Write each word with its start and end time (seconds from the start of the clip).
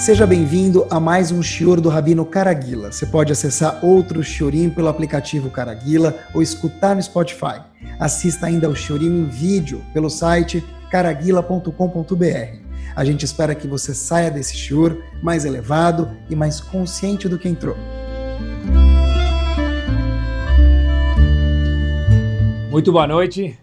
Seja 0.00 0.26
bem-vindo 0.26 0.86
a 0.88 0.98
mais 0.98 1.30
um 1.30 1.42
Shior 1.42 1.78
do 1.78 1.90
Rabino 1.90 2.24
Caraguila. 2.24 2.90
Você 2.90 3.04
pode 3.04 3.32
acessar 3.32 3.84
outro 3.84 4.24
Shiorim 4.24 4.70
pelo 4.70 4.88
aplicativo 4.88 5.50
Caraguila 5.50 6.16
ou 6.32 6.40
escutar 6.40 6.96
no 6.96 7.02
Spotify. 7.02 7.60
Assista 7.98 8.46
ainda 8.46 8.66
ao 8.66 8.74
Shiorim 8.74 9.08
em 9.08 9.24
vídeo 9.26 9.84
pelo 9.92 10.08
site 10.08 10.64
caraguila.com.br. 10.90 12.56
A 12.96 13.04
gente 13.04 13.26
espera 13.26 13.54
que 13.54 13.68
você 13.68 13.92
saia 13.92 14.30
desse 14.30 14.56
Shior 14.56 14.96
mais 15.22 15.44
elevado 15.44 16.10
e 16.30 16.34
mais 16.34 16.62
consciente 16.62 17.28
do 17.28 17.38
que 17.38 17.46
entrou. 17.46 17.76
Muito 22.70 22.90
boa 22.90 23.06
noite. 23.06 23.58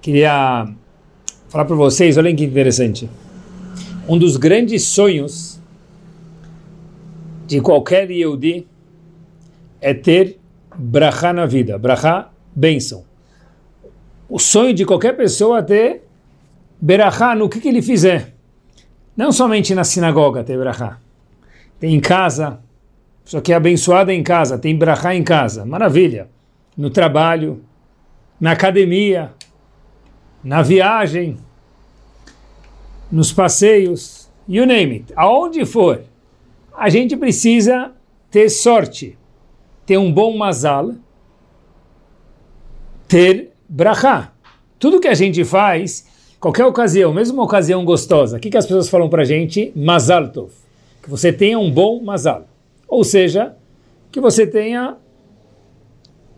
Queria 0.00 0.66
falar 1.50 1.66
para 1.66 1.76
vocês, 1.76 2.16
olhem 2.16 2.34
que 2.34 2.44
interessante. 2.44 3.06
Um 4.06 4.18
dos 4.18 4.36
grandes 4.36 4.84
sonhos 4.84 5.58
de 7.46 7.60
qualquer 7.60 8.10
Yehudi 8.10 8.66
é 9.80 9.94
ter 9.94 10.38
brachá 10.76 11.32
na 11.32 11.46
vida. 11.46 11.78
Brachá, 11.78 12.30
bênção. 12.54 13.04
O 14.28 14.38
sonho 14.38 14.74
de 14.74 14.84
qualquer 14.84 15.16
pessoa 15.16 15.60
é 15.60 15.62
ter 15.62 16.02
berachá 16.78 17.34
no 17.34 17.48
que, 17.48 17.60
que 17.60 17.68
ele 17.68 17.80
fizer. 17.80 18.34
Não 19.16 19.32
somente 19.32 19.74
na 19.74 19.84
sinagoga 19.84 20.44
ter 20.44 20.58
brachá. 20.58 20.98
Tem 21.80 21.94
em 21.94 22.00
casa, 22.00 22.60
só 23.24 23.40
que 23.40 23.52
é 23.52 23.56
abençoada 23.56 24.12
em 24.12 24.22
casa, 24.22 24.58
tem 24.58 24.76
brachá 24.76 25.14
em 25.14 25.22
casa. 25.22 25.64
Maravilha 25.64 26.28
no 26.76 26.90
trabalho, 26.90 27.62
na 28.38 28.52
academia, 28.52 29.32
na 30.42 30.60
viagem, 30.60 31.38
nos 33.14 33.32
passeios, 33.32 34.28
you 34.48 34.66
name 34.66 34.96
it, 34.96 35.12
aonde 35.14 35.64
for, 35.64 36.02
a 36.76 36.90
gente 36.90 37.16
precisa 37.16 37.92
ter 38.28 38.48
sorte, 38.50 39.16
ter 39.86 39.96
um 39.96 40.12
bom 40.12 40.36
mazal, 40.36 40.94
ter 43.06 43.52
brachá. 43.68 44.32
Tudo 44.80 44.98
que 44.98 45.06
a 45.06 45.14
gente 45.14 45.44
faz, 45.44 46.08
qualquer 46.40 46.64
ocasião, 46.64 47.14
mesmo 47.14 47.34
uma 47.34 47.44
ocasião 47.44 47.84
gostosa, 47.84 48.36
o 48.36 48.40
que, 48.40 48.50
que 48.50 48.56
as 48.56 48.66
pessoas 48.66 48.88
falam 48.88 49.08
para 49.08 49.22
gente? 49.22 49.72
Mazal 49.76 50.30
tov. 50.30 50.50
Que 51.00 51.08
você 51.08 51.32
tenha 51.32 51.56
um 51.56 51.70
bom 51.70 52.02
mazal. 52.02 52.48
Ou 52.88 53.04
seja, 53.04 53.54
que 54.10 54.20
você 54.20 54.44
tenha 54.44 54.96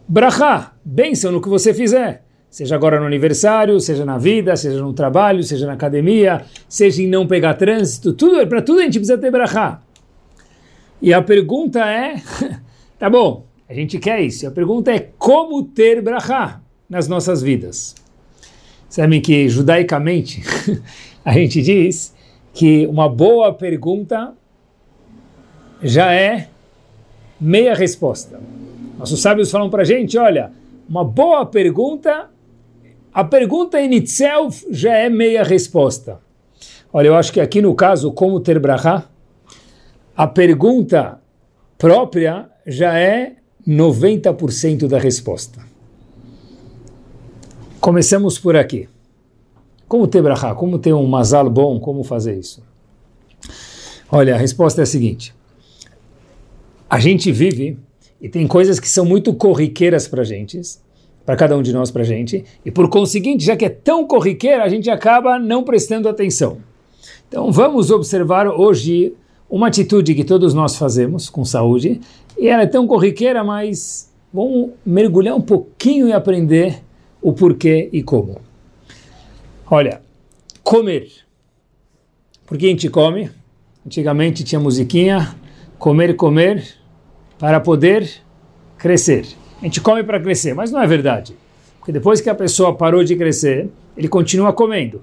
brachá, 0.07 0.75
bênção 0.85 1.33
no 1.33 1.41
que 1.41 1.49
você 1.49 1.73
fizer. 1.73 2.26
Seja 2.57 2.75
agora 2.75 2.99
no 2.99 3.05
aniversário, 3.05 3.79
seja 3.79 4.03
na 4.03 4.17
vida, 4.17 4.57
seja 4.57 4.81
no 4.81 4.95
trabalho, 4.95 5.43
seja 5.43 5.67
na 5.67 5.75
academia, 5.75 6.43
seja 6.67 7.03
em 7.03 7.07
não 7.07 7.27
pegar 7.27 7.53
trânsito, 7.53 8.15
tudo 8.15 8.47
para 8.47 8.62
tudo 8.62 8.81
a 8.81 8.85
gente 8.85 8.99
precisa 8.99 9.19
ter 9.19 9.31
brachá. 9.31 9.83
E 11.03 11.12
a 11.12 11.21
pergunta 11.21 11.81
é, 11.81 12.15
tá 12.99 13.11
bom, 13.11 13.45
a 13.69 13.75
gente 13.75 13.99
quer 13.99 14.23
isso. 14.23 14.49
A 14.49 14.51
pergunta 14.51 14.91
é 14.91 15.11
como 15.19 15.65
ter 15.65 16.01
brachá 16.01 16.62
nas 16.89 17.07
nossas 17.07 17.43
vidas. 17.43 17.95
Sabem 18.89 19.21
que 19.21 19.51
judaicamente 19.51 20.43
a 21.23 21.34
gente 21.34 21.61
diz 21.61 22.15
que 22.55 22.87
uma 22.87 23.07
boa 23.07 23.53
pergunta 23.53 24.33
já 25.83 26.11
é 26.11 26.49
meia 27.39 27.75
resposta. 27.75 28.41
Nossos 28.99 29.21
sábios 29.21 29.51
falam 29.51 29.69
para 29.69 29.83
a 29.83 29.84
gente, 29.84 30.17
olha, 30.17 30.51
uma 30.89 31.05
boa 31.05 31.45
pergunta, 31.45 32.31
a 33.17 33.25
pergunta 33.25 33.81
in 33.81 33.95
itself 33.95 34.67
já 34.70 34.95
é 34.95 35.09
meia 35.09 35.42
resposta. 35.42 36.20
Olha, 36.92 37.06
eu 37.06 37.14
acho 37.14 37.33
que 37.33 37.41
aqui 37.41 37.62
no 37.62 37.75
caso, 37.75 38.12
como 38.12 38.39
ter 38.41 38.59
brachá, 38.59 39.09
a 40.14 40.27
pergunta 40.27 41.19
própria 41.78 42.47
já 42.67 42.98
é 42.98 43.37
90% 43.66 44.87
da 44.87 44.99
resposta. 44.99 45.65
Começamos 47.81 48.38
por 48.38 48.55
aqui. 48.55 48.87
Como 49.88 50.06
ter 50.06 50.21
brachá? 50.21 50.55
Como 50.55 50.78
ter 50.78 50.93
um 50.93 51.06
mazal 51.06 51.49
bom? 51.49 51.81
Como 51.81 52.05
fazer 52.05 52.38
isso? 52.38 52.62
Olha, 54.12 54.34
a 54.34 54.38
resposta 54.38 54.82
é 54.82 54.84
a 54.84 54.87
seguinte. 54.87 55.34
A 56.91 56.99
gente 56.99 57.32
vive 57.32 57.78
e 58.21 58.28
tem 58.28 58.47
coisas 58.47 58.78
que 58.78 58.91
são 58.91 59.06
muito 59.06 59.32
corriqueiras 59.32 60.06
para 60.06 60.22
gente, 60.22 60.60
para 61.26 61.34
cada 61.34 61.56
um 61.56 61.62
de 61.62 61.72
nós, 61.72 61.91
para 61.91 62.04
gente, 62.04 62.44
e 62.64 62.70
por 62.70 62.88
conseguinte, 62.88 63.44
já 63.44 63.56
que 63.56 63.64
é 63.64 63.69
tão 63.69 64.06
corriqueira, 64.06 64.62
a 64.62 64.69
gente 64.69 64.88
acaba 64.88 65.41
não 65.41 65.64
prestando 65.64 66.09
atenção. 66.09 66.59
Então 67.28 67.50
vamos 67.50 67.91
observar 67.91 68.47
hoje 68.47 69.12
uma 69.50 69.66
atitude 69.66 70.14
que 70.14 70.22
todos 70.22 70.54
nós 70.54 70.76
fazemos 70.76 71.28
com 71.28 71.44
saúde, 71.44 72.00
e 72.38 72.47
ela 72.47 72.62
é 72.62 72.66
tão 72.66 72.87
corriqueira, 72.87 73.42
mas 73.42 74.12
vamos 74.32 74.70
mergulhar 74.84 75.34
um 75.34 75.41
pouquinho 75.41 76.09
e 76.09 76.12
aprender 76.12 76.81
o 77.20 77.32
porquê 77.32 77.88
e 77.93 78.04
como. 78.04 78.41
Olha, 79.69 80.00
comer. 80.62 81.10
Por 82.47 82.56
que 82.56 82.66
a 82.66 82.69
gente 82.69 82.88
come? 82.88 83.31
Antigamente 83.84 84.44
tinha 84.44 84.60
musiquinha, 84.60 85.34
comer, 85.76 86.14
comer, 86.14 86.64
para 87.37 87.58
poder 87.58 88.08
crescer. 88.78 89.26
A 89.61 89.65
gente 89.65 89.81
come 89.81 90.03
para 90.03 90.21
crescer, 90.21 90.55
mas 90.55 90.71
não 90.71 90.83
é 90.83 90.87
verdade. 90.87 91.34
Porque 91.78 91.93
depois 91.93 92.21
que 92.21 92.28
a 92.28 92.34
pessoa 92.34 92.75
parou 92.75 93.03
de 93.05 93.17
crescer, 93.17 93.69
ele 93.97 94.09
continua 94.09 94.53
comendo. 94.53 95.00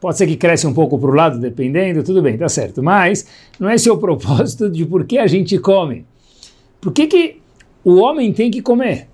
Pode 0.00 0.18
ser 0.18 0.26
que 0.26 0.36
cresça 0.36 0.66
um 0.66 0.74
pouco 0.74 0.98
para 0.98 1.10
o 1.10 1.14
lado, 1.14 1.38
dependendo, 1.38 2.02
tudo 2.02 2.20
bem, 2.20 2.36
tá 2.36 2.48
certo. 2.48 2.82
Mas 2.82 3.26
não 3.60 3.68
é 3.68 3.76
esse 3.76 3.88
o 3.88 3.96
propósito 3.98 4.68
de 4.68 4.84
por 4.84 5.04
que 5.04 5.18
a 5.18 5.26
gente 5.26 5.58
come. 5.58 6.04
Por 6.80 6.92
que, 6.92 7.06
que 7.06 7.36
o 7.84 7.96
homem 8.00 8.32
tem 8.32 8.50
que 8.50 8.60
comer? 8.60 9.08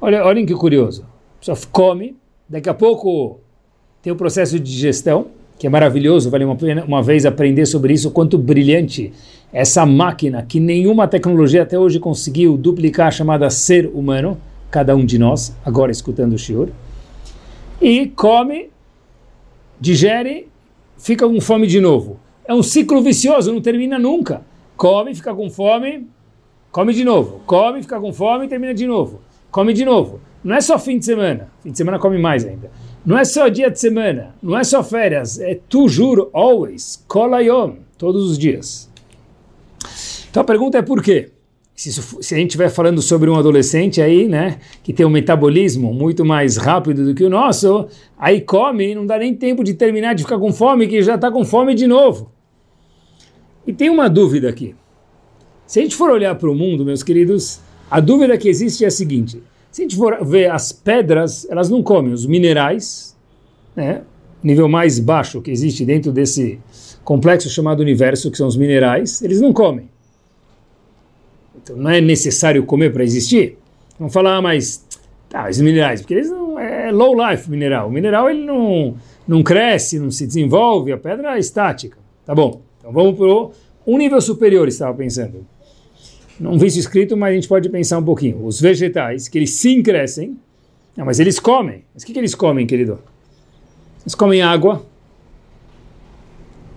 Olha, 0.00 0.24
olhem 0.24 0.44
que 0.44 0.54
curioso. 0.54 1.04
Pessoa 1.38 1.56
come, 1.70 2.16
daqui 2.48 2.68
a 2.68 2.74
pouco 2.74 3.38
tem 4.02 4.12
o 4.12 4.16
processo 4.16 4.58
de 4.58 4.64
digestão, 4.64 5.28
que 5.58 5.66
é 5.66 5.70
maravilhoso, 5.70 6.30
vale 6.30 6.44
uma 6.44 6.56
pena 6.56 6.84
uma 6.84 7.02
vez 7.02 7.26
aprender 7.26 7.66
sobre 7.66 7.92
isso, 7.92 8.10
quanto 8.10 8.38
brilhante 8.38 9.12
essa 9.52 9.84
máquina 9.84 10.42
que 10.42 10.60
nenhuma 10.60 11.08
tecnologia 11.08 11.62
até 11.62 11.78
hoje 11.78 11.98
conseguiu 11.98 12.56
duplicar, 12.56 13.12
chamada 13.12 13.50
ser 13.50 13.90
humano, 13.92 14.40
cada 14.70 14.94
um 14.94 15.04
de 15.04 15.18
nós, 15.18 15.54
agora 15.64 15.90
escutando 15.90 16.34
o 16.34 16.38
Shiur, 16.38 16.68
e 17.80 18.06
come, 18.06 18.70
digere, 19.80 20.48
fica 20.96 21.26
com 21.26 21.40
fome 21.40 21.66
de 21.66 21.80
novo. 21.80 22.20
É 22.44 22.54
um 22.54 22.62
ciclo 22.62 23.02
vicioso, 23.02 23.52
não 23.52 23.60
termina 23.60 23.98
nunca. 23.98 24.42
Come, 24.76 25.14
fica 25.14 25.34
com 25.34 25.50
fome, 25.50 26.06
come 26.70 26.92
de 26.92 27.04
novo. 27.04 27.40
Come, 27.46 27.82
fica 27.82 27.98
com 27.98 28.12
fome, 28.12 28.48
termina 28.48 28.74
de 28.74 28.86
novo. 28.86 29.20
Come 29.50 29.72
de 29.72 29.84
novo. 29.84 30.20
Não 30.42 30.56
é 30.56 30.60
só 30.60 30.78
fim 30.78 30.98
de 30.98 31.04
semana, 31.04 31.48
fim 31.62 31.70
de 31.70 31.76
semana 31.78 31.98
come 31.98 32.18
mais 32.18 32.46
ainda. 32.46 32.70
Não 33.04 33.16
é 33.16 33.24
só 33.24 33.48
dia 33.48 33.70
de 33.70 33.80
semana, 33.80 34.34
não 34.42 34.58
é 34.58 34.64
só 34.64 34.82
férias, 34.82 35.40
é 35.40 35.58
tu 35.68 35.88
juro, 35.88 36.28
always, 36.32 37.02
kolayom, 37.08 37.76
todos 37.96 38.30
os 38.30 38.38
dias. 38.38 38.89
Então 40.30 40.42
a 40.42 40.44
pergunta 40.44 40.78
é 40.78 40.82
por 40.82 41.02
quê? 41.02 41.30
Se, 41.74 41.90
se, 41.92 42.34
a 42.34 42.38
gente 42.38 42.50
estiver 42.50 42.68
falando 42.68 43.00
sobre 43.00 43.30
um 43.30 43.36
adolescente 43.36 44.02
aí, 44.02 44.28
né, 44.28 44.58
que 44.82 44.92
tem 44.92 45.06
um 45.06 45.10
metabolismo 45.10 45.94
muito 45.94 46.24
mais 46.24 46.56
rápido 46.56 47.06
do 47.06 47.14
que 47.14 47.24
o 47.24 47.30
nosso, 47.30 47.88
aí 48.18 48.40
come 48.40 48.90
e 48.90 48.94
não 48.94 49.06
dá 49.06 49.18
nem 49.18 49.34
tempo 49.34 49.64
de 49.64 49.72
terminar 49.74 50.14
de 50.14 50.22
ficar 50.22 50.38
com 50.38 50.52
fome, 50.52 50.86
que 50.86 51.02
já 51.02 51.14
está 51.14 51.30
com 51.30 51.42
fome 51.44 51.74
de 51.74 51.86
novo. 51.86 52.30
E 53.66 53.72
tem 53.72 53.88
uma 53.88 54.08
dúvida 54.08 54.48
aqui. 54.48 54.74
Se 55.66 55.80
a 55.80 55.82
gente 55.82 55.96
for 55.96 56.10
olhar 56.10 56.34
para 56.34 56.50
o 56.50 56.54
mundo, 56.54 56.84
meus 56.84 57.02
queridos, 57.02 57.60
a 57.90 57.98
dúvida 57.98 58.36
que 58.36 58.48
existe 58.48 58.84
é 58.84 58.88
a 58.88 58.90
seguinte: 58.90 59.42
se 59.70 59.82
a 59.82 59.84
gente 59.84 59.96
for 59.96 60.24
ver 60.24 60.50
as 60.50 60.72
pedras, 60.72 61.46
elas 61.48 61.70
não 61.70 61.82
comem, 61.82 62.12
os 62.12 62.26
minerais, 62.26 63.16
né, 63.74 64.02
nível 64.42 64.68
mais 64.68 64.98
baixo 64.98 65.40
que 65.40 65.50
existe 65.50 65.84
dentro 65.84 66.12
desse 66.12 66.58
complexo 67.04 67.48
chamado 67.48 67.80
universo, 67.80 68.30
que 68.30 68.36
são 68.36 68.46
os 68.46 68.56
minerais, 68.56 69.22
eles 69.22 69.40
não 69.40 69.52
comem. 69.52 69.88
Então 71.62 71.76
não 71.76 71.90
é 71.90 72.00
necessário 72.00 72.64
comer 72.64 72.92
para 72.92 73.04
existir. 73.04 73.56
Vamos 73.98 74.12
falar, 74.12 74.36
ah, 74.36 74.42
mas 74.42 74.86
tá, 75.28 75.48
os 75.48 75.60
minerais, 75.60 76.00
porque 76.00 76.14
eles 76.14 76.30
não 76.30 76.58
é 76.58 76.90
low 76.90 77.14
life 77.14 77.50
mineral. 77.50 77.88
O 77.88 77.92
mineral 77.92 78.28
ele 78.30 78.44
não 78.44 78.96
não 79.26 79.42
cresce, 79.42 79.98
não 79.98 80.10
se 80.10 80.26
desenvolve, 80.26 80.92
a 80.92 80.98
pedra 80.98 81.36
é 81.36 81.38
estática. 81.38 81.98
Tá 82.26 82.34
bom. 82.34 82.62
Então 82.78 82.92
vamos 82.92 83.16
para 83.16 83.26
um 83.86 83.98
nível 83.98 84.20
superior, 84.20 84.66
estava 84.66 84.94
pensando 84.94 85.46
não 86.40 86.58
vi 86.58 86.68
isso 86.68 86.78
escrito, 86.78 87.16
mas 87.16 87.32
a 87.32 87.34
gente 87.34 87.46
pode 87.46 87.68
pensar 87.68 87.98
um 87.98 88.02
pouquinho. 88.02 88.44
Os 88.44 88.58
vegetais, 88.58 89.28
que 89.28 89.38
eles 89.38 89.54
sim 89.54 89.82
crescem, 89.82 90.38
não, 90.96 91.04
mas 91.04 91.20
eles 91.20 91.38
comem. 91.38 91.84
Mas 91.92 92.02
o 92.02 92.06
que, 92.06 92.14
que 92.14 92.18
eles 92.18 92.34
comem, 92.34 92.66
querido? 92.66 92.98
Eles 94.00 94.14
comem 94.14 94.40
água, 94.40 94.82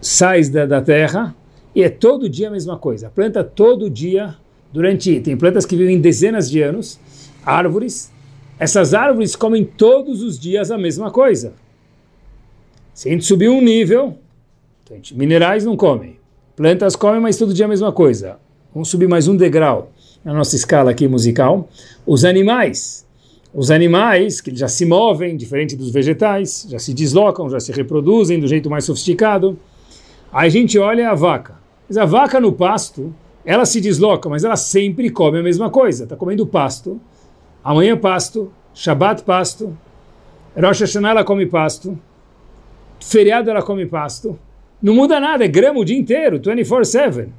sais 0.02 0.50
da, 0.50 0.66
da 0.66 0.82
terra, 0.82 1.34
e 1.74 1.82
é 1.82 1.90
todo 1.90 2.28
dia 2.28 2.50
a 2.50 2.52
mesma 2.52 2.78
coisa. 2.78 3.08
A 3.08 3.10
planta 3.10 3.42
todo 3.42 3.90
dia, 3.90 4.36
durante. 4.74 5.20
Tem 5.22 5.38
plantas 5.38 5.66
que 5.66 5.76
vivem 5.78 6.02
dezenas 6.02 6.50
de 6.50 6.62
anos, 6.62 7.00
árvores. 7.46 8.12
Essas 8.60 8.94
árvores 8.94 9.36
comem 9.36 9.64
todos 9.64 10.22
os 10.22 10.40
dias 10.40 10.72
a 10.72 10.78
mesma 10.78 11.12
coisa. 11.12 11.54
Se 12.94 13.08
a 13.08 13.12
gente 13.12 13.26
subir 13.26 13.50
um 13.50 13.62
nível, 13.62 14.18
então, 14.84 14.98
minerais 15.16 15.64
não 15.64 15.78
comem, 15.78 16.18
Plantas 16.56 16.96
comem, 16.96 17.20
mas 17.20 17.36
todo 17.36 17.52
dia 17.52 17.66
a 17.66 17.68
mesma 17.68 17.92
coisa. 17.92 18.38
Vamos 18.72 18.88
subir 18.88 19.10
mais 19.10 19.28
um 19.28 19.36
degrau 19.36 19.92
na 20.24 20.32
nossa 20.32 20.56
escala 20.56 20.92
aqui 20.92 21.08
musical. 21.08 21.68
Os 22.06 22.24
animais. 22.24 23.08
Os 23.52 23.72
animais 23.72 24.40
que 24.40 24.56
já 24.56 24.68
se 24.68 24.86
movem, 24.86 25.36
diferente 25.36 25.76
dos 25.76 25.90
vegetais, 25.90 26.68
já 26.70 26.78
se 26.78 26.94
deslocam, 26.94 27.50
já 27.50 27.60
se 27.60 27.72
reproduzem 27.72 28.40
do 28.40 28.48
jeito 28.48 28.70
mais 28.70 28.86
sofisticado. 28.86 29.58
Aí 30.32 30.46
a 30.46 30.52
gente 30.52 30.78
olha 30.78 31.10
a 31.10 31.16
vaca. 31.16 31.56
Mas 31.90 31.98
a 31.98 32.06
vaca 32.06 32.40
no 32.40 32.52
pasto, 32.52 33.12
ela 33.46 33.66
se 33.66 33.82
desloca, 33.82 34.30
mas 34.30 34.44
ela 34.44 34.56
sempre 34.56 35.10
come 35.10 35.40
a 35.40 35.44
mesma 35.44 35.70
coisa. 35.70 36.04
Está 36.04 36.16
comendo 36.16 36.46
pasto. 36.48 37.00
Amanhã 37.64 37.98
pasto, 37.98 38.52
Shabbat 38.74 39.24
pasto, 39.24 39.78
Rosh 40.56 40.82
Hashanah 40.82 41.12
ela 41.12 41.24
come 41.24 41.46
pasto, 41.46 41.98
feriado 43.00 43.50
ela 43.50 43.62
come 43.62 43.86
pasto. 43.86 44.38
Não 44.82 44.94
muda 44.94 45.20
nada, 45.20 45.46
é 45.46 45.48
grama 45.48 45.80
o 45.80 45.86
dia 45.86 45.98
inteiro, 45.98 46.40
24-7. 46.40 47.30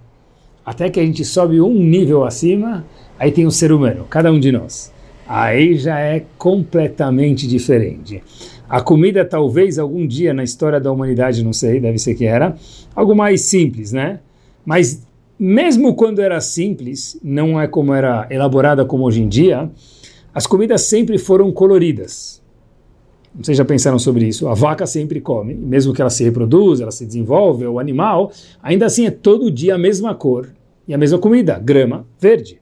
Até 0.65 0.89
que 0.89 0.99
a 0.99 1.05
gente 1.05 1.25
sobe 1.25 1.61
um 1.61 1.75
nível 1.75 2.25
acima, 2.25 2.87
aí 3.19 3.31
tem 3.31 3.47
o 3.47 3.51
ser 3.51 3.71
humano, 3.71 4.07
cada 4.09 4.33
um 4.33 4.41
de 4.41 4.51
nós. 4.51 4.93
Aí 5.29 5.77
já 5.77 5.99
é 5.99 6.25
completamente 6.39 7.47
diferente. 7.47 8.23
A 8.69 8.81
comida, 8.81 9.25
talvez 9.25 9.79
algum 9.79 10.07
dia 10.07 10.33
na 10.33 10.43
história 10.43 10.81
da 10.81 10.91
humanidade, 10.91 11.45
não 11.45 11.53
sei, 11.53 11.81
deve 11.81 11.99
ser 11.99 12.15
que 12.15 12.25
era, 12.25 12.57
algo 12.97 13.15
mais 13.15 13.43
simples, 13.43 13.93
né? 13.93 14.21
Mas 14.65 15.07
mesmo 15.45 15.95
quando 15.95 16.23
era 16.23 16.41
simples, 16.41 17.21
não 17.23 17.61
é 17.61 17.67
como 17.67 17.93
era 17.93 18.27
elaborada 18.31 18.83
como 18.83 19.05
hoje 19.05 19.21
em 19.21 19.29
dia, 19.29 19.71
as 20.33 20.47
comidas 20.47 20.81
sempre 20.83 21.19
foram 21.19 21.53
coloridas. 21.53 22.43
Vocês 23.39 23.59
já 23.59 23.65
pensaram 23.65 23.99
sobre 23.99 24.27
isso? 24.27 24.49
A 24.49 24.55
vaca 24.55 24.87
sempre 24.87 25.21
come, 25.21 25.55
mesmo 25.55 25.93
que 25.93 26.01
ela 26.01 26.09
se 26.09 26.25
reproduza, 26.25 26.85
ela 26.85 26.91
se 26.91 27.05
desenvolve, 27.05 27.67
o 27.67 27.79
animal, 27.79 28.33
ainda 28.63 28.87
assim 28.87 29.05
é 29.05 29.11
todo 29.11 29.51
dia 29.51 29.75
a 29.75 29.79
mesma 29.79 30.15
cor 30.15 30.49
e 30.89 30.95
a 30.95 30.99
mesma 30.99 31.19
comida, 31.19 31.59
grama 31.59 32.07
verde, 32.19 32.59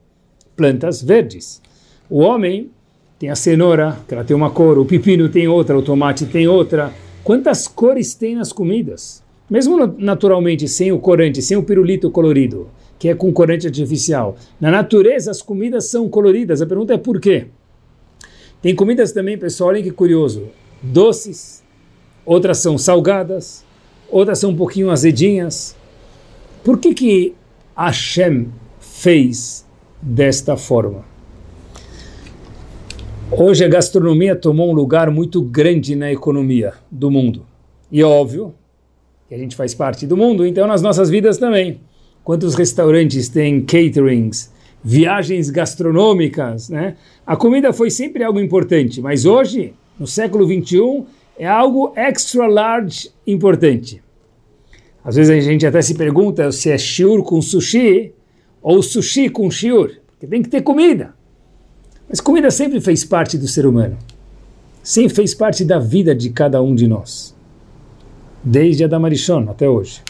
plantas 0.57 1.01
verdes. 1.01 1.63
O 2.11 2.19
homem 2.19 2.69
tem 3.17 3.31
a 3.31 3.37
cenoura, 3.37 3.97
que 4.09 4.15
ela 4.15 4.25
tem 4.25 4.35
uma 4.35 4.51
cor, 4.51 4.77
o 4.77 4.85
pepino 4.85 5.29
tem 5.29 5.47
outra, 5.47 5.79
o 5.79 5.83
tomate 5.83 6.27
tem 6.27 6.49
outra. 6.49 6.93
Quantas 7.23 7.69
cores 7.69 8.13
tem 8.15 8.35
nas 8.35 8.53
comidas? 8.53 9.22
Mesmo 9.53 9.87
naturalmente, 9.99 10.67
sem 10.67 10.93
o 10.93 10.99
corante, 10.99 11.43
sem 11.43 11.59
o 11.59 11.63
pirulito 11.63 12.11
colorido, 12.11 12.71
que 12.99 13.11
é 13.11 13.15
com 13.15 13.31
corante 13.31 13.67
artificial. 13.67 14.35
Na 14.59 14.71
natureza, 14.71 15.31
as 15.31 15.43
comidas 15.43 15.91
são 15.91 16.09
coloridas. 16.09 16.63
A 16.63 16.67
pergunta 16.67 16.95
é 16.95 16.97
por 16.97 17.21
quê? 17.21 17.49
Tem 18.63 18.75
comidas 18.75 19.13
também, 19.13 19.37
pessoal, 19.37 19.69
olhem 19.69 19.83
que 19.83 19.91
curioso 19.91 20.45
doces, 20.81 21.63
outras 22.25 22.61
são 22.61 22.79
salgadas, 22.79 23.63
outras 24.09 24.39
são 24.39 24.53
um 24.53 24.57
pouquinho 24.57 24.91
azedinhas. 24.91 25.77
Por 26.65 26.79
que 26.79 26.95
que 26.95 27.35
Hashem 27.77 28.49
fez 28.81 29.67
desta 30.01 30.57
forma? 30.57 31.05
Hoje 33.31 33.67
a 33.67 33.69
gastronomia 33.69 34.35
tomou 34.35 34.71
um 34.71 34.75
lugar 34.75 35.11
muito 35.11 35.43
grande 35.43 35.95
na 35.95 36.11
economia 36.11 36.73
do 36.91 37.11
mundo. 37.11 37.45
E 37.91 38.01
é 38.01 38.07
óbvio 38.07 38.55
que 39.33 39.37
a 39.37 39.39
gente 39.39 39.57
faz 39.57 39.73
parte 39.73 40.07
do 40.07 40.15
mundo, 40.15 40.47
então 40.47 40.67
nas 40.67 40.83
nossas 40.83 41.09
vidas 41.09 41.39
também. 41.39 41.81
Quantos 42.23 42.55
restaurantes 42.55 43.31
têm 43.31 43.63
caterings, 43.63 44.53
viagens 44.85 45.49
gastronômicas, 45.49 46.69
né? 46.69 46.97
A 47.27 47.35
comida 47.35 47.73
foi 47.73 47.91
sempre 47.91 48.23
algo 48.23 48.39
importante, 48.39 49.01
mas 49.01 49.25
hoje 49.25 49.73
no 49.99 50.07
século 50.07 50.47
21 50.47 51.07
é 51.39 51.49
algo 51.49 51.95
extra 51.97 52.47
large 52.47 53.11
importante. 53.27 54.03
Às 55.03 55.17
vezes 55.17 55.35
a 55.35 55.41
gente 55.41 55.67
até 55.67 55.81
se 55.81 55.95
pergunta 55.95 56.53
se 56.53 56.71
é 56.71 56.77
shiur 56.77 57.23
com 57.23 57.41
sushi 57.41 58.13
ou 58.61 58.83
sushi 58.83 59.31
com 59.31 59.51
shiur, 59.51 59.93
porque 60.09 60.27
tem 60.27 60.43
que 60.43 60.51
ter 60.51 60.61
comida. 60.61 61.15
Mas 62.07 62.21
comida 62.21 62.51
sempre 62.51 62.83
fez 62.83 63.03
parte 63.03 63.39
do 63.39 63.49
ser 63.49 63.65
humano. 63.65 63.97
Sempre 64.83 65.15
fez 65.15 65.35
parte 65.35 65.65
da 65.65 65.79
vida 65.79 66.15
de 66.15 66.29
cada 66.29 66.61
um 66.61 66.75
de 66.75 66.87
nós. 66.87 67.35
Desde 68.45 68.85
Adamarichon 68.85 69.49
até 69.49 69.69
hoje. 69.69 70.03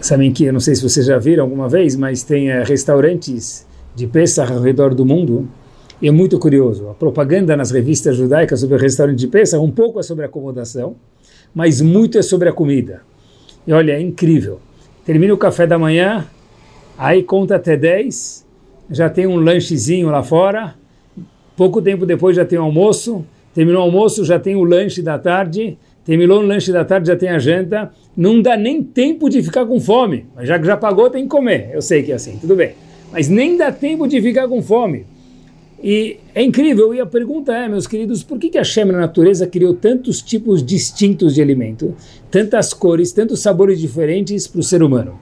Sabem 0.00 0.32
que, 0.32 0.44
eu 0.44 0.52
não 0.52 0.60
sei 0.60 0.74
se 0.74 0.82
vocês 0.82 1.06
já 1.06 1.18
viram 1.18 1.44
alguma 1.44 1.68
vez, 1.68 1.96
mas 1.96 2.22
tem 2.22 2.50
é, 2.50 2.62
restaurantes 2.62 3.66
de 3.94 4.06
Pesach 4.06 4.52
ao 4.52 4.60
redor 4.60 4.94
do 4.94 5.04
mundo 5.04 5.48
e 6.00 6.06
é 6.06 6.12
muito 6.12 6.38
curioso. 6.38 6.88
A 6.88 6.94
propaganda 6.94 7.56
nas 7.56 7.70
revistas 7.72 8.16
judaicas 8.16 8.60
sobre 8.60 8.76
o 8.76 8.78
restaurante 8.78 9.18
de 9.18 9.26
Pesach 9.26 9.60
um 9.60 9.70
pouco 9.70 9.98
é 9.98 10.02
sobre 10.02 10.24
acomodação, 10.24 10.94
mas 11.52 11.80
muito 11.80 12.18
é 12.18 12.22
sobre 12.22 12.48
a 12.48 12.52
comida. 12.52 13.02
E 13.66 13.72
olha, 13.72 13.92
é 13.92 14.00
incrível. 14.00 14.60
Termina 15.04 15.34
o 15.34 15.38
café 15.38 15.66
da 15.66 15.78
manhã, 15.78 16.26
aí 16.96 17.22
conta 17.22 17.56
até 17.56 17.76
10, 17.76 18.46
já 18.90 19.10
tem 19.10 19.26
um 19.26 19.36
lanchezinho 19.36 20.08
lá 20.08 20.22
fora, 20.22 20.74
pouco 21.56 21.82
tempo 21.82 22.06
depois 22.06 22.36
já 22.36 22.44
tem 22.44 22.58
o 22.58 22.62
almoço, 22.62 23.24
terminou 23.54 23.80
o 23.80 23.84
almoço, 23.84 24.24
já 24.24 24.38
tem 24.38 24.54
o 24.54 24.62
lanche 24.62 25.02
da 25.02 25.18
tarde, 25.18 25.78
terminou 26.06 26.38
o 26.38 26.46
lanche 26.46 26.70
da 26.70 26.84
tarde, 26.84 27.08
já 27.08 27.16
tem 27.16 27.28
a 27.28 27.38
janta, 27.38 27.90
não 28.16 28.40
dá 28.40 28.56
nem 28.56 28.80
tempo 28.80 29.28
de 29.28 29.42
ficar 29.42 29.66
com 29.66 29.80
fome, 29.80 30.24
mas 30.36 30.46
já 30.46 30.56
que 30.56 30.64
já 30.64 30.76
pagou, 30.76 31.10
tem 31.10 31.24
que 31.24 31.28
comer. 31.28 31.70
Eu 31.72 31.82
sei 31.82 32.04
que 32.04 32.12
é 32.12 32.14
assim, 32.14 32.38
tudo 32.38 32.54
bem. 32.54 32.74
Mas 33.12 33.28
nem 33.28 33.56
dá 33.56 33.72
tempo 33.72 34.06
de 34.06 34.22
ficar 34.22 34.46
com 34.46 34.62
fome. 34.62 35.04
E 35.82 36.18
é 36.32 36.42
incrível, 36.42 36.94
e 36.94 37.00
a 37.00 37.06
pergunta 37.06 37.52
é, 37.52 37.68
meus 37.68 37.86
queridos, 37.88 38.22
por 38.22 38.38
que, 38.38 38.48
que 38.48 38.56
a 38.56 38.64
Shem 38.64 38.84
na 38.86 38.98
natureza 38.98 39.46
criou 39.46 39.74
tantos 39.74 40.22
tipos 40.22 40.64
distintos 40.64 41.34
de 41.34 41.42
alimento, 41.42 41.94
tantas 42.30 42.72
cores, 42.72 43.12
tantos 43.12 43.40
sabores 43.40 43.80
diferentes 43.80 44.46
para 44.46 44.60
o 44.60 44.62
ser 44.62 44.82
humano? 44.82 45.18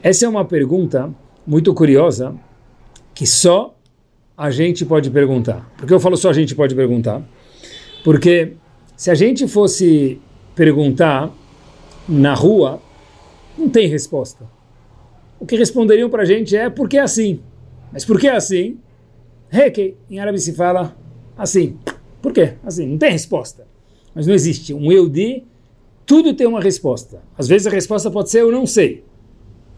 Essa 0.00 0.26
é 0.26 0.28
uma 0.28 0.44
pergunta 0.44 1.12
muito 1.44 1.74
curiosa 1.74 2.34
que 3.12 3.26
só 3.26 3.76
a 4.36 4.50
gente 4.50 4.86
pode 4.86 5.10
perguntar. 5.10 5.70
Por 5.76 5.86
que 5.86 5.92
eu 5.92 6.00
falo 6.00 6.16
só 6.16 6.30
a 6.30 6.32
gente 6.32 6.54
pode 6.54 6.74
perguntar? 6.74 7.20
Porque 8.02 8.54
se 9.00 9.10
a 9.10 9.14
gente 9.14 9.48
fosse 9.48 10.20
perguntar 10.54 11.34
na 12.06 12.34
rua, 12.34 12.82
não 13.56 13.66
tem 13.66 13.88
resposta. 13.88 14.44
O 15.38 15.46
que 15.46 15.56
responderiam 15.56 16.10
para 16.10 16.20
a 16.20 16.26
gente 16.26 16.54
é 16.54 16.68
porque 16.68 16.98
é 16.98 17.00
assim. 17.00 17.40
Mas 17.90 18.04
por 18.04 18.20
que 18.20 18.28
assim? 18.28 18.76
Reke, 19.48 19.94
em 20.10 20.18
árabe 20.18 20.38
se 20.38 20.52
fala 20.52 20.94
assim. 21.34 21.78
Por 22.20 22.30
quê? 22.30 22.56
Assim, 22.62 22.88
não 22.88 22.98
tem 22.98 23.10
resposta. 23.10 23.66
Mas 24.14 24.26
não 24.26 24.34
existe. 24.34 24.74
Um 24.74 24.92
eu 24.92 25.08
de, 25.08 25.44
tudo 26.04 26.34
tem 26.34 26.46
uma 26.46 26.60
resposta. 26.60 27.22
Às 27.38 27.48
vezes 27.48 27.66
a 27.66 27.70
resposta 27.70 28.10
pode 28.10 28.28
ser 28.28 28.42
eu 28.42 28.52
não 28.52 28.66
sei. 28.66 29.02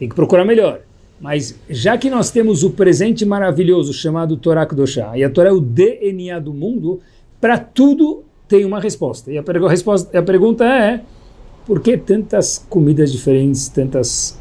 Tem 0.01 0.09
que 0.09 0.17
procurar 0.17 0.45
melhor. 0.45 0.81
Mas 1.21 1.57
já 1.71 1.97
que 1.97 2.11
nós 2.11 2.33
temos 2.33 2.65
o 2.65 2.71
presente 2.71 3.25
maravilhoso 3.25 3.93
chamado 3.93 4.37
Torá 4.37 4.67
Kedoshá, 4.67 5.17
e 5.17 5.23
a 5.23 5.31
Torá 5.31 5.51
é 5.51 5.53
o 5.53 5.61
DNA 5.61 6.41
do 6.41 6.53
mundo, 6.53 7.01
para 7.41 7.57
tudo 7.57 8.25
tem 8.53 8.67
uma 8.67 8.79
resposta. 8.79 9.33
E 9.33 9.39
a, 9.39 9.43
resposta, 9.67 10.19
a 10.19 10.23
pergunta 10.23 10.63
é, 10.63 11.01
por 11.65 11.81
que 11.81 11.97
tantas 11.97 12.63
comidas 12.69 13.11
diferentes, 13.11 13.67
tantas 13.69 14.39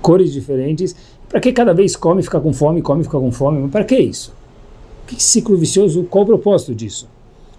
cores 0.00 0.32
diferentes? 0.32 0.96
Para 1.28 1.38
que 1.38 1.52
cada 1.52 1.74
vez 1.74 1.94
come, 1.94 2.22
fica 2.22 2.40
com 2.40 2.50
fome, 2.54 2.80
come, 2.80 3.04
fica 3.04 3.18
com 3.18 3.30
fome? 3.30 3.68
Para 3.68 3.84
que 3.84 3.94
isso? 3.94 4.32
Que 5.06 5.22
ciclo 5.22 5.54
vicioso, 5.58 6.04
qual 6.04 6.24
o 6.24 6.26
propósito 6.26 6.74
disso? 6.74 7.06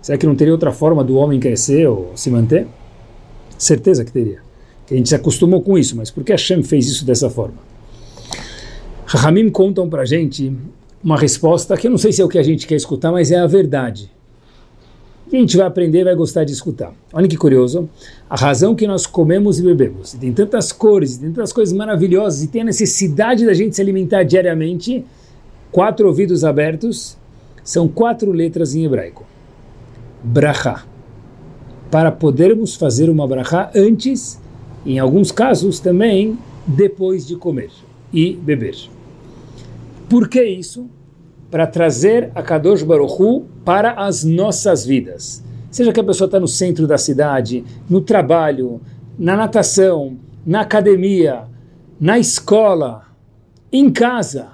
Será 0.01 0.17
que 0.17 0.25
não 0.25 0.35
teria 0.35 0.51
outra 0.51 0.71
forma 0.71 1.03
do 1.03 1.15
homem 1.15 1.39
crescer 1.39 1.87
ou 1.87 2.11
se 2.15 2.31
manter? 2.31 2.65
Certeza 3.55 4.03
que 4.03 4.11
teria. 4.11 4.39
Que 4.87 4.95
a 4.95 4.97
gente 4.97 5.09
se 5.09 5.15
acostumou 5.15 5.61
com 5.61 5.77
isso, 5.77 5.95
mas 5.95 6.09
por 6.09 6.23
que 6.23 6.31
Hashem 6.31 6.63
fez 6.63 6.87
isso 6.87 7.05
dessa 7.05 7.29
forma? 7.29 7.57
Rahamim 9.05 9.47
contam 9.51 9.87
para 9.87 10.05
gente 10.05 10.51
uma 11.03 11.19
resposta 11.19 11.77
que 11.77 11.85
eu 11.85 11.91
não 11.91 11.99
sei 11.99 12.11
se 12.11 12.19
é 12.19 12.25
o 12.25 12.29
que 12.29 12.39
a 12.39 12.43
gente 12.43 12.65
quer 12.65 12.75
escutar, 12.75 13.11
mas 13.11 13.29
é 13.29 13.37
a 13.37 13.45
verdade. 13.45 14.09
E 15.33 15.37
a 15.37 15.39
gente 15.39 15.57
vai 15.57 15.65
aprender 15.65 16.03
vai 16.03 16.13
gostar 16.13 16.43
de 16.43 16.53
escutar. 16.53 16.93
Olha 17.11 17.27
que 17.27 17.35
curioso. 17.35 17.89
A 18.29 18.35
razão 18.35 18.75
que 18.75 18.85
nós 18.85 19.07
comemos 19.07 19.57
e 19.57 19.63
bebemos, 19.63 20.13
e 20.13 20.19
tem 20.19 20.31
tantas 20.31 20.71
cores, 20.71 21.15
e 21.15 21.21
tem 21.21 21.31
tantas 21.31 21.51
coisas 21.51 21.75
maravilhosas, 21.75 22.43
e 22.43 22.47
tem 22.47 22.61
a 22.61 22.65
necessidade 22.65 23.43
da 23.43 23.51
gente 23.51 23.75
se 23.75 23.81
alimentar 23.81 24.21
diariamente, 24.21 25.03
quatro 25.71 26.07
ouvidos 26.07 26.43
abertos, 26.43 27.17
são 27.63 27.87
quatro 27.87 28.31
letras 28.31 28.75
em 28.75 28.85
hebraico. 28.85 29.25
Brachá. 30.23 30.85
Para 31.89 32.11
podermos 32.11 32.75
fazer 32.75 33.09
uma 33.09 33.27
brachá 33.27 33.71
antes, 33.75 34.39
em 34.85 34.99
alguns 34.99 35.31
casos 35.31 35.79
também 35.79 36.37
depois 36.67 37.25
de 37.25 37.35
comer 37.37 37.71
e 38.13 38.33
beber. 38.33 38.75
Por 40.07 40.29
que 40.29 40.43
isso? 40.43 40.87
Para 41.53 41.67
trazer 41.67 42.31
a 42.33 42.41
Kadosh 42.41 42.81
Baruchu 42.81 43.45
para 43.63 43.91
as 43.91 44.23
nossas 44.23 44.83
vidas. 44.83 45.43
Seja 45.69 45.93
que 45.93 45.99
a 45.99 46.03
pessoa 46.03 46.25
está 46.25 46.39
no 46.39 46.47
centro 46.47 46.87
da 46.87 46.97
cidade, 46.97 47.63
no 47.87 48.01
trabalho, 48.01 48.81
na 49.19 49.37
natação, 49.37 50.17
na 50.43 50.61
academia, 50.61 51.43
na 51.99 52.17
escola, 52.17 53.03
em 53.71 53.91
casa. 53.91 54.53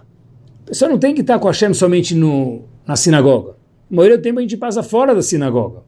A 0.63 0.67
pessoa 0.67 0.91
não 0.91 0.97
tem 0.97 1.15
que 1.15 1.21
estar 1.21 1.39
com 1.39 1.47
a 1.47 1.51
Hashem 1.51 1.73
somente 1.73 2.13
no, 2.13 2.63
na 2.85 2.97
sinagoga. 2.97 3.51
A 3.89 3.95
maioria 3.95 4.17
do 4.17 4.21
tempo 4.21 4.39
a 4.39 4.41
gente 4.41 4.57
passa 4.57 4.83
fora 4.83 5.15
da 5.15 5.21
sinagoga. 5.21 5.83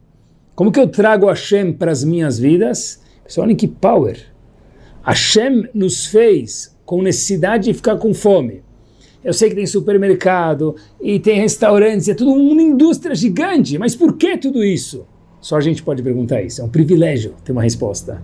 Como 0.54 0.72
que 0.72 0.80
eu 0.80 0.88
trago 0.88 1.26
Hashem 1.26 1.74
para 1.74 1.92
as 1.92 2.02
minhas 2.02 2.38
vidas? 2.38 3.02
Pessoal, 3.22 3.44
olhem 3.44 3.54
que 3.54 3.68
power. 3.68 4.18
Hashem 5.02 5.68
nos 5.74 6.06
fez 6.06 6.74
com 6.86 7.02
necessidade 7.02 7.64
de 7.64 7.74
ficar 7.74 7.98
com 7.98 8.14
fome. 8.14 8.62
Eu 9.24 9.32
sei 9.32 9.48
que 9.48 9.54
tem 9.54 9.66
supermercado 9.66 10.74
e 11.00 11.18
tem 11.20 11.40
restaurantes, 11.40 12.08
é 12.08 12.14
tudo 12.14 12.32
uma 12.32 12.60
indústria 12.60 13.14
gigante, 13.14 13.78
mas 13.78 13.94
por 13.94 14.16
que 14.16 14.36
tudo 14.36 14.64
isso? 14.64 15.04
Só 15.40 15.56
a 15.56 15.60
gente 15.60 15.82
pode 15.82 16.02
perguntar 16.02 16.42
isso, 16.42 16.60
é 16.60 16.64
um 16.64 16.68
privilégio 16.68 17.34
ter 17.44 17.52
uma 17.52 17.62
resposta. 17.62 18.20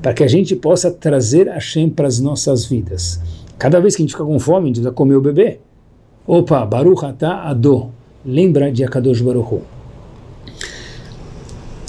Para 0.00 0.14
que 0.14 0.22
a 0.22 0.28
gente 0.28 0.56
possa 0.56 0.90
trazer 0.90 1.48
Hashem 1.48 1.90
para 1.90 2.06
as 2.06 2.18
nossas 2.18 2.64
vidas. 2.64 3.20
Cada 3.58 3.80
vez 3.80 3.96
que 3.96 4.02
a 4.02 4.04
gente 4.04 4.12
fica 4.12 4.24
com 4.24 4.38
fome, 4.38 4.64
a 4.64 4.68
gente 4.68 4.80
vai 4.80 4.92
comer 4.92 5.16
o 5.16 5.20
bebê. 5.20 5.58
Opa, 6.26 6.64
Baruch 6.64 7.04
Atah 7.04 7.48
Ado. 7.48 7.90
Lembra 8.24 8.70
de 8.70 8.84
Akadosh 8.84 9.20
Baruch 9.20 9.54
Hu. 9.54 9.62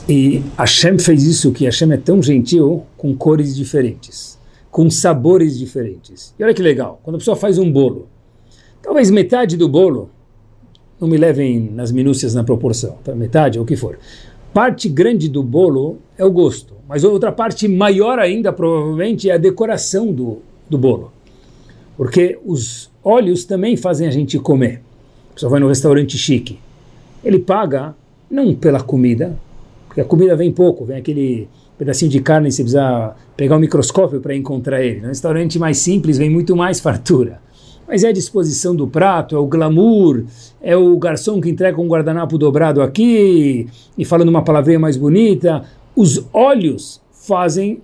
E 0.08 0.42
Hashem 0.58 0.98
fez 0.98 1.24
isso, 1.24 1.51
que 1.51 1.66
Hashem 1.66 1.92
é 1.92 1.98
tão 1.98 2.22
gentil, 2.22 2.84
com 2.98 3.16
cores 3.16 3.56
diferentes, 3.56 4.39
com 4.72 4.89
sabores 4.89 5.58
diferentes. 5.58 6.34
E 6.39 6.44
olha 6.44 6.54
que 6.54 6.63
legal, 6.63 7.00
quando 7.04 7.18
a 7.18 7.20
pessoa 7.20 7.38
faz 7.38 7.60
um 7.60 7.72
bolo, 7.72 8.08
talvez 8.82 9.10
metade 9.10 9.58
do 9.58 9.68
bolo, 9.68 10.10
não 11.00 11.08
me 11.08 11.18
levem 11.18 11.60
nas 11.60 11.92
minúcias 11.92 12.34
na 12.34 12.44
proporção, 12.44 12.98
tá? 13.04 13.16
metade 13.16 13.58
ou 13.58 13.64
o 13.64 13.68
que 13.68 13.76
for. 13.76 13.98
Parte 14.54 14.90
grande 14.90 15.30
do 15.30 15.44
bolo 15.44 16.00
é 16.18 16.26
o 16.26 16.32
gosto, 16.32 16.74
mas 16.88 17.04
outra 17.04 17.32
parte 17.32 17.68
maior 17.68 18.20
ainda, 18.20 18.52
provavelmente, 18.52 19.30
é 19.30 19.34
a 19.34 19.38
decoração 19.38 20.12
do, 20.12 20.40
do 20.70 20.78
bolo. 20.78 21.12
Porque 21.96 22.40
os 22.46 22.90
óleos 23.04 23.46
também 23.46 23.78
fazem 23.78 24.08
a 24.08 24.12
gente 24.12 24.40
comer. 24.40 24.82
A 25.32 25.34
pessoa 25.36 25.52
vai 25.52 25.60
no 25.60 25.68
restaurante 25.68 26.18
chique. 26.18 26.60
Ele 27.24 27.40
paga 27.40 27.96
não 28.30 28.56
pela 28.56 28.82
comida, 28.82 29.38
porque 29.88 30.02
a 30.02 30.06
comida 30.06 30.36
vem 30.36 30.52
pouco, 30.52 30.86
vem 30.86 30.98
aquele 30.98 31.48
pedacinho 31.78 32.12
de 32.12 32.20
carne, 32.20 32.52
você 32.52 32.62
precisa 32.62 33.16
pegar 33.38 33.56
um 33.56 33.60
microscópio 33.60 34.20
para 34.20 34.36
encontrar 34.36 34.84
ele. 34.84 35.02
No 35.02 35.08
restaurante 35.08 35.58
mais 35.58 35.78
simples 35.78 36.18
vem 36.18 36.30
muito 36.30 36.56
mais 36.56 36.80
fartura. 36.80 37.40
Mas 37.89 38.03
é 38.03 38.10
a 38.10 38.12
disposição 38.12 38.75
do 38.75 38.88
prato, 38.88 39.36
é 39.36 39.39
o 39.39 39.48
glamour, 39.48 40.24
é 40.62 40.77
o 40.77 40.96
garçom 40.96 41.41
que 41.41 41.50
entrega 41.50 41.81
um 41.81 41.88
guardanapo 41.88 42.38
dobrado 42.38 42.84
aqui 42.84 43.67
e 43.98 44.05
falando 44.05 44.29
uma 44.29 44.43
palavrinha 44.43 44.77
mais 44.77 44.96
bonita. 44.96 45.63
Os 45.96 46.24
olhos 46.31 47.01
fazem 47.12 47.81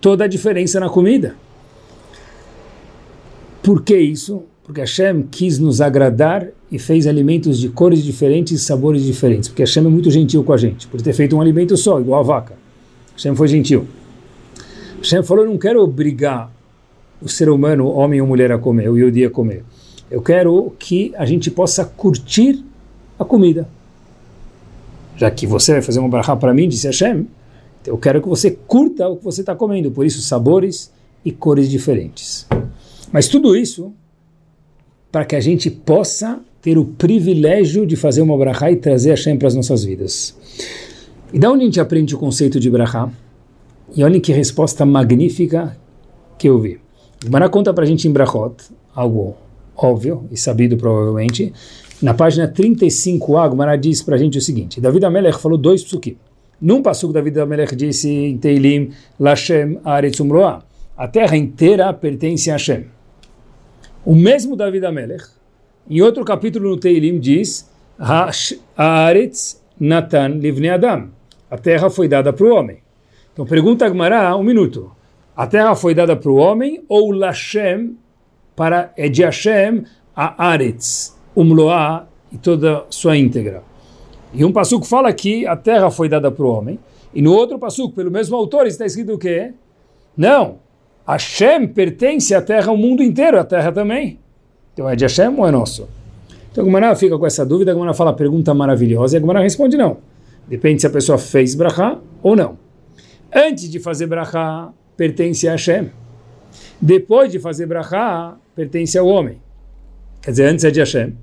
toda 0.00 0.24
a 0.24 0.26
diferença 0.26 0.80
na 0.80 0.88
comida. 0.88 1.36
Por 3.62 3.82
que 3.82 3.96
isso? 3.96 4.42
Porque 4.64 4.80
Hashem 4.80 5.22
quis 5.30 5.60
nos 5.60 5.80
agradar 5.80 6.48
e 6.70 6.76
fez 6.76 7.06
alimentos 7.06 7.60
de 7.60 7.68
cores 7.68 8.02
diferentes 8.02 8.60
e 8.60 8.64
sabores 8.64 9.04
diferentes. 9.04 9.48
Porque 9.48 9.62
Hashem 9.62 9.86
é 9.86 9.88
muito 9.88 10.10
gentil 10.10 10.42
com 10.42 10.52
a 10.52 10.56
gente, 10.56 10.88
por 10.88 11.00
ter 11.00 11.12
feito 11.12 11.36
um 11.36 11.40
alimento 11.40 11.76
só, 11.76 12.00
igual 12.00 12.18
a 12.18 12.24
vaca. 12.24 12.54
Hashem 13.14 13.36
foi 13.36 13.46
gentil. 13.46 13.86
Hashem 14.98 15.22
falou: 15.22 15.44
Eu 15.44 15.50
não 15.50 15.58
quero 15.58 15.80
obrigar 15.80 16.50
o 17.20 17.28
ser 17.28 17.48
humano, 17.48 17.88
homem 17.88 18.20
ou 18.20 18.26
mulher, 18.26 18.50
a 18.52 18.58
comer, 18.58 18.88
o 18.88 18.96
Yodi 18.96 19.24
a 19.24 19.30
comer. 19.30 19.64
Eu 20.10 20.22
quero 20.22 20.72
que 20.78 21.12
a 21.16 21.24
gente 21.24 21.50
possa 21.50 21.84
curtir 21.84 22.64
a 23.18 23.24
comida. 23.24 23.68
Já 25.16 25.30
que 25.30 25.46
você 25.46 25.72
vai 25.72 25.82
fazer 25.82 26.00
uma 26.00 26.08
barra 26.08 26.34
para 26.36 26.54
mim, 26.54 26.68
disse 26.68 26.86
Hashem, 26.86 27.26
eu 27.86 27.98
quero 27.98 28.20
que 28.20 28.28
você 28.28 28.50
curta 28.50 29.08
o 29.08 29.16
que 29.16 29.24
você 29.24 29.42
está 29.42 29.54
comendo. 29.54 29.90
Por 29.90 30.04
isso, 30.04 30.20
sabores 30.22 30.90
e 31.24 31.30
cores 31.30 31.68
diferentes. 31.68 32.46
Mas 33.12 33.28
tudo 33.28 33.56
isso 33.56 33.92
para 35.10 35.24
que 35.24 35.34
a 35.34 35.40
gente 35.40 35.70
possa 35.70 36.40
ter 36.62 36.78
o 36.78 36.84
privilégio 36.84 37.86
de 37.86 37.96
fazer 37.96 38.22
uma 38.22 38.36
brachá 38.36 38.70
e 38.70 38.76
trazer 38.76 39.10
Hashem 39.10 39.36
para 39.36 39.48
as 39.48 39.54
nossas 39.54 39.84
vidas. 39.84 40.36
E 41.32 41.38
da 41.38 41.50
onde 41.50 41.62
a 41.62 41.66
gente 41.66 41.80
aprende 41.80 42.14
o 42.14 42.18
conceito 42.18 42.60
de 42.60 42.70
brachá? 42.70 43.10
E 43.94 44.04
olhem 44.04 44.20
que 44.20 44.32
resposta 44.32 44.84
magnífica 44.84 45.76
que 46.38 46.48
eu 46.48 46.60
vi. 46.60 46.78
Gmará 47.24 47.48
conta 47.48 47.74
para 47.74 47.84
a 47.84 47.86
gente 47.86 48.08
em 48.08 48.12
Brachot, 48.12 48.54
algo 48.94 49.36
óbvio 49.76 50.26
e 50.30 50.36
sabido 50.38 50.76
provavelmente. 50.76 51.52
Na 52.00 52.14
página 52.14 52.48
35a, 52.48 53.50
Gmará 53.50 53.76
diz 53.76 54.02
para 54.02 54.14
a 54.14 54.18
gente 54.18 54.38
o 54.38 54.40
seguinte, 54.40 54.80
David 54.80 55.04
Amelech 55.04 55.38
falou 55.38 55.58
dois 55.58 55.84
psukim. 55.84 56.16
Num 56.60 56.82
passuco, 56.82 57.12
David 57.12 57.38
Amelech 57.40 57.76
disse 57.76 58.08
em 58.08 58.38
Teilim, 58.38 58.90
Lashem 59.18 59.78
Aretz 59.84 60.18
Umroa, 60.18 60.62
a 60.96 61.06
terra 61.08 61.36
inteira 61.36 61.92
pertence 61.92 62.50
a 62.50 62.54
Hashem. 62.54 62.86
O 64.04 64.14
mesmo 64.14 64.56
David 64.56 64.84
Amelech, 64.86 65.24
em 65.88 66.00
outro 66.00 66.24
capítulo 66.24 66.70
no 66.70 66.76
Teilim, 66.78 67.18
diz 67.18 67.68
Haaretz 67.98 69.62
Natan 69.78 70.28
Livne 70.28 70.70
Adam. 70.70 71.08
A 71.50 71.58
terra 71.58 71.90
foi 71.90 72.08
dada 72.08 72.32
para 72.32 72.46
o 72.46 72.54
homem. 72.54 72.78
Então 73.32 73.44
pergunta 73.44 73.84
Agmará, 73.84 74.34
um 74.36 74.42
minuto. 74.42 74.90
A 75.36 75.46
terra 75.46 75.74
foi 75.74 75.94
dada 75.94 76.16
para 76.16 76.30
o 76.30 76.36
homem 76.36 76.82
ou 76.88 77.12
Lashem, 77.12 77.96
para, 78.54 78.92
é 78.96 79.08
de 79.08 79.22
Hashem, 79.22 79.84
a 80.14 80.50
Aretz, 80.50 81.16
Umloá 81.34 82.06
e 82.32 82.36
toda 82.36 82.84
sua 82.90 83.16
íntegra. 83.16 83.62
E 84.32 84.44
um 84.44 84.52
passuco 84.52 84.84
fala 84.84 85.12
que 85.12 85.46
a 85.46 85.56
terra 85.56 85.90
foi 85.90 86.08
dada 86.08 86.30
para 86.30 86.44
o 86.44 86.50
homem, 86.50 86.78
e 87.12 87.20
no 87.20 87.32
outro 87.32 87.58
passuco, 87.58 87.94
pelo 87.94 88.10
mesmo 88.10 88.36
autor, 88.36 88.66
está 88.66 88.86
escrito 88.86 89.14
o 89.14 89.18
quê? 89.18 89.52
Não, 90.16 90.58
Hashem 91.06 91.66
pertence 91.68 92.34
à 92.34 92.42
terra, 92.42 92.70
ao 92.70 92.76
mundo 92.76 93.02
inteiro, 93.02 93.38
a 93.38 93.44
terra 93.44 93.72
também. 93.72 94.18
Então 94.72 94.88
é 94.88 94.94
de 94.94 95.04
Hashem 95.04 95.34
ou 95.36 95.46
é 95.46 95.50
nosso? 95.50 95.88
Então 96.52 96.62
a 96.62 96.64
Gumara 96.64 96.94
fica 96.94 97.18
com 97.18 97.26
essa 97.26 97.44
dúvida, 97.44 97.70
a 97.70 97.74
Gumara 97.74 97.94
fala 97.94 98.12
pergunta 98.12 98.52
maravilhosa 98.54 99.16
e 99.16 99.18
a 99.18 99.20
Gumara 99.20 99.40
responde 99.40 99.76
não. 99.76 99.98
Depende 100.46 100.80
se 100.80 100.86
a 100.86 100.90
pessoa 100.90 101.18
fez 101.18 101.54
brachá 101.54 101.98
ou 102.22 102.36
não. 102.36 102.58
Antes 103.34 103.70
de 103.70 103.78
fazer 103.78 104.06
brachá, 104.06 104.70
pertence 105.00 105.48
a 105.48 105.52
Hashem. 105.52 105.90
Depois 106.78 107.32
de 107.32 107.38
fazer 107.38 107.64
brachá, 107.64 108.36
pertence 108.54 108.98
ao 108.98 109.06
homem. 109.06 109.40
Quer 110.20 110.32
dizer, 110.32 110.44
antes 110.44 110.62
é 110.62 110.70
de 110.70 110.78
Hashem. 110.78 111.16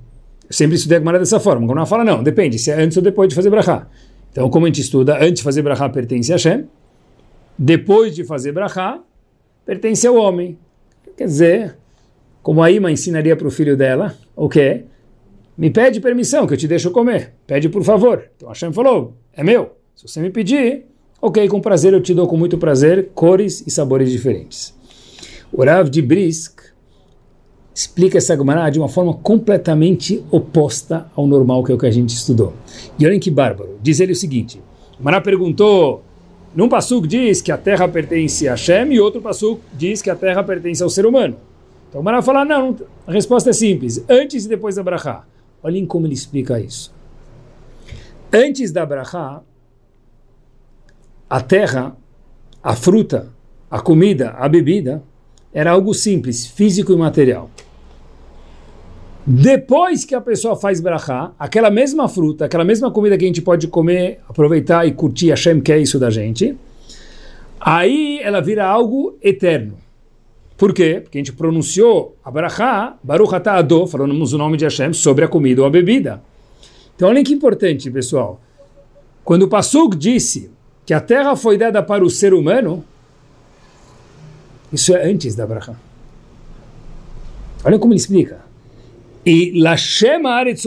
Eu 0.48 0.52
sempre 0.52 0.74
estudei 0.74 0.96
a 0.96 0.98
Gumara 0.98 1.20
dessa 1.20 1.38
forma. 1.38 1.64
A 1.64 1.68
Gumara 1.68 1.86
fala 1.86 2.04
não, 2.04 2.20
depende 2.20 2.58
se 2.58 2.72
é 2.72 2.74
antes 2.74 2.96
ou 2.96 3.02
depois 3.04 3.28
de 3.28 3.36
fazer 3.36 3.50
brachá. 3.50 3.86
Então, 4.32 4.50
como 4.50 4.66
a 4.66 4.68
gente 4.68 4.80
estuda, 4.80 5.16
antes 5.18 5.36
de 5.36 5.42
fazer 5.44 5.62
brachá 5.62 5.88
pertence 5.88 6.32
a 6.32 6.34
Hashem. 6.34 6.64
Depois 7.56 8.16
de 8.16 8.24
fazer 8.24 8.50
brachá, 8.50 9.00
pertence 9.64 10.04
ao 10.08 10.16
homem. 10.16 10.58
Quer 11.16 11.26
dizer, 11.26 11.78
como 12.42 12.60
a 12.60 12.72
Ima 12.72 12.90
ensinaria 12.90 13.36
para 13.36 13.46
o 13.46 13.50
filho 13.50 13.76
dela, 13.76 14.16
o 14.34 14.48
quê? 14.48 14.86
Me 15.56 15.70
pede 15.70 16.00
permissão 16.00 16.48
que 16.48 16.54
eu 16.54 16.58
te 16.58 16.66
deixo 16.66 16.90
comer. 16.90 17.32
Pede 17.46 17.68
por 17.68 17.84
favor. 17.84 18.28
Então 18.36 18.48
Hashem 18.48 18.72
falou, 18.72 19.16
é 19.32 19.44
meu. 19.44 19.76
Se 19.94 20.08
você 20.08 20.20
me 20.20 20.30
pedir, 20.30 20.84
ok, 21.20 21.48
com 21.48 21.60
prazer 21.60 21.92
eu 21.92 22.00
te 22.00 22.14
dou 22.14 22.26
com 22.26 22.36
muito 22.36 22.58
prazer 22.58 23.10
cores 23.14 23.64
e 23.66 23.70
sabores 23.70 24.10
diferentes. 24.10 24.74
O 25.52 25.64
Rav 25.64 25.88
de 25.88 26.02
Brisk 26.02 26.60
explica 27.74 28.18
essa 28.18 28.36
Gemara 28.36 28.70
de 28.70 28.78
uma 28.78 28.88
forma 28.88 29.14
completamente 29.14 30.24
oposta 30.30 31.10
ao 31.14 31.26
normal 31.26 31.62
que 31.62 31.72
é 31.72 31.74
o 31.74 31.78
que 31.78 31.86
a 31.86 31.90
gente 31.90 32.10
estudou. 32.10 32.52
E 32.98 33.06
olhem 33.06 33.20
que 33.20 33.30
bárbaro. 33.30 33.78
Diz 33.82 34.00
ele 34.00 34.12
o 34.12 34.16
seguinte, 34.16 34.60
Gemara 34.98 35.20
perguntou 35.20 36.02
num 36.54 36.68
passuco 36.68 37.06
diz 37.06 37.42
que 37.42 37.52
a 37.52 37.58
terra 37.58 37.86
pertence 37.86 38.48
a 38.48 38.52
Hashem 38.52 38.92
e 38.92 39.00
outro 39.00 39.20
passuco 39.20 39.60
diz 39.74 40.00
que 40.00 40.10
a 40.10 40.16
terra 40.16 40.42
pertence 40.42 40.82
ao 40.82 40.90
ser 40.90 41.06
humano. 41.06 41.36
Então 41.88 42.00
o 42.00 42.04
Mará 42.04 42.20
fala, 42.20 42.44
não, 42.44 42.76
a 43.06 43.12
resposta 43.12 43.50
é 43.50 43.52
simples, 43.52 44.04
antes 44.08 44.44
e 44.44 44.48
depois 44.48 44.74
da 44.74 44.82
Brachá. 44.82 45.24
Olhem 45.62 45.86
como 45.86 46.06
ele 46.06 46.14
explica 46.14 46.60
isso. 46.60 46.94
Antes 48.32 48.70
da 48.72 48.84
Brachá, 48.84 49.40
a 51.28 51.40
terra, 51.40 51.96
a 52.62 52.74
fruta, 52.74 53.30
a 53.70 53.80
comida, 53.80 54.30
a 54.30 54.48
bebida, 54.48 55.02
era 55.52 55.70
algo 55.70 55.92
simples, 55.92 56.46
físico 56.46 56.92
e 56.92 56.96
material. 56.96 57.50
Depois 59.26 60.06
que 60.06 60.14
a 60.14 60.20
pessoa 60.22 60.56
faz 60.56 60.80
brachá, 60.80 61.32
aquela 61.38 61.70
mesma 61.70 62.08
fruta, 62.08 62.46
aquela 62.46 62.64
mesma 62.64 62.90
comida 62.90 63.18
que 63.18 63.24
a 63.24 63.28
gente 63.28 63.42
pode 63.42 63.68
comer, 63.68 64.20
aproveitar 64.26 64.86
e 64.86 64.92
curtir, 64.92 65.28
Hashem 65.28 65.60
quer 65.60 65.78
isso 65.78 65.98
da 65.98 66.08
gente, 66.08 66.56
aí 67.60 68.20
ela 68.22 68.40
vira 68.40 68.64
algo 68.64 69.18
eterno. 69.20 69.74
Por 70.56 70.72
quê? 70.72 71.00
Porque 71.02 71.18
a 71.18 71.20
gente 71.20 71.34
pronunciou 71.34 72.16
a 72.24 72.30
brachá, 72.30 72.96
Baruch 73.02 73.34
atah 73.34 73.58
Ado, 73.58 73.86
falamos 73.86 74.32
o 74.32 74.38
nome 74.38 74.56
de 74.56 74.64
Hashem, 74.64 74.94
sobre 74.94 75.24
a 75.26 75.28
comida 75.28 75.60
ou 75.60 75.66
a 75.66 75.70
bebida. 75.70 76.22
Então 76.96 77.08
olha 77.10 77.22
que 77.22 77.34
importante, 77.34 77.90
pessoal. 77.90 78.40
Quando 79.22 79.42
o 79.42 79.48
Pasuk 79.48 79.94
disse 79.94 80.50
que 80.88 80.94
a 80.94 81.02
terra 81.02 81.36
foi 81.36 81.58
dada 81.58 81.82
para 81.82 82.02
o 82.02 82.08
ser 82.08 82.32
humano, 82.32 82.82
isso 84.72 84.96
é 84.96 85.04
antes 85.04 85.34
da 85.34 85.46
brachá. 85.46 85.74
Olha 87.62 87.78
como 87.78 87.92
ele 87.92 88.00
explica. 88.00 88.40
E 89.22 89.60
Lashem 89.60 90.24
Aretz 90.24 90.64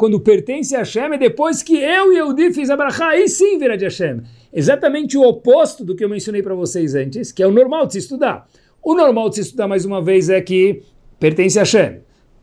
quando 0.00 0.18
pertence 0.18 0.74
a 0.74 0.80
Hashem, 0.80 1.14
é 1.14 1.16
depois 1.16 1.62
que 1.62 1.76
eu 1.76 2.12
e 2.12 2.18
Eudi 2.18 2.52
fiz 2.52 2.70
a 2.70 2.76
brachá, 2.76 3.10
aí 3.10 3.28
sim 3.28 3.56
vira 3.56 3.78
de 3.78 3.84
Hashem. 3.84 4.22
Exatamente 4.52 5.16
o 5.16 5.22
oposto 5.22 5.84
do 5.84 5.94
que 5.94 6.04
eu 6.04 6.08
mencionei 6.08 6.42
para 6.42 6.56
vocês 6.56 6.96
antes, 6.96 7.30
que 7.30 7.40
é 7.40 7.46
o 7.46 7.52
normal 7.52 7.86
de 7.86 7.92
se 7.92 7.98
estudar. 8.00 8.48
O 8.82 8.96
normal 8.96 9.28
de 9.28 9.36
se 9.36 9.40
estudar 9.42 9.68
mais 9.68 9.84
uma 9.84 10.02
vez 10.02 10.28
é 10.28 10.40
que 10.40 10.82
pertence 11.20 11.56
a 11.60 11.62
Hashem. 11.62 12.00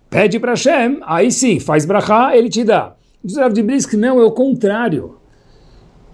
Pede 0.09 0.39
para 0.39 0.51
Hashem, 0.51 1.01
aí 1.01 1.29
sim, 1.33 1.59
faz 1.59 1.83
brachá, 1.83 2.33
ele 2.33 2.47
te 2.47 2.63
dá. 2.63 2.95
Diz 3.21 3.35
o 3.35 3.49
de 3.49 3.61
Brisk, 3.61 3.95
não, 3.95 4.21
é 4.21 4.23
o 4.23 4.31
contrário. 4.31 5.18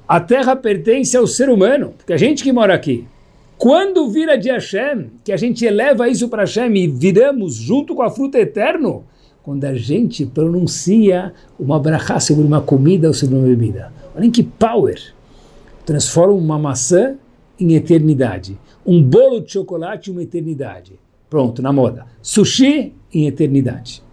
A 0.08 0.20
terra 0.20 0.56
pertence 0.56 1.18
ao 1.18 1.26
ser 1.26 1.50
humano, 1.50 1.94
porque 1.98 2.14
a 2.14 2.18
gente 2.18 2.44
que 2.44 2.52
mora 2.52 2.74
aqui. 2.74 3.06
quando 3.58 4.10
vira 4.10 4.38
de 4.38 4.50
Hashem, 4.50 5.10
que 5.24 5.32
a 5.32 5.38
gente 5.38 5.66
eleva 5.66 6.10
isso 6.10 6.28
para 6.28 6.44
Hashem 6.44 6.76
e 6.76 6.88
viramos 6.88 7.56
junto 7.56 7.96
com 7.96 8.02
a 8.02 8.10
fruta 8.10 8.38
eterno, 8.38 9.06
quando 9.42 9.64
a 9.64 9.74
gente 9.74 10.26
pronuncia 10.26 11.34
uma 11.58 11.80
brachá 11.80 12.20
sobre 12.20 12.44
uma 12.44 12.62
comida 12.62 13.08
ou 13.08 13.14
sobre 13.14 13.36
uma 13.36 13.48
bebida. 13.48 13.94
Olhem 14.16 14.30
que 14.30 14.44
power! 14.44 15.00
Transforma 15.86 16.34
uma 16.34 16.60
maçã 16.60 17.16
em 17.60 17.76
eternidade. 17.76 18.58
Um 18.86 19.02
bolo 19.02 19.40
de 19.40 19.54
chocolate 19.54 20.10
em 20.10 20.14
uma 20.14 20.24
eternidade. 20.24 21.00
Pronto, 21.30 21.62
na 21.62 21.72
moda. 21.72 22.06
Sushi 22.22 22.94
em 23.14 23.28
eternidade. 23.28 24.04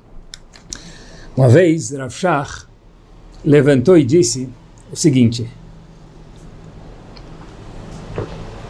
Uma 1.37 1.49
vez, 1.49 1.91
Rav 1.91 2.13
Shach 2.13 2.67
levantou 3.45 3.99
e 3.99 4.05
disse 4.05 4.49
o 4.93 4.97
seguinte: 4.97 5.49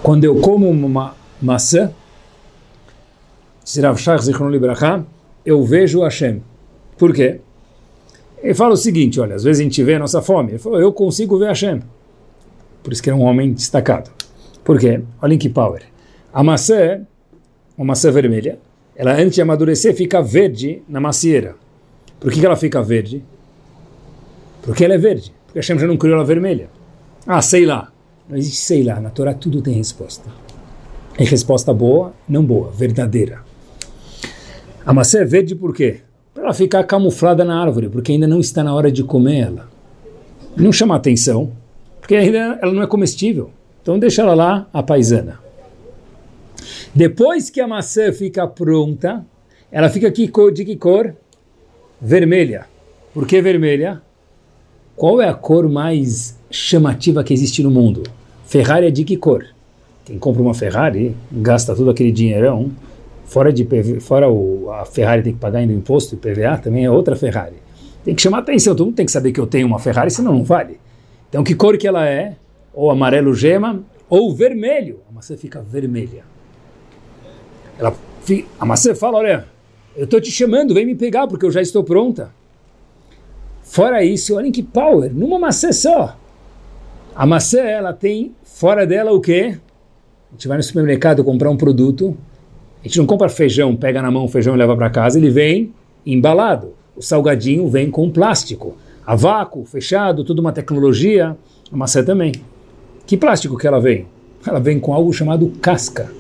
Quando 0.03 0.25
eu 0.25 0.41
como 0.41 0.69
uma 0.69 1.15
maçã, 1.41 1.93
eu 5.45 5.65
vejo 5.65 6.03
Hashem. 6.03 6.43
Por 6.99 7.15
quê? 7.15 7.41
Ele 8.43 8.55
fala 8.55 8.75
o 8.75 8.77
seguinte: 8.77 9.21
olha, 9.21 9.37
às 9.37 9.45
vezes 9.45 9.61
a 9.61 9.63
gente 9.63 9.83
vê 9.83 9.95
a 9.95 9.99
nossa 9.99 10.21
fome. 10.21 10.53
Ele 10.53 10.59
falou, 10.59 10.81
eu 10.81 10.93
consigo 10.93 11.39
ver 11.39 11.49
Hashem. 11.49 11.81
Por 12.83 12.93
isso 12.93 13.03
que 13.03 13.11
é 13.11 13.15
um 13.15 13.23
homem 13.23 13.53
destacado. 13.53 14.11
Por 14.65 14.79
quê? 14.79 15.01
Olhem 15.21 15.39
que 15.39 15.49
power. 15.49 15.83
A 16.33 16.43
maçã 16.43 17.07
uma 17.77 17.87
maçã 17.87 18.11
vermelha. 18.11 18.59
Ela, 18.95 19.15
antes 19.15 19.35
de 19.35 19.43
amadurecer, 19.43 19.95
fica 19.95 20.23
verde 20.23 20.83
na 20.89 21.01
macieira. 21.01 21.57
Por 22.21 22.31
que, 22.31 22.41
que 22.41 22.47
ela 22.47 22.57
fica 22.57 22.83
verde? 22.83 23.25
Porque 24.63 24.85
ela 24.85 24.95
é 24.95 24.99
verde. 24.99 25.33
Porque 25.47 25.59
Hashem 25.59 25.79
já 25.79 25.87
não 25.87 25.97
criou 25.97 26.17
ela 26.17 26.25
vermelha. 26.25 26.69
Ah, 27.27 27.43
sei 27.43 27.65
lá. 27.65 27.92
Existe 28.33 28.61
sei 28.61 28.83
lá. 28.83 29.01
Na 29.01 29.11
Torá 29.11 29.35
tudo 29.35 29.63
tem 29.63 29.75
resposta. 29.75 30.29
É 31.19 31.25
resposta 31.25 31.73
boa, 31.73 32.15
não 32.29 32.45
boa, 32.45 32.71
verdadeira. 32.71 33.41
A 34.85 34.93
maçã 34.93 35.21
é 35.21 35.25
verde 35.25 35.55
por 35.55 35.75
quê? 35.75 36.01
Para 36.33 36.45
ela 36.45 36.55
ficar 36.55 36.83
camuflada 36.85 37.45
na 37.45 37.61
árvore, 37.61 37.89
porque 37.89 38.13
ainda 38.13 38.27
não 38.27 38.41
está 38.41 38.65
na 38.65 38.75
hora 38.75 38.91
de 38.91 39.05
comer 39.05 39.41
ela. 39.41 39.69
Não 40.57 40.73
chama 40.73 40.97
atenção, 40.97 41.53
porque 42.01 42.17
ainda 42.17 42.59
ela 42.61 42.73
não 42.73 42.83
é 42.83 42.87
comestível. 42.87 43.51
Então 43.83 43.99
deixa 43.99 44.23
ela 44.23 44.35
lá, 44.35 44.69
a 44.73 44.83
paisana. 44.83 45.39
Depois 46.95 47.51
que 47.51 47.61
a 47.61 47.69
maçã 47.69 48.13
fica 48.13 48.47
pronta, 48.47 49.25
ela 49.71 49.89
fica 49.89 50.11
de 50.11 50.65
que 50.65 50.77
cor? 50.77 51.15
Vermelha. 52.01 52.67
Por 53.15 53.27
que 53.27 53.41
vermelha? 53.41 54.03
Qual 54.97 55.21
é 55.21 55.29
a 55.29 55.35
cor 55.35 55.69
mais 55.69 56.39
chamativa 56.51 57.23
que 57.23 57.33
existe 57.33 57.63
no 57.63 57.71
mundo? 57.71 58.03
Ferrari 58.53 58.89
é 58.89 58.91
de 58.91 59.03
que 59.03 59.17
cor? 59.17 59.47
Quem 60.05 60.19
compra 60.19 60.43
uma 60.43 60.53
Ferrari 60.53 61.17
gasta 61.33 61.75
todo 61.75 61.89
aquele 61.89 62.13
dinheirão, 62.13 62.71
fora 63.25 63.51
de 63.51 63.67
fora 63.99 64.31
o, 64.31 64.71
a 64.71 64.85
Ferrari 64.85 65.23
tem 65.23 65.33
que 65.33 65.39
pagar 65.39 65.61
ainda 65.61 65.73
imposto, 65.73 66.19
PVA 66.19 66.59
também 66.59 66.85
é 66.85 66.91
outra 66.91 67.17
Ferrari. 67.17 67.57
Tem 68.05 68.15
que 68.15 68.21
chamar 68.21 68.41
atenção, 68.41 68.77
todo 68.77 68.85
mundo 68.85 68.95
tem 68.95 69.07
que 69.07 69.13
saber 69.13 69.33
que 69.33 69.41
eu 69.41 69.47
tenho 69.47 69.67
uma 69.67 69.79
Ferrari, 69.79 70.11
senão 70.11 70.35
não 70.35 70.45
vale. 70.45 70.79
Então 71.31 71.43
que 71.43 71.55
cor 71.55 71.79
que 71.79 71.89
ela 71.89 72.07
é? 72.07 72.37
Ou 72.75 72.91
amarelo 72.91 73.35
gema, 73.35 73.83
ou 74.07 74.35
vermelho. 74.35 75.01
A 75.09 75.15
maçã 75.15 75.35
fica 75.35 75.63
vermelha. 75.63 76.23
Ela, 77.79 77.95
a 78.61 78.67
maçã 78.67 78.95
fala, 78.95 79.17
olha, 79.17 79.47
eu 79.97 80.05
estou 80.05 80.21
te 80.21 80.31
chamando, 80.31 80.75
vem 80.75 80.85
me 80.85 80.95
pegar 80.95 81.27
porque 81.27 81.47
eu 81.47 81.51
já 81.51 81.63
estou 81.63 81.83
pronta. 81.83 82.31
Fora 83.63 84.05
isso, 84.05 84.37
olhem 84.37 84.53
que 84.53 84.63
power, 84.63 85.11
numa 85.11 85.39
maçã 85.39 85.73
só. 85.73 86.19
A 87.15 87.27
maçã, 87.27 87.61
ela 87.61 87.93
tem 87.93 88.35
fora 88.43 88.87
dela 88.87 89.13
o 89.13 89.21
quê? 89.21 89.59
A 90.31 90.33
gente 90.33 90.49
vai 90.49 90.57
no 90.57 90.63
supermercado 90.63 91.23
comprar 91.23 91.51
um 91.51 91.57
produto, 91.57 92.17
a 92.83 92.89
gente 92.89 92.99
não 92.99 93.07
compra 93.07 93.29
feijão, 93.29 93.77
pega 93.77 94.01
na 94.01 94.11
mão 94.11 94.25
o 94.25 94.29
feijão 94.29 94.55
e 94.55 94.59
leva 94.59 94.75
para 94.75 94.89
casa, 94.89 95.19
ele 95.19 95.31
vem 95.31 95.75
embalado. 96.07 96.73
O 96.97 97.03
salgadinho 97.03 97.69
vem 97.69 97.91
com 97.91 98.11
plástico. 98.11 98.77
A 99.07 99.15
vácuo, 99.15 99.65
fechado, 99.65 100.25
tudo 100.25 100.41
uma 100.41 100.53
tecnologia. 100.53 101.37
A 101.71 101.77
maçã 101.77 102.03
também. 102.03 102.33
Que 103.07 103.17
plástico 103.17 103.59
que 103.59 103.67
ela 103.67 103.81
vem? 103.81 104.07
Ela 104.47 104.59
vem 104.59 104.81
com 104.81 104.93
algo 104.95 105.13
chamado 105.13 105.53
casca. 105.61 106.11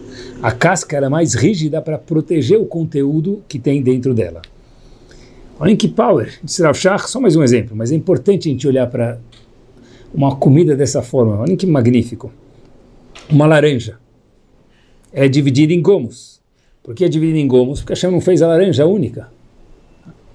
A 0.42 0.52
casca 0.52 0.96
é 0.96 1.09
mais 1.09 1.35
rígida 1.35 1.81
para 1.81 1.98
proteger 1.98 2.61
o 2.61 2.66
conteúdo 2.66 3.42
que 3.48 3.59
tem 3.59 3.83
dentro 3.83 4.12
dela. 4.12 4.42
Olhem 5.59 5.76
que 5.76 5.88
power, 5.88 6.38
só 6.44 7.20
mais 7.20 7.37
um 7.37 7.42
exemplo, 7.42 7.76
mas 7.76 7.92
é 7.92 7.94
importante 7.94 8.48
a 8.48 8.52
gente 8.52 8.66
olhar 8.66 8.87
para 8.88 9.18
uma 10.14 10.37
comida 10.37 10.77
dessa 10.77 11.03
forma. 11.03 11.40
Olhem 11.40 11.57
que 11.57 11.66
magnífico. 11.66 12.33
Uma 13.31 13.46
laranja 13.46 13.98
é 15.12 15.29
dividida 15.29 15.72
em 15.72 15.81
gomos. 15.81 16.40
Por 16.83 16.94
que 16.94 17.05
é 17.05 17.09
dividida 17.09 17.38
em 17.38 17.46
gomos? 17.46 17.81
Porque 17.81 17.92
a 17.92 17.94
Hashem 17.94 18.11
não 18.11 18.20
fez 18.20 18.42
a 18.42 18.48
laranja 18.48 18.87
única. 18.87 19.29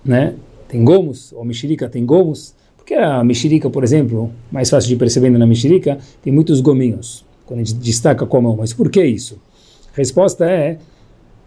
Né? 0.03 0.35
Tem 0.67 0.83
gomos, 0.83 1.33
ou 1.33 1.43
mexerica 1.43 1.89
tem 1.89 2.05
gomos. 2.05 2.55
Porque 2.77 2.93
a 2.93 3.23
mexerica, 3.23 3.69
por 3.69 3.83
exemplo, 3.83 4.31
mais 4.51 4.69
fácil 4.69 4.89
de 4.89 4.95
perceber 4.95 5.29
na 5.29 5.45
mexerica, 5.45 5.97
tem 6.21 6.31
muitos 6.31 6.61
gominhos, 6.61 7.25
quando 7.45 7.59
a 7.59 7.63
gente 7.63 7.75
destaca 7.75 8.25
com 8.25 8.37
a 8.37 8.41
mão. 8.41 8.55
Mas 8.55 8.71
por 8.71 8.89
que 8.89 9.03
isso? 9.03 9.41
A 9.93 9.97
resposta 9.97 10.45
é 10.45 10.77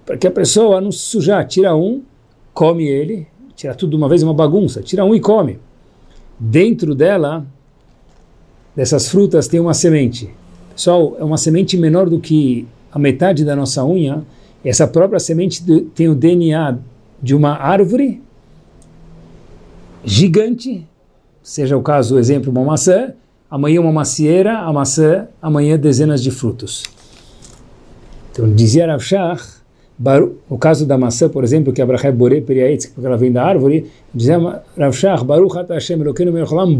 para 0.05 0.19
que 0.19 0.27
a 0.27 0.31
pessoa 0.31 0.81
não 0.81 0.93
se 0.93 0.99
sujar, 0.99 1.47
tira 1.47 1.75
um, 1.75 2.03
come 2.53 2.87
ele, 2.87 3.27
tira 3.55 3.75
tudo 3.75 3.91
de 3.91 3.97
uma 3.97 4.09
vez, 4.09 4.23
uma 4.23 4.35
bagunça, 4.35 4.83
tira 4.83 5.05
um 5.05 5.15
e 5.15 5.21
come. 5.21 5.59
Dentro 6.39 6.95
dela, 6.95 7.47
dessas 8.81 9.11
frutas, 9.11 9.47
tem 9.47 9.61
uma 9.61 9.75
semente. 9.75 10.31
Pessoal, 10.75 11.15
é 11.21 11.23
uma 11.23 11.37
semente 11.37 11.77
menor 11.77 12.09
do 12.09 12.19
que 12.19 12.67
a 12.91 12.99
metade 12.99 13.45
da 13.45 13.55
nossa 13.55 13.85
unha. 13.85 14.25
Essa 14.65 14.87
própria 14.87 15.21
semente 15.21 15.63
tem 15.95 16.09
o 16.09 16.15
DNA 16.15 16.79
de 17.23 17.35
uma 17.35 17.59
árvore 17.59 18.23
gigante, 20.03 20.87
seja 21.43 21.77
o 21.77 21.83
caso, 21.83 22.15
o 22.15 22.19
exemplo, 22.19 22.51
uma 22.51 22.65
maçã, 22.65 23.13
amanhã 23.51 23.83
uma 23.83 23.93
macieira, 23.93 24.61
a 24.61 24.73
maçã, 24.73 25.29
amanhã 25.43 25.79
dezenas 25.79 26.23
de 26.23 26.31
frutos. 26.31 26.83
Então 28.33 28.51
dizia 28.51 28.87
Rav 28.87 29.03
Shach, 29.03 29.61
no 30.49 30.57
caso 30.57 30.87
da 30.87 30.97
maçã, 30.97 31.29
por 31.29 31.45
exemplo, 31.45 31.71
que 31.71 31.83
a 31.83 31.85
Abraha 31.85 32.09
é 32.09 32.13
Bore 32.13 32.41
Periaetz, 32.41 32.87
porque 32.87 33.07
ela 33.07 33.19
vem 33.19 33.31
da 33.31 33.45
árvore, 33.45 33.91
dizia 34.15 34.39
Rav 34.75 34.95
Shach, 34.95 35.23
Baruch 35.23 35.55
Hashem 35.69 36.01
Elokeinu 36.01 36.33
Melcholam, 36.33 36.75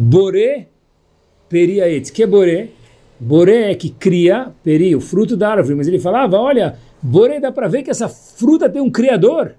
Bore 1.51 1.67
Periaetz. 1.67 2.11
Que 2.11 2.23
é 2.23 2.27
Bore? 2.27 2.71
Bore 3.19 3.53
é 3.53 3.75
que 3.75 3.91
cria, 3.91 4.51
peri, 4.63 4.95
o 4.95 5.01
fruto 5.01 5.37
da 5.37 5.51
árvore. 5.51 5.75
Mas 5.75 5.89
ele 5.89 5.99
falava, 5.99 6.39
olha, 6.39 6.77
Bore 7.03 7.41
dá 7.41 7.51
para 7.51 7.69
ver 7.69 7.83
que 7.83 7.91
essa 7.91 8.09
fruta 8.09 8.71
tem 8.71 8.81
um 8.81 8.91
criador. 8.91 9.55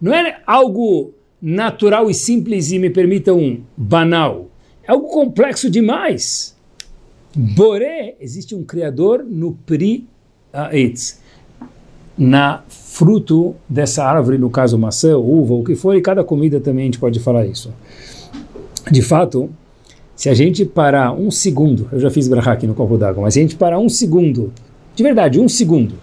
Não 0.00 0.12
é 0.12 0.40
algo 0.46 1.12
natural 1.40 2.10
e 2.10 2.14
simples 2.14 2.72
e 2.72 2.78
me 2.78 2.90
permitam 2.90 3.38
um 3.38 3.62
banal. 3.76 4.48
É 4.82 4.90
algo 4.90 5.08
complexo 5.08 5.70
demais. 5.70 6.56
Bore, 7.34 8.16
existe 8.20 8.54
um 8.54 8.64
criador 8.64 9.24
no 9.24 9.52
Pri 9.64 10.06
Eitz, 10.52 11.20
na 12.18 12.62
fruto 12.68 13.54
dessa 13.66 14.04
árvore, 14.04 14.36
no 14.36 14.50
caso 14.50 14.78
maçã, 14.78 15.16
uva, 15.16 15.54
o 15.54 15.64
que 15.64 15.74
for, 15.74 15.96
e 15.96 16.02
cada 16.02 16.22
comida 16.22 16.60
também 16.60 16.82
a 16.82 16.84
gente 16.86 16.98
pode 16.98 17.18
falar 17.20 17.46
isso. 17.46 17.72
De 18.90 19.00
fato, 19.00 19.48
se 20.14 20.28
a 20.28 20.34
gente 20.34 20.64
parar 20.64 21.12
um 21.12 21.30
segundo, 21.30 21.88
eu 21.92 21.98
já 21.98 22.10
fiz 22.10 22.28
brahá 22.28 22.52
aqui 22.52 22.66
no 22.66 22.74
copo 22.74 22.96
d'água, 22.96 23.22
mas 23.22 23.34
se 23.34 23.40
a 23.40 23.42
gente 23.42 23.56
parar 23.56 23.78
um 23.78 23.88
segundo, 23.88 24.52
de 24.94 25.02
verdade, 25.02 25.40
um 25.40 25.48
segundo, 25.48 25.94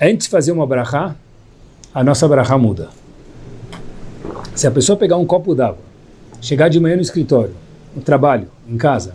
antes 0.00 0.26
de 0.26 0.30
fazer 0.30 0.52
uma 0.52 0.66
brahá, 0.66 1.14
a 1.94 2.02
nossa 2.02 2.26
brahá 2.26 2.56
muda. 2.56 2.88
Se 4.54 4.66
a 4.66 4.70
pessoa 4.70 4.96
pegar 4.96 5.16
um 5.16 5.26
copo 5.26 5.54
d'água, 5.54 5.82
chegar 6.40 6.68
de 6.68 6.80
manhã 6.80 6.96
no 6.96 7.02
escritório, 7.02 7.54
no 7.94 8.02
trabalho, 8.02 8.48
em 8.68 8.76
casa, 8.76 9.14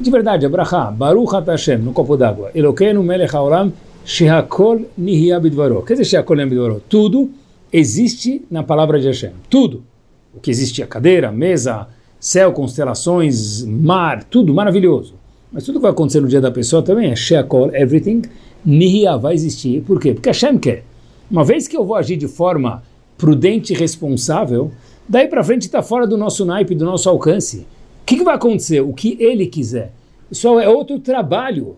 de 0.00 0.10
verdade, 0.10 0.46
a 0.46 0.48
brahá, 0.48 0.90
Baruch 0.90 1.32
Hashem, 1.46 1.78
no 1.78 1.92
copo 1.92 2.16
d'água, 2.16 2.50
Elokeinu 2.54 3.02
melech 3.02 3.34
haolam, 3.34 3.72
Shehakol 4.04 4.86
Nihya 4.98 5.38
Bidvaro. 5.38 5.82
Quer 5.82 5.94
dizer, 5.94 6.04
Shehakol 6.04 6.36
Nihya 6.36 6.48
Bidvaro? 6.48 6.82
Tudo 6.88 7.30
existe 7.72 8.44
na 8.50 8.62
palavra 8.62 8.98
de 8.98 9.06
Hashem. 9.06 9.32
Tudo. 9.48 9.84
O 10.34 10.40
que 10.40 10.50
existe, 10.50 10.82
a 10.82 10.86
cadeira, 10.86 11.28
a 11.28 11.32
mesa, 11.32 11.88
céu, 12.22 12.52
constelações, 12.52 13.64
mar, 13.64 14.22
tudo 14.22 14.54
maravilhoso. 14.54 15.14
Mas 15.50 15.64
tudo 15.64 15.80
que 15.80 15.82
vai 15.82 15.90
acontecer 15.90 16.20
no 16.20 16.28
dia 16.28 16.40
da 16.40 16.52
pessoa 16.52 16.80
também 16.80 17.10
é 17.10 17.16
Shehakol, 17.16 17.74
everything. 17.74 18.22
Nihya 18.64 19.16
vai 19.16 19.34
existir. 19.34 19.82
Por 19.82 20.00
quê? 20.00 20.14
Porque 20.14 20.28
Hashem 20.28 20.56
quer. 20.56 20.84
Uma 21.28 21.42
vez 21.42 21.66
que 21.66 21.76
eu 21.76 21.84
vou 21.84 21.96
agir 21.96 22.16
de 22.16 22.28
forma 22.28 22.84
prudente 23.18 23.72
e 23.72 23.76
responsável, 23.76 24.70
daí 25.08 25.26
para 25.26 25.42
frente 25.42 25.62
está 25.62 25.82
fora 25.82 26.06
do 26.06 26.16
nosso 26.16 26.44
naipe, 26.44 26.76
do 26.76 26.84
nosso 26.84 27.10
alcance. 27.10 27.66
O 28.02 28.06
que, 28.06 28.18
que 28.18 28.24
vai 28.24 28.36
acontecer? 28.36 28.80
O 28.80 28.92
que 28.92 29.16
ele 29.18 29.46
quiser. 29.46 29.92
Isso 30.30 30.60
é 30.60 30.68
outro 30.68 31.00
trabalho. 31.00 31.76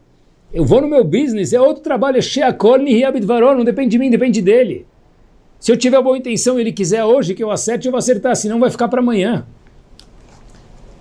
Eu 0.52 0.66
vou 0.66 0.83
no 0.83 0.87
meu 0.87 1.04
business, 1.04 1.54
é 1.54 1.61
outro 1.61 1.83
trabalho, 1.83 2.18
é 2.18 2.20
Sheakol 2.20 2.78
Nihiabidvaror, 2.78 3.57
não 3.57 3.64
depende 3.64 3.92
de 3.92 3.98
mim, 3.98 4.11
depende 4.11 4.42
dele. 4.42 4.87
Se 5.59 5.72
eu 5.72 5.76
tiver 5.78 6.02
boa 6.02 6.18
intenção 6.18 6.59
e 6.59 6.61
ele 6.61 6.72
quiser 6.72 7.02
hoje 7.02 7.35
que 7.35 7.42
eu 7.42 7.50
acerte, 7.50 7.87
eu 7.87 7.92
vou 7.92 7.98
acertar, 7.98 8.37
senão 8.37 8.61
vai 8.61 8.70
ficar 8.70 8.88
para 8.88 9.00
amanhã. 9.00 9.46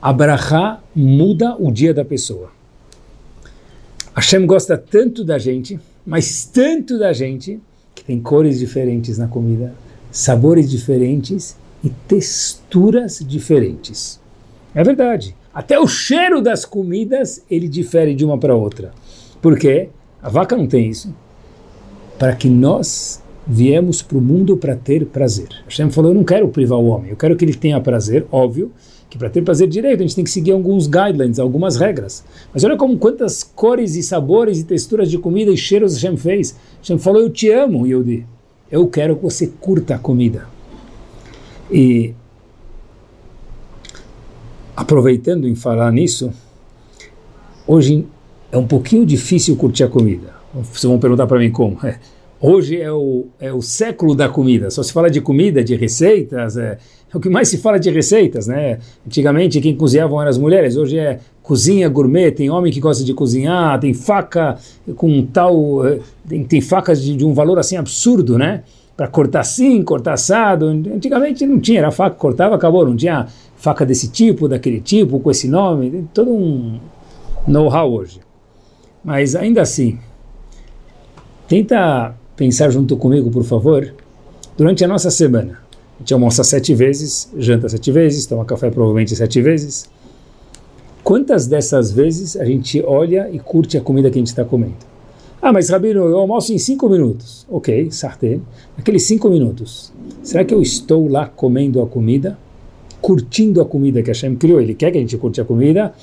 A 0.04 0.12
brachá 0.12 0.82
muda 0.94 1.56
o 1.58 1.72
dia 1.72 1.94
da 1.94 2.04
pessoa. 2.04 2.52
Hashem 4.14 4.46
gosta 4.46 4.78
tanto 4.78 5.24
da 5.24 5.38
gente, 5.38 5.80
mas 6.06 6.44
tanto 6.44 7.00
da 7.00 7.14
gente, 7.14 7.58
que 7.96 8.04
tem 8.04 8.20
cores 8.20 8.60
diferentes 8.60 9.18
na 9.18 9.30
comida, 9.30 9.74
sabores 10.12 10.70
diferentes 10.70 11.56
e 11.82 11.90
texturas 11.90 13.24
diferentes. 13.26 14.20
É 14.76 14.84
verdade. 14.84 15.34
Até 15.54 15.80
o 15.80 15.88
cheiro 15.88 16.42
das 16.42 16.66
comidas 16.66 17.42
ele 17.50 17.70
difere 17.70 18.14
de 18.14 18.26
uma 18.26 18.38
para 18.38 18.58
outra. 18.58 18.92
Por 19.42 19.58
quê? 19.58 19.88
A 20.22 20.28
vaca 20.28 20.58
não 20.58 20.68
tem 20.68 20.90
isso. 20.90 21.16
Para 22.20 22.36
que 22.36 22.50
nós 22.50 23.24
viemos 23.48 24.02
para 24.02 24.18
o 24.18 24.22
mundo 24.22 24.58
para 24.58 24.76
ter 24.76 25.06
prazer. 25.06 25.48
Hashem 25.64 25.90
falou: 25.90 26.12
Eu 26.12 26.16
não 26.16 26.26
quero 26.26 26.50
privar 26.50 26.78
o 26.78 26.88
homem, 26.88 27.12
eu 27.12 27.16
quero 27.16 27.38
que 27.38 27.46
ele 27.46 27.56
tenha 27.56 27.80
prazer, 27.80 28.28
óbvio, 28.30 28.70
que 29.14 29.18
para 29.20 29.30
ter 29.30 29.44
prazer 29.44 29.68
direito 29.68 30.00
a 30.00 30.02
gente 30.02 30.16
tem 30.16 30.24
que 30.24 30.30
seguir 30.32 30.54
alguns 30.54 30.88
guidelines, 30.88 31.38
algumas 31.38 31.76
regras. 31.76 32.24
Mas 32.52 32.64
olha 32.64 32.76
como 32.76 32.98
quantas 32.98 33.44
cores 33.44 33.96
e 33.96 34.02
sabores 34.02 34.60
e 34.60 34.64
texturas 34.64 35.08
de 35.08 35.20
comida 35.20 35.52
e 35.52 35.56
cheiros 35.56 35.94
Hashem 35.94 36.18
fez. 36.18 36.56
Hashem 36.80 36.98
falou: 36.98 37.22
Eu 37.22 37.30
te 37.30 37.48
amo, 37.52 37.86
Yodi. 37.86 38.26
Eu 38.72 38.88
quero 38.88 39.16
que 39.16 39.22
você 39.22 39.46
curta 39.46 39.94
a 39.94 40.00
comida. 40.00 40.48
E 41.72 42.16
aproveitando 44.76 45.48
em 45.48 45.54
falar 45.54 45.92
nisso, 45.92 46.32
hoje 47.68 48.08
é 48.52 48.58
um 48.58 48.66
pouquinho 48.66 49.06
difícil 49.06 49.56
curtir 49.56 49.84
a 49.84 49.88
comida. 49.88 50.34
Vocês 50.56 50.86
vão 50.86 50.98
perguntar 50.98 51.28
para 51.28 51.38
mim 51.38 51.52
como. 51.52 51.78
É, 51.86 52.00
hoje 52.44 52.80
é 52.80 52.92
o, 52.92 53.28
é 53.40 53.54
o 53.54 53.62
século 53.62 54.14
da 54.14 54.28
comida. 54.28 54.70
Só 54.70 54.84
se 54.84 54.92
fala 54.92 55.10
de 55.10 55.22
comida, 55.22 55.64
de 55.64 55.76
receitas. 55.76 56.58
É, 56.58 56.78
é, 57.14 57.18
o 57.18 57.20
que 57.20 57.30
mais 57.30 57.48
se 57.48 57.58
fala 57.58 57.80
de 57.80 57.90
receitas, 57.90 58.48
né? 58.48 58.80
Antigamente 59.08 59.62
quem 59.62 59.76
cozinhavam 59.76 60.20
eram 60.20 60.30
as 60.30 60.38
mulheres. 60.38 60.76
Hoje 60.76 61.00
é 61.00 61.20
cozinha 61.42 61.88
gourmet. 61.88 62.32
Tem 62.32 62.50
homem 62.50 62.72
que 62.72 62.82
gosta 62.82 63.04
de 63.04 63.14
cozinhar. 63.14 63.80
Tem 63.80 63.94
faca 63.94 64.58
com 64.98 65.26
tal. 65.26 65.88
É, 65.88 66.00
tem, 66.28 66.44
tem 66.44 66.62
facas 66.62 67.02
de, 67.02 67.16
de 67.16 67.26
um 67.26 67.34
valor 67.34 67.58
assim 67.58 67.78
absurdo, 67.78 68.38
né? 68.38 68.64
Para 68.98 69.08
cortar 69.08 69.40
assim, 69.40 69.82
cortar 69.82 70.14
assado. 70.14 70.68
Antigamente 70.68 71.46
não 71.46 71.60
tinha. 71.60 71.80
Era 71.80 71.92
faca, 71.92 72.18
cortava, 72.18 72.56
acabou. 72.56 72.86
Não 72.86 72.96
tinha 72.96 73.28
faca 73.64 73.86
desse 73.86 74.10
tipo, 74.10 74.50
daquele 74.50 74.82
tipo, 74.82 75.22
com 75.22 75.32
esse 75.32 75.48
nome, 75.48 75.90
tem 75.90 76.10
todo 76.14 76.30
um 76.30 76.78
know-how 77.48 77.94
hoje. 77.94 78.20
Mas 79.02 79.38
ainda 79.38 79.62
assim, 79.62 79.98
tenta 81.48 82.14
pensar 82.36 82.70
junto 82.70 82.98
comigo, 82.98 83.30
por 83.30 83.44
favor, 83.44 83.94
durante 84.58 84.84
a 84.84 84.88
nossa 84.88 85.10
semana. 85.10 85.60
A 85.96 86.00
gente 86.00 86.14
almoça 86.14 86.44
sete 86.44 86.74
vezes, 86.74 87.30
janta 87.38 87.70
sete 87.70 87.92
vezes, 87.92 88.26
toma 88.26 88.46
café 88.46 88.70
provavelmente 88.70 89.16
sete 89.16 89.42
vezes. 89.42 89.90
Quantas 91.04 91.48
dessas 91.48 91.92
vezes 91.92 92.36
a 92.38 92.46
gente 92.46 92.82
olha 92.86 93.30
e 93.32 93.40
curte 93.40 93.78
a 93.78 93.82
comida 93.82 94.10
que 94.10 94.18
a 94.18 94.22
gente 94.22 94.28
está 94.28 94.44
comendo? 94.44 94.76
Ah, 95.42 95.52
mas 95.52 95.70
Rabino, 95.70 96.06
eu 96.06 96.18
almoço 96.18 96.54
em 96.54 96.58
cinco 96.58 96.88
minutos. 96.88 97.46
Ok, 97.50 97.92
sartén. 97.92 98.42
Aqueles 98.78 99.04
cinco 99.04 99.30
minutos, 99.30 99.92
será 100.24 100.46
que 100.46 100.54
eu 100.54 100.62
estou 100.62 101.08
lá 101.08 101.28
comendo 101.28 101.82
a 101.82 101.88
comida? 101.88 102.38
curtindo 103.04 103.60
a 103.60 103.66
comida 103.66 104.02
que 104.02 104.10
Hashem 104.10 104.38
criou. 104.38 104.62
Ele 104.62 104.74
quer 104.74 104.90
que 104.90 104.98
a 104.98 105.02
gente 105.02 105.18
curte 105.18 105.42
a 105.42 105.44
comida, 105.44 105.94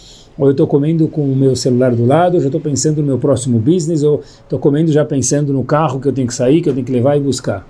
ou 0.41 0.47
eu 0.47 0.53
estou 0.53 0.67
comendo 0.67 1.07
com 1.07 1.23
o 1.23 1.37
meu 1.37 1.55
celular 1.55 1.95
do 1.95 2.07
lado, 2.07 2.37
ou 2.37 2.41
já 2.41 2.47
estou 2.47 2.63
pensando 2.63 3.03
no 3.03 3.07
meu 3.07 3.19
próximo 3.19 3.59
business, 3.59 4.03
ou 4.03 4.21
estou 4.21 4.59
comendo 4.59 4.91
já 4.91 5.05
pensando 5.05 5.53
no 5.53 5.63
carro 5.63 6.01
que 6.01 6.09
eu 6.09 6.13
tenho 6.15 6.27
que 6.27 6.33
sair, 6.33 6.63
que 6.63 6.71
eu 6.71 6.73
tenho 6.73 6.87
que 6.87 6.91
levar 6.91 7.19
e 7.19 7.21
buscar. 7.21 7.69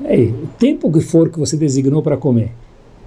O 0.00 0.46
tempo 0.56 0.92
que 0.92 1.00
for 1.00 1.28
que 1.28 1.36
você 1.36 1.56
designou 1.56 2.02
para 2.02 2.16
comer, 2.16 2.52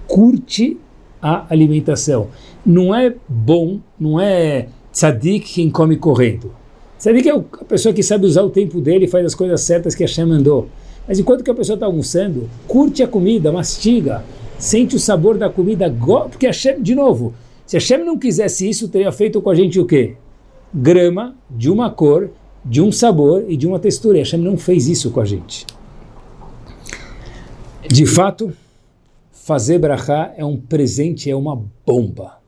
curte 0.06 0.76
a 1.22 1.46
alimentação. 1.48 2.26
Não 2.64 2.94
é 2.94 3.14
bom, 3.26 3.80
não 3.98 4.20
é 4.20 4.66
tzadik 4.92 5.50
quem 5.54 5.70
come 5.70 5.96
correndo. 5.96 6.52
Tzadik 6.98 7.26
é 7.26 7.32
a 7.32 7.64
pessoa 7.64 7.94
que 7.94 8.02
sabe 8.02 8.26
usar 8.26 8.42
o 8.42 8.50
tempo 8.50 8.82
dele 8.82 9.06
e 9.06 9.08
faz 9.08 9.24
as 9.24 9.34
coisas 9.34 9.62
certas 9.62 9.94
que 9.94 10.04
Hashem 10.04 10.26
mandou. 10.26 10.68
Mas 11.08 11.18
enquanto 11.18 11.42
que 11.42 11.50
a 11.50 11.54
pessoa 11.54 11.74
está 11.74 11.86
almoçando, 11.86 12.50
curte 12.68 13.02
a 13.02 13.08
comida, 13.08 13.50
mastiga, 13.50 14.22
sente 14.58 14.94
o 14.94 15.00
sabor 15.00 15.38
da 15.38 15.48
comida, 15.48 15.90
porque 16.28 16.46
Hashem, 16.46 16.82
de 16.82 16.94
novo, 16.94 17.32
se 17.70 17.76
Hashem 17.76 18.04
não 18.04 18.18
quisesse 18.18 18.68
isso, 18.68 18.88
teria 18.88 19.12
feito 19.12 19.40
com 19.40 19.48
a 19.48 19.54
gente 19.54 19.78
o 19.78 19.86
quê? 19.86 20.16
Grama 20.74 21.36
de 21.48 21.70
uma 21.70 21.88
cor, 21.88 22.28
de 22.64 22.82
um 22.82 22.90
sabor 22.90 23.44
e 23.46 23.56
de 23.56 23.64
uma 23.64 23.78
textura. 23.78 24.18
E 24.18 24.22
Hashem 24.22 24.40
não 24.40 24.58
fez 24.58 24.88
isso 24.88 25.12
com 25.12 25.20
a 25.20 25.24
gente. 25.24 25.64
De 27.88 28.04
fato, 28.06 28.52
fazer 29.30 29.78
brachá 29.78 30.34
é 30.36 30.44
um 30.44 30.56
presente, 30.56 31.30
é 31.30 31.36
uma 31.36 31.64
bomba. 31.86 32.40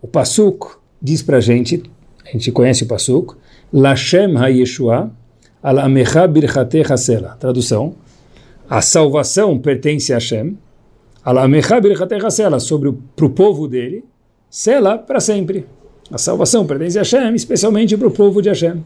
O 0.00 0.06
Pasuk 0.06 0.76
diz 1.02 1.20
para 1.20 1.38
a 1.38 1.40
gente, 1.40 1.82
a 2.24 2.30
gente 2.30 2.52
conhece 2.52 2.84
o 2.84 2.86
Pasuk, 2.86 3.34
Lashem 3.72 4.36
HaYeshua, 4.36 5.10
Al 5.60 5.80
Amecha 5.80 6.28
Birchatecha 6.28 6.96
Sela. 6.96 7.36
Tradução, 7.40 7.96
a 8.70 8.80
salvação 8.80 9.58
pertence 9.58 10.12
a 10.12 10.16
Hashem, 10.18 10.56
sobre 12.60 12.88
o 12.88 13.30
povo 13.30 13.66
dele, 13.66 14.04
sela 14.48 14.96
para 14.96 15.18
sempre. 15.18 15.66
A 16.10 16.18
salvação 16.18 16.64
pertence 16.64 16.96
a 16.98 17.02
Hashem, 17.02 17.34
especialmente 17.34 17.96
para 17.96 18.06
o 18.06 18.12
povo 18.12 18.40
de 18.40 18.48
Hashem. 18.48 18.84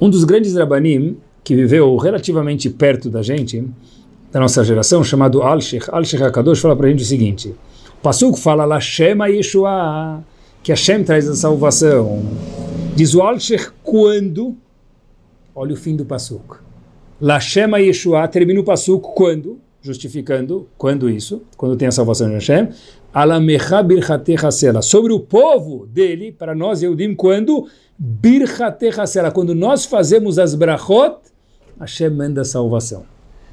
Um 0.00 0.08
dos 0.08 0.24
grandes 0.24 0.54
Rabanim, 0.54 1.18
que 1.44 1.54
viveu 1.54 1.94
relativamente 1.96 2.70
perto 2.70 3.10
da 3.10 3.20
gente, 3.20 3.62
da 4.32 4.40
nossa 4.40 4.64
geração, 4.64 5.04
chamado 5.04 5.42
Al-Sheikh, 5.42 5.90
Al-Sheikh 5.92 6.24
HaKadosh, 6.24 6.60
fala 6.60 6.74
para 6.74 6.86
a 6.86 6.90
gente 6.90 7.02
o 7.02 7.06
seguinte, 7.06 7.54
o 7.98 8.02
Pasuk 8.02 8.38
fala 8.40 8.64
Lashem 8.64 9.18
Yeshua, 9.28 10.24
que 10.62 10.72
Hashem 10.72 11.04
traz 11.04 11.28
a 11.28 11.34
salvação. 11.34 12.22
Diz 12.96 13.14
o 13.14 13.20
Al-Sheikh 13.20 13.72
quando, 13.82 14.56
olha 15.54 15.74
o 15.74 15.76
fim 15.76 15.96
do 15.96 16.06
Pasuk, 16.06 16.56
Lashem 17.20 17.70
Yeshua, 17.76 18.26
termina 18.26 18.60
o 18.60 18.64
Pasuk 18.64 19.06
quando, 19.14 19.58
justificando 19.82 20.68
quando 20.76 21.08
isso, 21.08 21.42
quando 21.56 21.76
tem 21.76 21.88
a 21.88 21.92
salvação 21.92 22.28
de 22.28 22.34
Hashem, 22.34 22.68
alamecha 23.12 23.82
birchatecha 23.82 24.50
sela, 24.50 24.82
sobre 24.82 25.12
o 25.12 25.20
povo 25.20 25.86
dele, 25.86 26.32
para 26.32 26.54
nós 26.54 26.82
Eudim, 26.82 27.14
quando 27.14 27.66
birchatecha 27.98 29.06
sela, 29.06 29.30
quando 29.30 29.54
nós 29.54 29.84
fazemos 29.84 30.38
as 30.38 30.54
brachot, 30.54 31.18
Hashem 31.78 32.10
manda 32.10 32.42
a 32.42 32.44
salvação. 32.44 33.04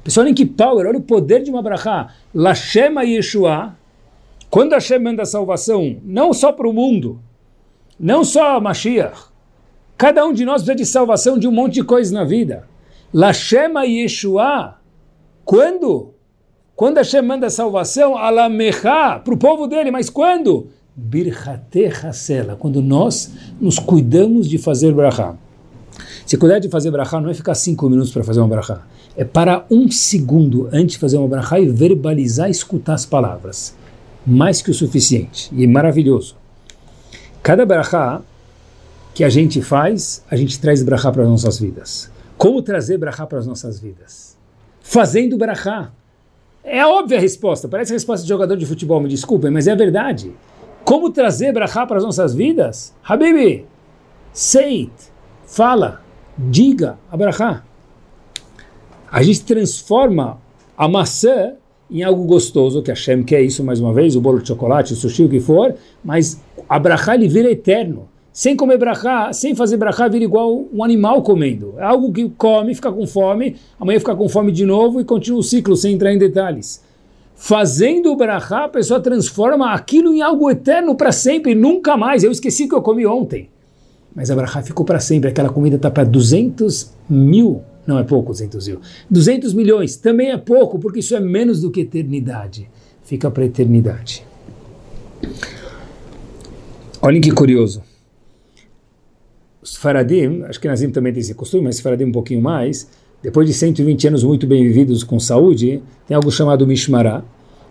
Pessoal, 0.04 0.24
olhem 0.24 0.34
que 0.34 0.46
power, 0.46 0.86
olha 0.86 0.98
o 0.98 1.02
poder 1.02 1.42
de 1.42 1.50
uma 1.50 1.62
brachá, 1.62 2.14
Lashema 2.34 3.04
Yeshua, 3.04 3.74
quando 4.50 4.72
Hashem 4.72 4.98
manda 4.98 5.22
a 5.22 5.26
salvação, 5.26 5.96
não 6.04 6.32
só 6.32 6.52
para 6.52 6.68
o 6.68 6.72
mundo, 6.72 7.20
não 7.98 8.22
só 8.24 8.56
a 8.56 8.60
Mashiach, 8.60 9.28
cada 9.96 10.24
um 10.24 10.32
de 10.32 10.44
nós 10.44 10.62
precisa 10.62 10.76
de 10.76 10.86
salvação 10.86 11.38
de 11.38 11.48
um 11.48 11.52
monte 11.52 11.74
de 11.74 11.84
coisas 11.84 12.12
na 12.12 12.24
vida. 12.24 12.68
Lashema 13.12 13.84
Yeshua, 13.84 14.76
quando? 15.44 16.14
Quando 16.78 16.98
Hashem 16.98 17.22
manda 17.22 17.50
salvação, 17.50 18.16
alamecha, 18.16 19.18
para 19.18 19.34
o 19.34 19.36
povo 19.36 19.66
dele, 19.66 19.90
mas 19.90 20.08
quando? 20.08 20.68
Birchate 20.94 21.86
Hasela, 21.86 22.54
quando 22.54 22.80
nós 22.80 23.32
nos 23.60 23.80
cuidamos 23.80 24.48
de 24.48 24.58
fazer 24.58 24.94
brachá. 24.94 25.34
Se 26.24 26.36
cuidar 26.36 26.60
de 26.60 26.68
fazer 26.68 26.92
brachá 26.92 27.20
não 27.20 27.30
é 27.30 27.34
ficar 27.34 27.56
cinco 27.56 27.90
minutos 27.90 28.12
para 28.12 28.22
fazer 28.22 28.38
uma 28.38 28.46
brachá, 28.46 28.82
é 29.16 29.24
para 29.24 29.66
um 29.68 29.90
segundo 29.90 30.68
antes 30.72 30.92
de 30.92 30.98
fazer 31.00 31.16
uma 31.16 31.26
brachá 31.26 31.58
e 31.58 31.66
verbalizar, 31.66 32.48
escutar 32.48 32.94
as 32.94 33.04
palavras. 33.04 33.74
Mais 34.24 34.62
que 34.62 34.70
o 34.70 34.74
suficiente. 34.74 35.52
E 35.52 35.64
é 35.64 35.66
maravilhoso. 35.66 36.36
Cada 37.42 37.66
brachá 37.66 38.22
que 39.14 39.24
a 39.24 39.28
gente 39.28 39.60
faz, 39.62 40.24
a 40.30 40.36
gente 40.36 40.60
traz 40.60 40.80
brachá 40.84 41.10
para 41.10 41.24
as 41.24 41.28
nossas 41.28 41.58
vidas. 41.58 42.08
Como 42.36 42.62
trazer 42.62 42.98
brachá 42.98 43.26
para 43.26 43.40
as 43.40 43.48
nossas 43.48 43.80
vidas? 43.80 44.38
Fazendo 44.80 45.36
brachá. 45.36 45.90
É 46.70 46.80
a 46.80 46.88
óbvia 46.88 47.18
resposta, 47.18 47.66
parece 47.66 47.92
a 47.92 47.96
resposta 47.96 48.22
de 48.22 48.28
jogador 48.28 48.56
de 48.56 48.66
futebol, 48.66 49.00
me 49.00 49.08
desculpem, 49.08 49.50
mas 49.50 49.66
é 49.66 49.72
a 49.72 49.74
verdade. 49.74 50.32
Como 50.84 51.10
trazer 51.10 51.52
brachá 51.52 51.86
para 51.86 51.96
as 51.96 52.04
nossas 52.04 52.34
vidas? 52.34 52.94
Habibi, 53.02 53.66
say 54.32 54.90
fala, 55.46 56.02
diga 56.36 56.98
a 57.10 57.16
brachá. 57.16 57.64
A 59.10 59.22
gente 59.22 59.44
transforma 59.44 60.38
a 60.76 60.86
maçã 60.86 61.54
em 61.90 62.02
algo 62.02 62.24
gostoso, 62.24 62.82
que 62.82 62.90
a 62.90 62.94
Shem 62.94 63.22
quer 63.22 63.40
isso 63.40 63.64
mais 63.64 63.80
uma 63.80 63.94
vez, 63.94 64.14
o 64.14 64.20
bolo 64.20 64.40
de 64.40 64.48
chocolate, 64.48 64.92
o 64.92 64.96
sushi, 64.96 65.24
o 65.24 65.28
que 65.28 65.40
for, 65.40 65.74
mas 66.04 66.40
a 66.68 67.14
ele 67.14 67.28
vira 67.28 67.50
eterno. 67.50 68.08
Sem 68.38 68.54
comer 68.54 68.78
brachá, 68.78 69.32
sem 69.32 69.52
fazer 69.52 69.76
brachá, 69.76 70.06
vira 70.06 70.22
igual 70.22 70.64
um 70.72 70.84
animal 70.84 71.22
comendo. 71.22 71.74
É 71.76 71.82
algo 71.82 72.12
que 72.12 72.30
come, 72.38 72.72
fica 72.72 72.92
com 72.92 73.04
fome, 73.04 73.56
amanhã 73.80 73.98
fica 73.98 74.14
com 74.14 74.28
fome 74.28 74.52
de 74.52 74.64
novo 74.64 75.00
e 75.00 75.04
continua 75.04 75.40
o 75.40 75.42
ciclo 75.42 75.74
sem 75.74 75.94
entrar 75.94 76.12
em 76.12 76.18
detalhes. 76.18 76.80
Fazendo 77.34 78.12
o 78.12 78.16
brachá, 78.16 78.66
a 78.66 78.68
pessoa 78.68 79.00
transforma 79.00 79.74
aquilo 79.74 80.14
em 80.14 80.22
algo 80.22 80.48
eterno 80.48 80.94
para 80.94 81.10
sempre, 81.10 81.52
nunca 81.52 81.96
mais. 81.96 82.22
Eu 82.22 82.30
esqueci 82.30 82.68
que 82.68 82.76
eu 82.76 82.80
comi 82.80 83.04
ontem. 83.04 83.48
Mas 84.14 84.30
a 84.30 84.36
brachá 84.36 84.62
ficou 84.62 84.86
para 84.86 85.00
sempre. 85.00 85.30
Aquela 85.30 85.48
comida 85.48 85.74
está 85.74 85.90
para 85.90 86.04
200 86.04 86.92
mil, 87.10 87.62
não 87.84 87.98
é 87.98 88.04
pouco 88.04 88.30
200 88.30 88.68
mil, 88.68 88.80
200 89.10 89.52
milhões, 89.52 89.96
também 89.96 90.30
é 90.30 90.38
pouco, 90.38 90.78
porque 90.78 91.00
isso 91.00 91.16
é 91.16 91.18
menos 91.18 91.60
do 91.60 91.72
que 91.72 91.80
eternidade. 91.80 92.70
Fica 93.02 93.32
para 93.32 93.44
eternidade. 93.44 94.24
Olhem 97.02 97.20
que 97.20 97.32
curioso. 97.32 97.87
Os 99.62 99.76
Faradim, 99.76 100.42
acho 100.44 100.60
que 100.60 100.68
Nazim 100.68 100.90
também 100.90 101.12
tem 101.12 101.20
esse 101.20 101.34
costume, 101.34 101.64
mas 101.64 101.80
Faradim 101.80 102.04
um 102.04 102.12
pouquinho 102.12 102.40
mais, 102.40 102.88
depois 103.22 103.46
de 103.46 103.52
120 103.52 104.08
anos 104.08 104.22
muito 104.22 104.46
bem 104.46 104.62
vividos 104.62 105.02
com 105.02 105.18
saúde, 105.18 105.82
tem 106.06 106.16
algo 106.16 106.30
chamado 106.30 106.66
Mishmará. 106.66 107.22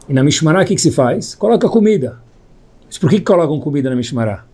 E 0.08 0.13
na 0.13 0.23
Mishmará 0.23 0.62
o 0.62 0.65
que, 0.65 0.76
que 0.76 0.82
se 0.82 0.91
faz? 0.91 1.36
Coloca 1.36 1.69
comida. 1.69 2.19
Mas 2.86 2.97
por 2.97 3.10
que, 3.10 3.17
que 3.17 3.26
colocam 3.26 3.60
comida 3.60 3.89
na 3.89 3.95
Mishmará? 3.95 4.45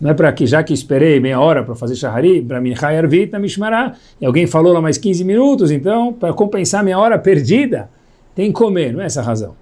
Não 0.00 0.10
é 0.10 0.14
para 0.14 0.30
que, 0.32 0.46
já 0.46 0.62
que 0.62 0.74
esperei 0.74 1.18
meia 1.20 1.40
hora 1.40 1.62
para 1.62 1.74
fazer 1.74 1.96
Shahari, 1.96 2.42
para 2.42 2.60
Minchai 2.60 2.98
Arvit 2.98 3.32
na 3.32 3.38
Mishmará, 3.38 3.94
e 4.20 4.26
alguém 4.26 4.46
falou 4.46 4.72
lá 4.72 4.80
mais 4.80 4.98
15 4.98 5.24
minutos, 5.24 5.70
então, 5.70 6.12
para 6.12 6.34
compensar 6.34 6.84
minha 6.84 6.98
hora 6.98 7.18
perdida, 7.18 7.88
tem 8.34 8.52
que 8.52 8.58
comer, 8.58 8.92
não 8.92 9.00
é 9.00 9.06
essa 9.06 9.20
a 9.20 9.24
razão. 9.24 9.54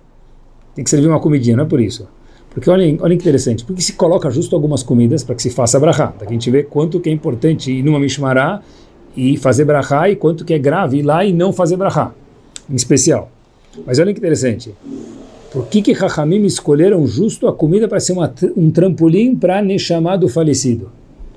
Tem 0.74 0.83
que 0.83 0.90
servir 0.90 1.07
uma 1.07 1.20
comidinha, 1.20 1.57
não 1.57 1.64
é 1.64 1.66
por 1.68 1.81
isso. 1.81 2.09
Porque 2.54 2.70
olha, 2.70 2.96
olha 3.00 3.16
que 3.16 3.22
interessante, 3.22 3.64
porque 3.64 3.82
se 3.82 3.94
coloca 3.94 4.30
justo 4.30 4.54
algumas 4.54 4.84
comidas 4.84 5.24
para 5.24 5.34
que 5.34 5.42
se 5.42 5.50
faça 5.50 5.78
brachá. 5.80 6.14
Daqui 6.16 6.30
a 6.30 6.32
gente 6.32 6.50
vê 6.50 6.62
quanto 6.62 7.00
que 7.00 7.10
é 7.10 7.12
importante 7.12 7.72
ir 7.72 7.82
numa 7.82 7.98
Mishmará 7.98 8.62
e 9.16 9.36
fazer 9.36 9.64
brachá 9.64 10.08
e 10.08 10.14
quanto 10.14 10.44
que 10.44 10.54
é 10.54 10.58
grave 10.58 10.98
ir 10.98 11.02
lá 11.02 11.24
e 11.24 11.32
não 11.32 11.52
fazer 11.52 11.76
brachá, 11.76 12.12
em 12.70 12.76
especial. 12.76 13.28
Mas 13.84 13.98
olha 13.98 14.12
que 14.14 14.20
interessante. 14.20 14.72
Por 15.50 15.66
que 15.66 15.82
que 15.82 15.92
Rahamim 15.92 16.44
escolheram 16.44 17.04
justo 17.06 17.48
a 17.48 17.52
comida 17.52 17.88
para 17.88 17.98
ser 17.98 18.12
uma, 18.12 18.32
um 18.56 18.70
trampolim 18.70 19.34
para 19.34 19.60
Neshama 19.60 20.16
do 20.16 20.28
falecido? 20.28 20.92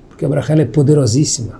Porque 0.09 0.23
a 0.23 0.29
brachá 0.29 0.53
é 0.53 0.65
poderosíssima. 0.65 1.59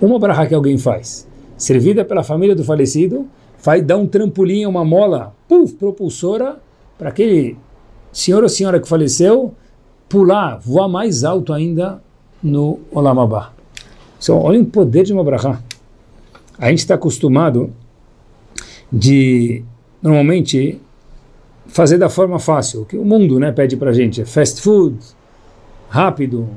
Uma 0.00 0.18
brachá 0.18 0.46
que 0.46 0.54
alguém 0.54 0.76
faz, 0.76 1.26
servida 1.56 2.04
pela 2.04 2.24
família 2.24 2.54
do 2.54 2.64
falecido, 2.64 3.26
vai 3.62 3.80
dar 3.80 3.96
um 3.96 4.06
trampolim, 4.06 4.66
uma 4.66 4.84
mola, 4.84 5.34
puf, 5.48 5.74
propulsora, 5.74 6.56
para 6.96 7.08
aquele 7.10 7.56
senhor 8.12 8.42
ou 8.42 8.48
senhora 8.48 8.80
que 8.80 8.88
faleceu 8.88 9.54
pular, 10.08 10.58
voar 10.58 10.88
mais 10.88 11.24
alto 11.24 11.52
ainda 11.52 12.02
no 12.42 12.80
Olamabá. 12.90 13.52
Então, 14.20 14.40
olha 14.40 14.60
o 14.60 14.64
poder 14.64 15.04
de 15.04 15.12
uma 15.12 15.22
brachá. 15.22 15.62
A 16.58 16.70
gente 16.70 16.80
está 16.80 16.94
acostumado 16.94 17.72
de, 18.92 19.62
normalmente, 20.02 20.80
fazer 21.66 21.98
da 21.98 22.08
forma 22.08 22.38
fácil. 22.38 22.84
Que 22.84 22.96
o 22.96 23.04
mundo 23.04 23.38
né, 23.38 23.52
pede 23.52 23.76
para 23.76 23.92
gente 23.92 24.22
é 24.22 24.24
fast 24.24 24.60
food, 24.60 24.96
rápido, 25.88 26.48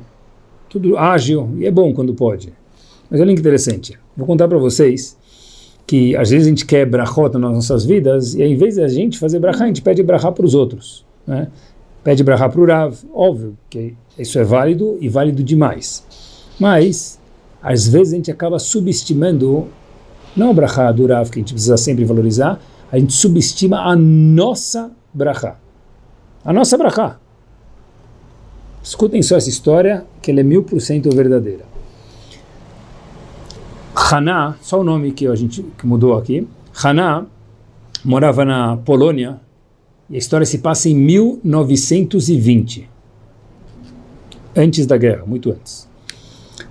tudo 0.68 0.96
ágil, 0.96 1.50
e 1.58 1.66
é 1.66 1.70
bom 1.70 1.92
quando 1.92 2.14
pode. 2.14 2.52
Mas 3.08 3.20
olha 3.20 3.32
que 3.34 3.40
interessante. 3.40 3.98
Vou 4.16 4.26
contar 4.26 4.48
para 4.48 4.58
vocês 4.58 5.16
que 5.86 6.16
às 6.16 6.30
vezes 6.30 6.46
a 6.46 6.50
gente 6.50 6.64
quer 6.64 6.86
brachot 6.86 7.36
nas 7.36 7.52
nossas 7.52 7.84
vidas, 7.84 8.34
e 8.34 8.42
ao 8.42 8.48
invés 8.48 8.76
de 8.76 8.82
a 8.82 8.88
gente 8.88 9.18
fazer 9.18 9.38
brachá, 9.38 9.64
a 9.64 9.66
gente 9.66 9.82
pede 9.82 10.02
brachá 10.02 10.32
para 10.32 10.44
os 10.44 10.54
outros. 10.54 11.04
Né? 11.26 11.48
Pede 12.02 12.24
brachá 12.24 12.48
para 12.48 12.60
o 12.60 12.66
Rav, 12.66 12.96
óbvio 13.14 13.56
que 13.70 13.94
isso 14.18 14.38
é 14.38 14.44
válido 14.44 14.98
e 15.00 15.08
válido 15.08 15.42
demais. 15.42 16.04
Mas 16.58 17.20
às 17.62 17.86
vezes 17.86 18.12
a 18.12 18.16
gente 18.16 18.30
acaba 18.30 18.58
subestimando, 18.58 19.68
não 20.36 20.50
o 20.50 20.54
brachá 20.54 20.90
do 20.90 21.06
Rav, 21.06 21.30
que 21.30 21.38
a 21.38 21.42
gente 21.42 21.52
precisa 21.52 21.76
sempre 21.76 22.04
valorizar, 22.04 22.60
a 22.90 22.98
gente 22.98 23.12
subestima 23.12 23.78
a 23.82 23.94
nossa 23.96 24.90
brachá. 25.14 25.56
A 26.44 26.52
nossa 26.52 26.76
brachá. 26.76 27.18
Escutem 28.82 29.22
só 29.22 29.36
essa 29.36 29.48
história, 29.48 30.04
que 30.20 30.30
ela 30.30 30.40
é 30.40 30.42
mil 30.42 30.64
por 30.64 30.80
cento 30.80 31.08
verdadeira. 31.14 31.64
Haná, 33.94 34.56
só 34.60 34.80
o 34.80 34.84
nome 34.84 35.12
que 35.12 35.26
a 35.26 35.34
gente 35.36 35.62
que 35.78 35.86
mudou 35.86 36.18
aqui. 36.18 36.46
Haná 36.82 37.24
morava 38.04 38.44
na 38.44 38.76
Polônia 38.76 39.40
e 40.12 40.14
a 40.14 40.18
história 40.18 40.46
se 40.46 40.58
passa 40.58 40.88
em 40.88 40.94
1920, 40.94 42.88
antes 44.54 44.86
da 44.86 44.96
guerra, 44.96 45.24
muito 45.26 45.50
antes 45.50 45.90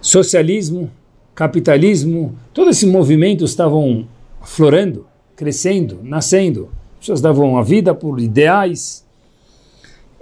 socialismo, 0.02 0.90
capitalismo, 1.36 2.36
todos 2.54 2.78
esses 2.78 2.90
movimentos 2.90 3.52
estavam 3.52 4.08
florando, 4.42 5.06
crescendo, 5.36 6.00
nascendo. 6.04 6.70
As 6.94 7.00
pessoas 7.00 7.22
davam 7.22 7.58
a 7.58 7.64
vida 7.64 7.94
por 7.94 8.20
ideais. 8.20 9.06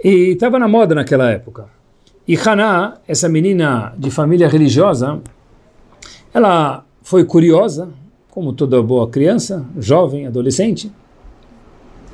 E 0.02 0.32
estava 0.32 0.58
na 0.58 0.68
moda 0.68 0.94
naquela 0.94 1.30
época. 1.30 1.66
E 2.28 2.36
Haná, 2.36 2.98
essa 3.08 3.28
menina 3.28 3.94
de 3.98 4.10
família 4.10 4.48
religiosa, 4.48 5.20
ela 6.32 6.84
foi 7.02 7.24
curiosa, 7.24 7.88
como 8.30 8.52
toda 8.52 8.80
boa 8.82 9.08
criança, 9.08 9.66
jovem, 9.78 10.26
adolescente, 10.26 10.92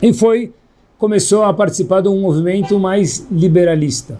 e 0.00 0.12
foi 0.12 0.52
começou 0.98 1.42
a 1.42 1.52
participar 1.52 2.00
de 2.00 2.08
um 2.08 2.20
movimento 2.20 2.78
mais 2.78 3.26
liberalista. 3.30 4.18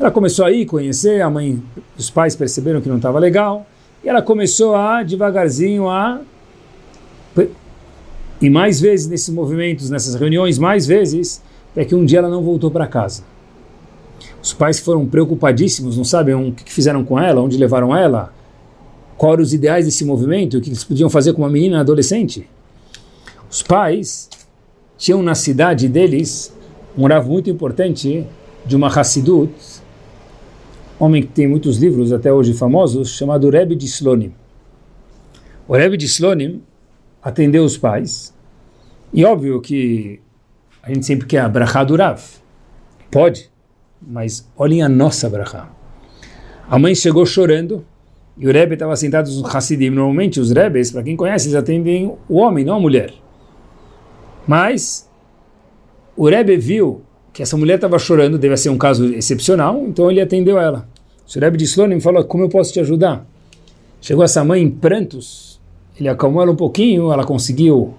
Ela 0.00 0.10
começou 0.10 0.44
a 0.44 0.52
ir 0.52 0.64
conhecer, 0.64 1.20
a 1.20 1.28
mãe, 1.28 1.62
os 1.96 2.08
pais 2.08 2.36
perceberam 2.36 2.80
que 2.80 2.88
não 2.88 2.96
estava 2.96 3.18
legal, 3.18 3.66
e 4.02 4.08
ela 4.08 4.22
começou 4.22 4.74
a, 4.74 5.02
devagarzinho, 5.02 5.88
a. 5.88 6.20
E 8.40 8.48
mais 8.48 8.80
vezes 8.80 9.08
nesses 9.08 9.28
movimentos, 9.30 9.90
nessas 9.90 10.14
reuniões, 10.14 10.58
mais 10.58 10.86
vezes, 10.86 11.42
até 11.72 11.84
que 11.84 11.94
um 11.94 12.04
dia 12.04 12.20
ela 12.20 12.28
não 12.28 12.42
voltou 12.42 12.70
para 12.70 12.86
casa. 12.86 13.24
Os 14.40 14.52
pais 14.52 14.78
foram 14.78 15.04
preocupadíssimos, 15.04 15.96
não 15.96 16.04
sabem 16.04 16.34
o 16.34 16.52
que 16.52 16.72
fizeram 16.72 17.04
com 17.04 17.18
ela, 17.18 17.40
onde 17.40 17.56
levaram 17.56 17.94
ela, 17.94 18.32
quais 19.16 19.40
os 19.40 19.52
ideais 19.52 19.84
desse 19.84 20.04
movimento, 20.04 20.56
o 20.56 20.60
que 20.60 20.68
eles 20.68 20.84
podiam 20.84 21.10
fazer 21.10 21.32
com 21.32 21.42
uma 21.42 21.50
menina 21.50 21.80
adolescente. 21.80 22.48
Os 23.50 23.62
pais 23.62 24.28
tinham 24.98 25.22
na 25.22 25.34
cidade 25.34 25.88
deles 25.88 26.52
um 26.96 27.06
rav 27.06 27.26
muito 27.26 27.48
importante 27.48 28.26
de 28.66 28.76
uma 28.76 28.88
Hassidut, 28.88 29.54
homem 30.98 31.22
que 31.22 31.28
tem 31.28 31.46
muitos 31.46 31.78
livros 31.78 32.12
até 32.12 32.32
hoje 32.32 32.52
famosos, 32.52 33.10
chamado 33.10 33.48
Rebbe 33.48 33.76
de 33.76 33.86
Slonim. 33.86 34.34
O 35.68 35.76
Rebbe 35.76 35.96
de 35.96 36.06
Slonim 36.06 36.60
atendeu 37.22 37.64
os 37.64 37.78
pais, 37.78 38.34
e 39.14 39.24
óbvio 39.24 39.60
que 39.60 40.20
a 40.82 40.92
gente 40.92 41.06
sempre 41.06 41.26
quer 41.26 41.40
a 41.40 41.48
brachá 41.48 41.84
do 41.84 41.94
Rav. 41.94 42.20
Pode, 43.10 43.48
mas 44.02 44.46
olhem 44.56 44.82
a 44.82 44.88
nossa 44.88 45.30
brachá. 45.30 45.70
A 46.68 46.78
mãe 46.78 46.94
chegou 46.94 47.24
chorando, 47.24 47.86
e 48.36 48.46
o 48.46 48.52
Rebbe 48.52 48.74
estava 48.74 48.94
sentado 48.96 49.30
no 49.30 49.46
Hassidim. 49.46 49.90
Normalmente 49.90 50.40
os 50.40 50.50
Rebes, 50.50 50.90
para 50.90 51.02
quem 51.02 51.16
conhece, 51.16 51.46
eles 51.46 51.54
atendem 51.54 52.14
o 52.28 52.36
homem, 52.36 52.64
não 52.64 52.76
a 52.76 52.80
mulher. 52.80 53.12
Mas 54.48 55.06
o 56.16 56.26
Rebbe 56.26 56.56
viu 56.56 57.02
que 57.34 57.42
essa 57.42 57.54
mulher 57.54 57.74
estava 57.74 57.98
chorando, 57.98 58.38
deve 58.38 58.56
ser 58.56 58.70
um 58.70 58.78
caso 58.78 59.12
excepcional, 59.14 59.84
então 59.86 60.10
ele 60.10 60.22
atendeu 60.22 60.58
ela. 60.58 60.88
O 61.36 61.38
Rebbe 61.38 61.58
de 61.58 61.64
Slonim 61.64 62.00
falou, 62.00 62.24
como 62.24 62.44
eu 62.44 62.48
posso 62.48 62.72
te 62.72 62.80
ajudar? 62.80 63.26
Chegou 64.00 64.24
essa 64.24 64.42
mãe 64.42 64.62
em 64.62 64.70
prantos, 64.70 65.60
ele 66.00 66.08
acalmou 66.08 66.40
ela 66.40 66.50
um 66.50 66.56
pouquinho, 66.56 67.12
ela 67.12 67.24
conseguiu 67.24 67.94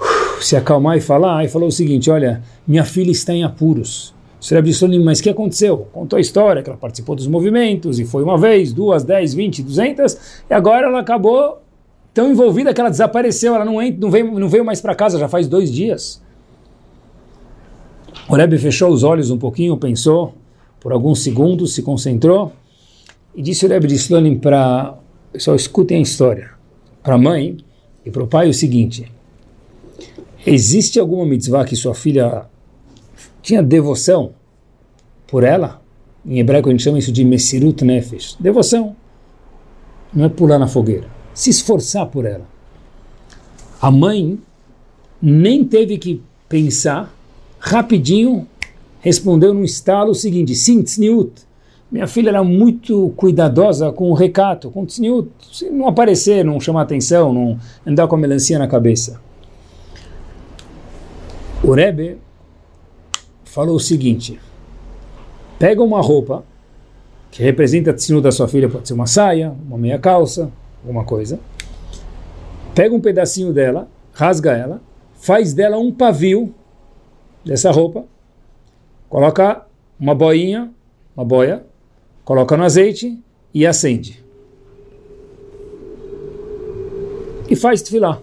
uh, 0.00 0.42
se 0.42 0.56
acalmar 0.56 0.96
e 0.96 1.00
falar, 1.00 1.44
e 1.44 1.48
falou 1.48 1.68
o 1.68 1.72
seguinte, 1.72 2.10
olha, 2.10 2.42
minha 2.66 2.84
filha 2.84 3.12
está 3.12 3.32
em 3.32 3.44
apuros. 3.44 4.12
O 4.42 4.54
Rebbe 4.54 4.68
de 4.68 4.74
Slonim, 4.74 5.04
mas 5.04 5.20
o 5.20 5.22
que 5.22 5.30
aconteceu? 5.30 5.86
Contou 5.92 6.16
a 6.16 6.20
história, 6.20 6.62
que 6.62 6.68
ela 6.68 6.76
participou 6.76 7.14
dos 7.14 7.28
movimentos, 7.28 8.00
e 8.00 8.04
foi 8.04 8.24
uma 8.24 8.36
vez, 8.36 8.72
duas, 8.72 9.04
dez, 9.04 9.32
vinte, 9.32 9.62
duzentas, 9.62 10.42
e 10.50 10.52
agora 10.52 10.88
ela 10.88 10.98
acabou 10.98 11.63
tão 12.14 12.30
envolvida 12.30 12.72
que 12.72 12.80
ela 12.80 12.90
desapareceu, 12.90 13.56
ela 13.56 13.64
não, 13.64 13.74
não, 13.98 14.10
veio, 14.10 14.38
não 14.38 14.48
veio 14.48 14.64
mais 14.64 14.80
para 14.80 14.94
casa, 14.94 15.18
já 15.18 15.28
faz 15.28 15.48
dois 15.48 15.70
dias. 15.70 16.22
O 18.28 18.36
Rebbe 18.36 18.56
fechou 18.56 18.90
os 18.90 19.02
olhos 19.02 19.30
um 19.30 19.36
pouquinho, 19.36 19.76
pensou 19.76 20.34
por 20.80 20.92
alguns 20.92 21.22
segundos, 21.22 21.74
se 21.74 21.82
concentrou 21.82 22.52
e 23.34 23.42
disse 23.42 23.66
o 23.66 23.68
Rebbe 23.68 23.88
de 23.88 23.96
Slonim 23.96 24.38
para... 24.38 24.96
Só 25.36 25.56
escutem 25.56 25.98
a 25.98 26.00
história. 26.00 26.50
Para 27.02 27.16
a 27.16 27.18
mãe 27.18 27.56
e 28.06 28.10
para 28.10 28.22
o 28.22 28.26
pai 28.26 28.48
o 28.48 28.54
seguinte. 28.54 29.10
Existe 30.46 31.00
alguma 31.00 31.26
mitzvah 31.26 31.64
que 31.64 31.74
sua 31.74 31.94
filha 31.94 32.46
tinha 33.42 33.62
devoção 33.62 34.32
por 35.26 35.42
ela? 35.42 35.82
Em 36.24 36.38
hebraico 36.38 36.68
a 36.68 36.72
gente 36.72 36.84
chama 36.84 36.98
isso 36.98 37.10
de 37.10 37.24
Mesirut 37.24 37.84
Nefesh. 37.84 38.36
Devoção. 38.38 38.94
Não 40.12 40.26
é 40.26 40.28
pular 40.28 40.58
na 40.58 40.68
fogueira. 40.68 41.13
Se 41.34 41.50
esforçar 41.50 42.06
por 42.06 42.24
ela. 42.24 42.46
A 43.82 43.90
mãe 43.90 44.38
nem 45.20 45.64
teve 45.64 45.98
que 45.98 46.22
pensar 46.48 47.12
rapidinho 47.64 48.46
respondeu 49.00 49.54
num 49.54 49.64
estalo 49.64 50.10
o 50.10 50.14
seguinte: 50.14 50.54
Sim, 50.54 50.82
Tzniut. 50.82 51.32
Minha 51.90 52.06
filha 52.08 52.30
era 52.30 52.42
muito 52.42 53.10
cuidadosa 53.16 53.92
com 53.92 54.10
o 54.10 54.14
recato, 54.14 54.70
com 54.70 54.82
o 54.82 55.28
não 55.70 55.86
aparecer, 55.86 56.44
não 56.44 56.58
chamar 56.58 56.82
atenção, 56.82 57.32
não 57.32 57.58
andar 57.86 58.08
com 58.08 58.16
a 58.16 58.18
melancia 58.18 58.58
na 58.58 58.66
cabeça. 58.66 59.20
O 61.62 61.72
Rebbe 61.72 62.18
falou 63.44 63.76
o 63.76 63.80
seguinte: 63.80 64.40
pega 65.58 65.82
uma 65.82 66.00
roupa 66.00 66.44
que 67.30 67.42
representa 67.42 67.90
a 67.90 67.94
Tzniut 67.94 68.22
da 68.22 68.32
sua 68.32 68.48
filha, 68.48 68.68
pode 68.68 68.88
ser 68.88 68.94
uma 68.94 69.06
saia, 69.06 69.54
uma 69.66 69.78
meia 69.78 69.98
calça, 69.98 70.50
alguma 70.84 71.04
coisa. 71.04 71.40
Pega 72.74 72.94
um 72.94 73.00
pedacinho 73.00 73.52
dela, 73.52 73.88
rasga 74.12 74.52
ela, 74.52 74.82
faz 75.14 75.54
dela 75.54 75.78
um 75.78 75.90
pavio 75.90 76.54
dessa 77.44 77.70
roupa, 77.70 78.04
coloca 79.08 79.66
uma 79.98 80.14
boinha, 80.14 80.70
uma 81.16 81.24
boia, 81.24 81.64
coloca 82.24 82.56
no 82.56 82.64
azeite 82.64 83.18
e 83.52 83.66
acende. 83.66 84.22
E 87.48 87.56
faz 87.56 87.80
tefilá. 87.82 88.20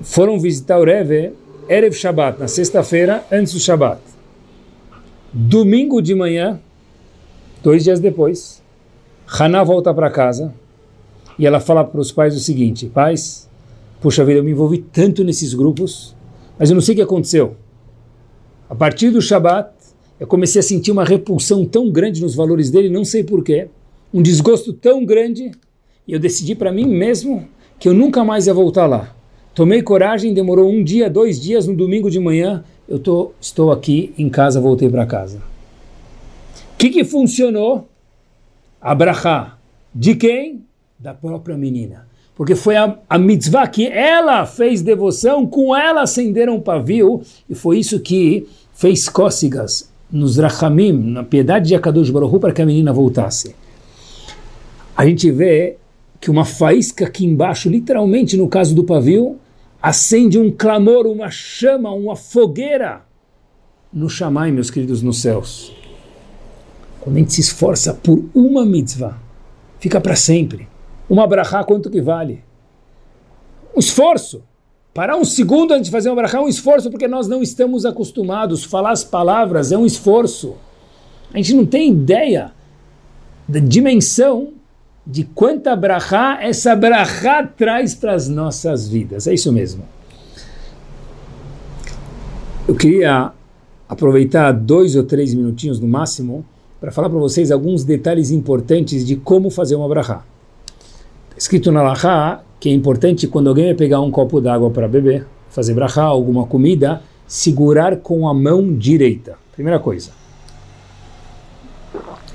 Foram 0.00 0.38
visitar 0.38 0.78
o 0.78 0.84
Rebbe 0.84 1.34
Erev 1.68 1.94
Shabbat, 1.94 2.38
na 2.40 2.48
sexta-feira, 2.48 3.24
antes 3.30 3.52
do 3.52 3.60
Shabbat. 3.60 4.00
Domingo 5.32 6.02
de 6.02 6.14
manhã, 6.14 6.60
dois 7.62 7.84
dias 7.84 8.00
depois, 8.00 8.61
Haná 9.38 9.64
volta 9.64 9.94
para 9.94 10.10
casa 10.10 10.52
e 11.38 11.46
ela 11.46 11.58
fala 11.58 11.82
para 11.82 12.00
os 12.00 12.12
pais 12.12 12.36
o 12.36 12.40
seguinte: 12.40 12.86
Pais, 12.86 13.48
puxa 14.00 14.24
vida, 14.24 14.40
eu 14.40 14.44
me 14.44 14.50
envolvi 14.50 14.78
tanto 14.78 15.24
nesses 15.24 15.54
grupos, 15.54 16.14
mas 16.58 16.68
eu 16.68 16.74
não 16.74 16.82
sei 16.82 16.92
o 16.92 16.96
que 16.96 17.02
aconteceu. 17.02 17.56
A 18.68 18.74
partir 18.74 19.10
do 19.10 19.22
Shabat, 19.22 19.70
eu 20.20 20.26
comecei 20.26 20.60
a 20.60 20.62
sentir 20.62 20.90
uma 20.90 21.04
repulsão 21.04 21.64
tão 21.64 21.90
grande 21.90 22.20
nos 22.20 22.34
valores 22.34 22.70
dele, 22.70 22.90
não 22.90 23.04
sei 23.04 23.24
porquê, 23.24 23.68
um 24.12 24.20
desgosto 24.22 24.72
tão 24.72 25.04
grande, 25.04 25.50
e 26.06 26.12
eu 26.12 26.18
decidi 26.18 26.54
para 26.54 26.70
mim 26.70 26.86
mesmo 26.86 27.48
que 27.78 27.88
eu 27.88 27.94
nunca 27.94 28.22
mais 28.22 28.46
ia 28.46 28.54
voltar 28.54 28.86
lá. 28.86 29.14
Tomei 29.54 29.82
coragem, 29.82 30.32
demorou 30.32 30.70
um 30.70 30.84
dia, 30.84 31.10
dois 31.10 31.40
dias, 31.40 31.66
no 31.66 31.74
domingo 31.74 32.10
de 32.10 32.20
manhã, 32.20 32.64
eu 32.88 32.98
tô, 32.98 33.32
estou 33.40 33.72
aqui 33.72 34.12
em 34.18 34.28
casa, 34.28 34.60
voltei 34.60 34.88
para 34.88 35.06
casa. 35.06 35.38
O 36.74 36.76
que, 36.76 36.90
que 36.90 37.04
funcionou? 37.04 37.88
Abrahá. 38.82 39.56
De 39.94 40.16
quem? 40.16 40.64
Da 40.98 41.14
própria 41.14 41.56
menina. 41.56 42.08
Porque 42.34 42.56
foi 42.56 42.76
a, 42.76 42.98
a 43.08 43.18
mitzvah 43.18 43.66
que 43.68 43.86
ela 43.86 44.44
fez 44.44 44.82
devoção, 44.82 45.46
com 45.46 45.76
ela 45.76 46.02
acenderam 46.02 46.56
o 46.56 46.62
pavio, 46.62 47.22
e 47.48 47.54
foi 47.54 47.78
isso 47.78 48.00
que 48.00 48.48
fez 48.74 49.08
cócegas 49.08 49.92
nos 50.10 50.36
rachamim, 50.36 50.92
na 50.92 51.22
piedade 51.22 51.68
de 51.68 51.74
Akadosh 51.74 52.10
Baruch 52.10 52.38
para 52.38 52.52
que 52.52 52.60
a 52.60 52.66
menina 52.66 52.92
voltasse. 52.92 53.54
A 54.96 55.06
gente 55.06 55.30
vê 55.30 55.76
que 56.20 56.30
uma 56.30 56.44
faísca 56.44 57.06
aqui 57.06 57.24
embaixo, 57.24 57.68
literalmente 57.68 58.36
no 58.36 58.48
caso 58.48 58.74
do 58.74 58.84
pavio, 58.84 59.38
acende 59.80 60.38
um 60.38 60.50
clamor, 60.50 61.06
uma 61.06 61.30
chama, 61.30 61.90
uma 61.92 62.14
fogueira 62.14 63.02
no 63.92 64.08
chamai, 64.08 64.50
meus 64.50 64.70
queridos, 64.70 65.02
nos 65.02 65.20
céus. 65.20 65.72
Quando 67.02 67.16
a 67.16 67.18
gente 67.18 67.34
se 67.34 67.40
esforça 67.40 67.92
por 67.92 68.24
uma 68.32 68.64
mitzvah, 68.64 69.18
fica 69.80 70.00
para 70.00 70.14
sempre. 70.14 70.68
Uma 71.10 71.26
brachá, 71.26 71.64
quanto 71.64 71.90
que 71.90 72.00
vale? 72.00 72.44
Um 73.76 73.80
esforço. 73.80 74.42
Parar 74.94 75.16
um 75.16 75.24
segundo 75.24 75.72
antes 75.72 75.86
de 75.86 75.90
fazer 75.90 76.10
uma 76.10 76.16
brachá 76.16 76.38
é 76.38 76.40
um 76.40 76.48
esforço, 76.48 76.90
porque 76.90 77.08
nós 77.08 77.26
não 77.26 77.42
estamos 77.42 77.84
acostumados. 77.84 78.62
Falar 78.62 78.92
as 78.92 79.02
palavras 79.02 79.72
é 79.72 79.76
um 79.76 79.84
esforço. 79.84 80.54
A 81.34 81.38
gente 81.38 81.54
não 81.54 81.66
tem 81.66 81.90
ideia 81.90 82.52
da 83.48 83.58
dimensão 83.58 84.52
de 85.04 85.24
quanta 85.24 85.74
brachá 85.74 86.38
essa 86.40 86.76
brachá 86.76 87.44
traz 87.44 87.96
para 87.96 88.14
as 88.14 88.28
nossas 88.28 88.88
vidas. 88.88 89.26
É 89.26 89.34
isso 89.34 89.52
mesmo. 89.52 89.82
Eu 92.68 92.76
queria 92.76 93.32
aproveitar 93.88 94.52
dois 94.52 94.94
ou 94.94 95.02
três 95.02 95.34
minutinhos 95.34 95.80
no 95.80 95.88
máximo 95.88 96.44
para 96.82 96.90
falar 96.90 97.08
para 97.08 97.18
vocês 97.20 97.52
alguns 97.52 97.84
detalhes 97.84 98.32
importantes 98.32 99.06
de 99.06 99.14
como 99.14 99.50
fazer 99.50 99.76
uma 99.76 99.88
brachá. 99.88 100.24
Escrito 101.36 101.70
na 101.70 101.80
Lahá 101.80 102.42
que 102.58 102.68
é 102.68 102.72
importante 102.72 103.28
quando 103.28 103.46
alguém 103.46 103.66
vai 103.66 103.74
pegar 103.74 104.00
um 104.00 104.10
copo 104.10 104.40
d'água 104.40 104.68
para 104.68 104.88
beber, 104.88 105.24
fazer 105.48 105.74
brachá, 105.74 106.02
alguma 106.02 106.44
comida, 106.44 107.00
segurar 107.24 107.98
com 107.98 108.26
a 108.26 108.34
mão 108.34 108.76
direita. 108.76 109.36
Primeira 109.52 109.78
coisa. 109.78 110.10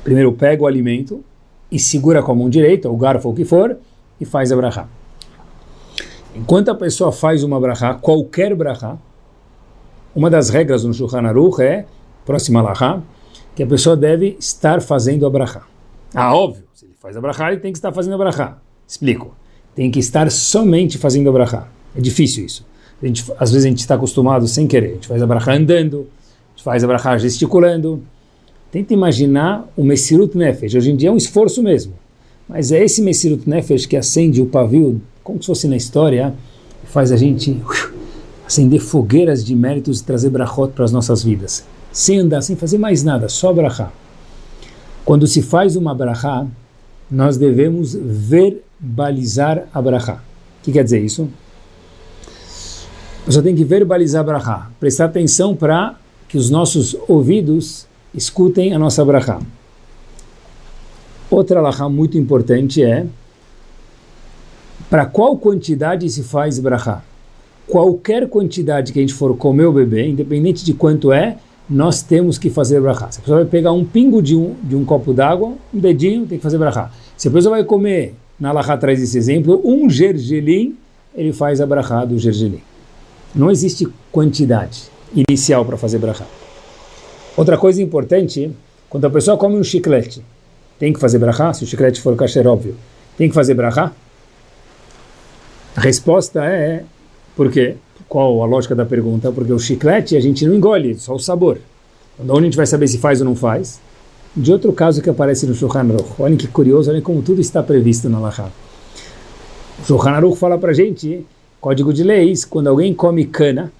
Primeiro 0.02 0.32
pega 0.32 0.64
o 0.64 0.68
alimento, 0.68 1.22
e 1.70 1.78
segura 1.78 2.24
com 2.24 2.32
a 2.32 2.36
mão 2.36 2.50
direita, 2.50 2.90
o 2.90 2.96
garfo 2.96 3.28
ou 3.28 3.34
o 3.34 3.36
que 3.36 3.44
for, 3.44 3.78
e 4.20 4.24
faz 4.24 4.50
a 4.50 4.56
brachá. 4.56 4.88
Enquanto 6.34 6.70
a 6.70 6.76
pessoa 6.76 7.12
faz 7.12 7.44
uma 7.44 7.60
brachá, 7.60 7.96
qualquer 7.96 8.56
brachá, 8.56 8.98
uma 10.16 10.30
das 10.30 10.50
regras 10.50 10.86
no 10.86 10.94
Shulchan 10.94 11.28
Aruch 11.28 11.62
é, 11.62 11.86
próxima 12.26 12.62
lahá, 12.62 13.02
que 13.58 13.63
a 13.63 13.67
pessoa 13.67 13.98
deve 13.98 14.38
estar 14.39 14.80
fazendo 14.84 15.26
a. 15.26 15.62
Ah, 16.13 16.36
óbvio, 16.36 16.63
se 16.76 16.86
ele 16.86 16.93
faz 17.02 17.17
a 17.17 17.52
ele 17.52 17.60
tem 17.60 17.72
que 17.72 17.80
estar 17.80 17.91
fazendo 17.91 18.22
a. 18.22 18.58
Explico. 18.88 19.36
Tem 19.74 19.89
que 19.89 19.98
estar 19.98 20.30
somente 20.30 21.00
fazendo 21.00 21.36
a. 21.36 21.67
É 21.96 22.00
difícil 22.00 22.46
isso. 22.46 22.63
A 23.02 23.08
gente, 23.08 23.26
às 23.39 23.50
vezes 23.50 23.65
a 23.65 23.70
gente 23.70 23.80
está 23.80 23.96
acostumado 23.96 24.48
sem 24.48 24.67
querer. 24.67 24.91
A 24.91 24.93
gente 24.93 25.08
faz 25.08 25.24
a 25.24 25.52
andando, 25.52 26.02
a 26.02 26.50
gente 26.52 26.63
faz 26.63 26.84
a 26.84 26.88
brachá 26.88 27.17
gesticulando, 27.17 28.04
Tenta 28.72 28.93
imaginar 28.93 29.67
o 29.76 29.84
Messirut 29.84 30.38
Nefesh. 30.38 30.76
Hoje 30.76 30.91
em 30.91 30.96
dia 30.96 31.10
é 31.10 31.12
um 31.12 31.17
esforço 31.17 31.63
mesmo. 31.63 31.93
Mas 32.48 32.72
é 32.72 32.84
esse 32.84 33.02
Messirut 33.02 33.50
Nefesh 33.50 33.88
que 33.88 33.98
acende 33.98 34.39
o 34.39 34.46
pavio, 34.46 35.02
como 35.24 35.41
se 35.41 35.48
fosse 35.48 35.67
na 35.67 35.76
história, 35.76 36.36
faz 36.84 37.12
a 37.12 37.17
gente 37.17 37.60
acender 38.46 38.80
fogueiras 38.80 39.43
de 39.43 39.56
méritos 39.56 40.02
e 40.02 40.04
trazer 40.04 40.30
brachot 40.30 40.74
para 40.74 40.86
as 40.86 40.91
nossas 40.91 41.24
vidas. 41.24 41.65
Sem 41.98 42.20
andar, 42.20 42.44
sem 42.44 42.56
fazer 42.56 42.78
mais 42.78 43.02
nada, 43.02 43.28
só 43.28 43.52
brachá. 43.52 43.92
Quando 45.04 45.26
se 45.26 45.42
faz 45.42 45.76
uma 45.76 45.96
brachá, 45.96 46.46
nós 47.10 47.38
devemos 47.38 47.96
verbalizar 48.00 49.68
a 49.74 49.82
brachá. 49.82 50.22
O 50.60 50.64
que 50.64 50.72
quer 50.72 50.84
dizer 50.84 51.04
isso? 51.04 51.28
Você 53.26 53.42
tem 53.42 53.56
que 53.56 53.64
verbalizar 53.64 54.22
a 54.22 54.24
brachá. 54.24 54.70
Prestar 54.80 55.06
atenção 55.06 55.56
para 55.56 55.96
que 56.30 56.38
os 56.38 56.52
nossos 56.52 56.96
ouvidos 57.08 57.88
escutem 58.14 58.76
a 58.76 58.78
nossa 58.78 59.04
brachá. 59.04 59.40
Outra 61.32 61.60
brachá 61.64 61.90
muito 61.90 62.16
importante 62.16 62.84
é 62.84 63.08
para 64.88 65.08
qual 65.08 65.36
quantidade 65.36 66.08
se 66.12 66.22
faz 66.22 66.60
brachá? 66.60 67.02
Qualquer 67.66 68.30
quantidade 68.30 68.94
que 68.94 69.00
a 69.00 69.02
gente 69.02 69.16
for 69.16 69.36
comer 69.36 69.66
ou 69.66 69.74
beber, 69.74 70.08
independente 70.08 70.64
de 70.64 70.76
quanto 70.76 71.12
é, 71.12 71.40
nós 71.69 72.01
temos 72.01 72.38
que 72.38 72.49
fazer 72.49 72.80
brachá. 72.82 73.12
Se 73.12 73.19
a 73.19 73.21
pessoa 73.21 73.39
vai 73.39 73.49
pegar 73.49 73.71
um 73.71 73.84
pingo 73.84 74.21
de 74.21 74.36
um, 74.36 74.56
de 74.63 74.75
um 74.75 74.86
copo 74.86 75.13
d'água, 75.13 75.53
um 75.73 75.80
dedinho, 75.80 76.25
tem 76.25 76.38
que 76.38 76.43
fazer 76.43 76.58
brachá. 76.58 76.91
Se 77.17 77.27
a 77.27 77.32
pessoa 77.32 77.56
vai 77.56 77.63
comer, 77.63 78.15
na 78.39 78.49
Alahá 78.49 78.77
traz 78.77 79.01
esse 79.01 79.17
exemplo, 79.17 79.62
um 79.63 79.89
gergelim, 79.89 80.77
ele 81.15 81.34
faz 81.34 81.60
a 81.60 81.65
brachá 81.65 82.06
do 82.06 82.17
gergelim. 82.17 82.62
Não 83.36 83.51
existe 83.51 83.88
quantidade 84.12 84.84
inicial 85.13 85.65
para 85.65 85.77
fazer 85.77 85.97
brachá. 85.97 86.25
Outra 87.36 87.58
coisa 87.58 87.82
importante, 87.82 88.51
quando 88.89 89.06
a 89.06 89.10
pessoa 89.10 89.38
come 89.38 89.58
um 89.58 89.63
chiclete, 89.63 90.23
tem 90.80 90.93
que 90.93 90.99
fazer 90.99 91.19
brachá? 91.19 91.53
Se 91.53 91.63
o 91.63 91.67
chiclete 91.67 91.99
for 92.01 92.15
kasher, 92.15 92.47
óbvio. 92.47 92.75
Tem 93.17 93.27
que 93.27 93.36
fazer 93.36 93.53
brachá? 93.53 93.91
A 95.75 95.82
resposta 95.82 96.43
é, 96.45 96.84
por 97.36 97.51
quê? 97.51 97.75
Qual 98.08 98.41
a 98.41 98.46
lógica 98.46 98.74
da 98.74 98.86
pergunta? 98.86 99.32
Porque 99.32 99.52
o 99.52 99.60
chiclete 99.60 100.15
a 100.15 100.20
gente 100.20 100.46
não 100.46 100.56
engole, 100.56 100.98
só 100.98 101.13
o 101.13 101.20
sabor. 101.20 101.58
Então, 102.20 102.36
onde 102.36 102.46
a 102.46 102.48
gente 102.48 102.58
vai 102.58 102.65
saber 102.65 102.88
se 102.88 102.98
faz 102.98 103.20
ou 103.20 103.26
não 103.26 103.36
faz? 103.36 103.80
De 104.36 104.52
outro 104.52 104.72
caso 104.72 105.02
que 105.02 105.10
aparece 105.10 105.46
no 105.46 105.54
Shulchan 105.54 105.80
Aruch. 105.80 106.10
Olhem 106.20 106.38
que 106.38 106.48
curioso, 106.48 106.89
olhem 106.89 107.02
como 107.02 107.22
tudo 107.22 107.41
está 107.41 107.62
previsto 107.62 108.10
na 108.10 108.20
Lahá. 108.20 108.50
O 109.80 109.86
Shulchan 109.86 110.12
Aruch 110.12 110.38
fala 110.38 110.58
para 110.58 110.74
gente, 110.74 111.26
código 111.60 111.91
de 111.91 112.04
leis, 112.04 112.46
quando 112.46 112.67
alguém 112.67 112.93
come 112.93 113.26
cana, 113.26 113.72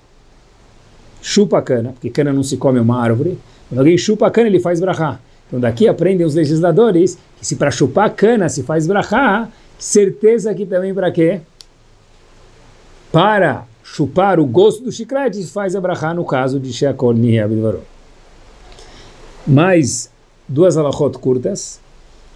chupa 1.22 1.62
cana, 1.62 1.92
porque 1.94 2.10
cana 2.10 2.34
não 2.34 2.44
se 2.44 2.58
come 2.58 2.80
uma 2.80 3.02
árvore. 3.02 3.38
Quando 3.70 3.80
alguém 3.80 3.98
chupa 3.98 4.30
cana, 4.30 4.48
ele 4.48 4.60
faz 4.60 4.80
brachá. 4.80 5.20
Então 5.48 5.60
daqui 5.60 5.88
aprendem 5.88 6.26
os 6.26 6.36
legisladores 6.36 7.18
que 7.40 7.46
se 7.46 7.56
para 7.56 7.72
chupar 7.72 8.13
cana 8.13 8.50
se 8.50 8.63
faz 8.63 8.86
brachá, 8.86 9.48
certeza 9.80 10.54
que 10.54 10.66
também 10.66 10.94
para 10.94 11.12
quê? 11.12 11.40
Para 13.12 13.66
chupar 13.98 14.40
o 14.40 14.46
gosto 14.46 14.84
do 14.84 14.92
chiclete 14.92 15.42
se 15.42 15.52
faz 15.52 15.76
a 15.76 15.82
brachá 15.82 16.13
no 16.13 16.24
caso 16.24 16.60
de 16.60 16.71
Sheakol 16.71 17.13
Nihiabidvarot. 17.13 17.82
Mais 19.48 20.12
duas 20.48 20.78
alachot 20.78 21.17
curtas. 21.17 21.80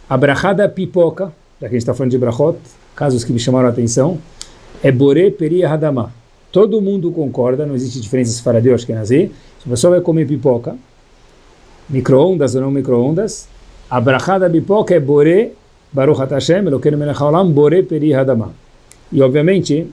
A 0.10 0.18
brachá 0.18 0.54
da 0.54 0.68
pipoca, 0.68 1.26
já 1.62 1.68
que 1.70 1.76
a 1.76 1.78
gente 1.78 1.78
está 1.78 1.94
falando 1.94 2.10
de 2.10 2.18
brachot, 2.18 2.58
casos 2.96 3.24
que 3.24 3.32
me 3.32 3.38
chamaram 3.38 3.68
a 3.68 3.72
atenção, 3.72 4.18
é 4.82 4.92
Bore 4.92 5.30
Peri 5.30 5.64
Hadamah 5.64 6.12
Todo 6.52 6.82
mundo 6.82 7.12
concorda, 7.12 7.64
não 7.64 7.76
existe 7.76 8.02
diferença 8.02 8.42
faradi 8.42 8.70
ou 8.70 8.76
ashkenazi. 8.76 9.32
Se 9.60 9.68
a 9.68 9.70
pessoa 9.70 9.92
vai 9.92 10.02
comer 10.02 10.26
pipoca, 10.26 10.76
micro-ondas 11.88 12.56
ou 12.56 12.62
não 12.62 12.72
micro-ondas, 12.72 13.48
a 13.88 14.02
brachá 14.02 14.40
da 14.40 14.50
pipoca 14.50 14.96
é 14.96 15.00
Bore, 15.00 15.54
Baruch 15.94 16.20
HaTashem, 16.20 16.66
Elokeinu 16.66 16.98
Melech 16.98 17.20
Bore 17.54 17.84
Peri 17.84 18.16
Hadamah. 18.16 18.50
E, 19.12 19.22
obviamente, 19.22 19.88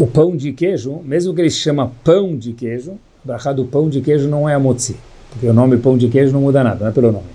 o 0.00 0.06
pão 0.06 0.34
de 0.34 0.50
queijo, 0.54 1.02
mesmo 1.04 1.34
que 1.34 1.42
ele 1.42 1.50
se 1.50 1.58
chama 1.58 1.92
pão 2.02 2.34
de 2.34 2.54
queijo, 2.54 2.94
a 3.28 3.52
do 3.52 3.66
pão 3.66 3.90
de 3.90 4.00
queijo 4.00 4.30
não 4.30 4.48
é 4.48 4.54
a 4.54 4.58
motzi, 4.58 4.96
porque 5.28 5.46
o 5.46 5.52
nome 5.52 5.76
pão 5.76 5.98
de 5.98 6.08
queijo 6.08 6.32
não 6.32 6.40
muda 6.40 6.64
nada, 6.64 6.84
não 6.84 6.88
é 6.88 6.90
pelo 6.90 7.12
nome. 7.12 7.26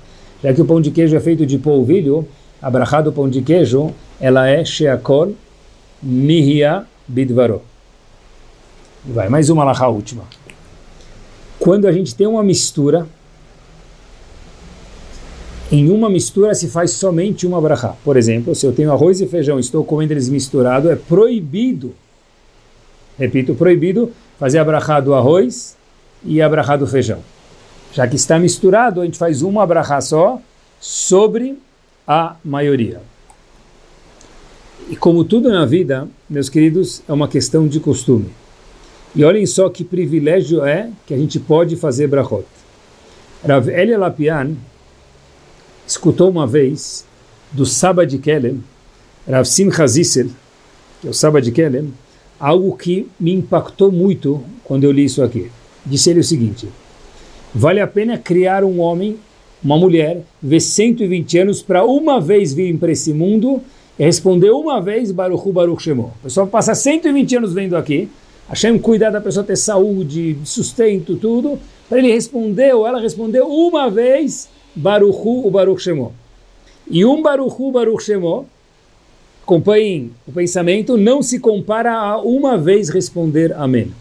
Já 0.44 0.52
que 0.52 0.64
o 0.64 0.66
pão 0.66 0.82
de 0.82 0.90
queijo 0.90 1.16
é 1.16 1.20
feito 1.20 1.46
de 1.46 1.60
polvilho, 1.60 2.28
a 2.60 2.68
brachá 2.72 3.02
do 3.02 3.14
pão 3.14 3.30
de 3.30 3.44
queijo, 3.44 3.92
ela 4.20 4.50
é 4.50 4.66
sheakol, 4.66 5.34
Nihia 6.02 6.88
Bidvaro. 7.08 7.62
Vai, 9.06 9.30
mais 9.30 9.52
uma 9.52 9.62
alahá 9.62 9.88
última. 9.88 10.24
Quando 11.60 11.88
a 11.88 11.92
gente 11.92 12.16
tem 12.16 12.26
uma 12.26 12.44
mistura, 12.44 13.08
em 15.72 15.92
uma 15.92 16.10
mistura 16.10 16.56
se 16.56 16.68
faz 16.68 16.92
somente 16.92 17.46
uma 17.46 17.62
brachá. 17.62 17.96
Por 18.04 18.18
exemplo, 18.18 18.56
se 18.56 18.66
eu 18.66 18.74
tenho 18.74 18.92
arroz 18.92 19.22
e 19.22 19.28
feijão, 19.28 19.60
estou 19.60 19.84
comendo 19.84 20.14
eles 20.14 20.30
misturados, 20.30 20.90
é 20.90 20.96
proibido, 20.96 21.94
repito, 23.18 23.56
proibido 23.56 24.12
fazer 24.40 24.60
a 24.60 24.66
brachá 24.66 25.00
do 25.00 25.14
arroz 25.14 25.76
e 26.24 26.42
a 26.42 26.50
brachá 26.50 26.76
do 26.76 26.88
feijão. 26.88 27.20
Já 27.94 28.08
que 28.08 28.16
está 28.16 28.38
misturado, 28.38 29.02
a 29.02 29.06
gente 29.06 29.18
faz 29.18 29.42
uma 29.42 29.66
brachá 29.66 30.02
só 30.02 30.42
sobre 30.80 31.58
a 32.08 32.36
maioria. 32.44 33.02
E 34.90 34.96
como 34.96 35.24
tudo 35.24 35.50
na 35.50 35.66
vida, 35.66 36.08
meus 36.30 36.50
queridos, 36.50 37.02
é 37.08 37.14
uma 37.14 37.28
questão 37.28 37.68
de 37.68 37.80
costume. 37.80 38.30
E 39.16 39.24
olhem 39.24 39.46
só 39.46 39.70
que 39.70 39.84
privilégio 39.84 40.64
é 40.66 40.90
que 41.08 41.14
a 41.14 41.18
gente 41.18 41.40
pode 41.40 41.76
fazer 41.76 42.08
brachot. 42.08 42.46
Rav 43.48 43.70
Elia 43.70 43.98
Lapian 43.98 44.56
escutou 45.88 46.30
uma 46.30 46.46
vez 46.46 47.06
do 47.52 47.66
Saba 47.66 48.06
de 48.06 48.18
Kelem, 48.18 48.64
Rav 49.28 49.46
Simcha 49.46 49.88
Zissel, 49.88 50.28
que 51.00 51.08
é 51.08 51.10
o 51.10 51.14
Saba 51.14 51.42
de 51.42 51.52
Kelem, 51.52 51.94
algo 52.40 52.76
que 52.76 53.08
me 53.20 53.34
impactou 53.34 53.92
muito 53.92 54.44
quando 54.64 54.84
eu 54.84 54.92
li 54.92 55.06
isso 55.06 55.24
aqui. 55.24 55.50
Disse 55.86 56.10
ele 56.10 56.20
o 56.20 56.24
seguinte: 56.24 56.68
vale 57.54 57.80
a 57.80 57.88
pena 57.88 58.18
criar 58.18 58.64
um 58.64 58.80
homem, 58.80 59.18
uma 59.64 59.78
mulher, 59.78 60.22
ver 60.42 60.60
120 60.60 61.38
anos 61.40 61.62
para 61.62 61.86
uma 61.86 62.20
vez 62.20 62.54
vir 62.54 62.78
para 62.78 62.92
esse 62.92 63.14
mundo 63.14 63.62
e 63.98 64.04
responder 64.04 64.52
uma 64.52 64.82
vez 64.82 65.12
Baruchu 65.12 65.52
Baruch 65.52 65.82
Shemo. 65.82 66.14
A 66.20 66.24
pessoa 66.24 66.48
passa 66.48 66.76
120 66.76 67.38
anos 67.38 67.54
vendo 67.54 67.78
aqui, 67.78 68.10
Hashem 68.50 68.78
cuidar 68.78 69.10
da 69.10 69.22
pessoa 69.22 69.46
ter 69.46 69.56
saúde, 69.56 70.38
sustento, 70.44 71.16
tudo, 71.16 71.58
para 71.88 72.00
ele 72.00 72.12
responder 72.12 72.74
ou 72.74 72.86
ela 72.86 73.00
responder 73.00 73.42
uma 73.42 73.90
vez 73.90 74.50
Baruchu 74.76 75.48
o 75.48 75.50
Baruch 75.50 75.82
Shemo. 75.82 76.14
E 76.90 77.06
um 77.06 77.22
Baruchu 77.22 77.72
Baruch 77.72 78.04
Shemo, 78.04 78.46
acompanhem 79.46 80.12
o 80.28 80.32
pensamento, 80.32 80.98
não 80.98 81.22
se 81.22 81.40
compara 81.40 81.94
a 81.94 82.18
uma 82.18 82.58
vez 82.58 82.90
responder 82.90 83.54
Amém. 83.54 83.92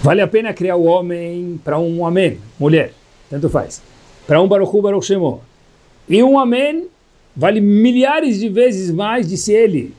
Vale 0.00 0.20
a 0.20 0.28
pena 0.28 0.54
criar 0.54 0.76
o 0.76 0.84
homem 0.84 1.60
para 1.64 1.76
um 1.78 2.06
Amém, 2.06 2.38
mulher, 2.58 2.92
tanto 3.28 3.50
faz. 3.50 3.82
Para 4.28 4.40
um 4.40 4.46
Baruchu 4.46 4.80
Baruch 4.80 5.04
Shemo. 5.04 5.42
E 6.08 6.22
um 6.22 6.38
Amém 6.38 6.86
vale 7.34 7.60
milhares 7.60 8.38
de 8.38 8.48
vezes 8.48 8.92
mais, 8.92 9.28
disse 9.28 9.52
ele, 9.52 9.92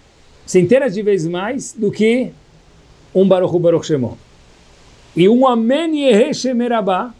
centenas 0.46 0.94
de 0.94 1.02
vezes 1.02 1.28
mais 1.28 1.74
do 1.74 1.92
que 1.92 2.32
um 3.14 3.28
Baruchu 3.28 3.60
Baruch 3.60 3.86
Shemo. 3.86 4.18
E 5.14 5.28
um 5.28 5.46
Amém 5.46 6.06
Yehe 6.06 6.34
Shemerabah 6.34 7.14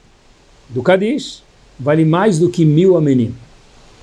do 0.70 0.82
Kadish 0.82 1.44
vale 1.78 2.06
mais 2.06 2.40
do 2.40 2.50
que 2.50 2.64
mil 2.64 2.96
amenim. 2.96 3.36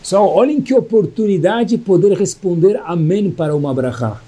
Só 0.03 0.27
olhem 0.27 0.61
que 0.61 0.75
oportunidade 0.75 1.79
poder 1.79 2.13
responder 2.17 2.81
amém 2.85 3.31
para 3.31 3.55
uma 3.55 3.73
brachá. 3.73 4.21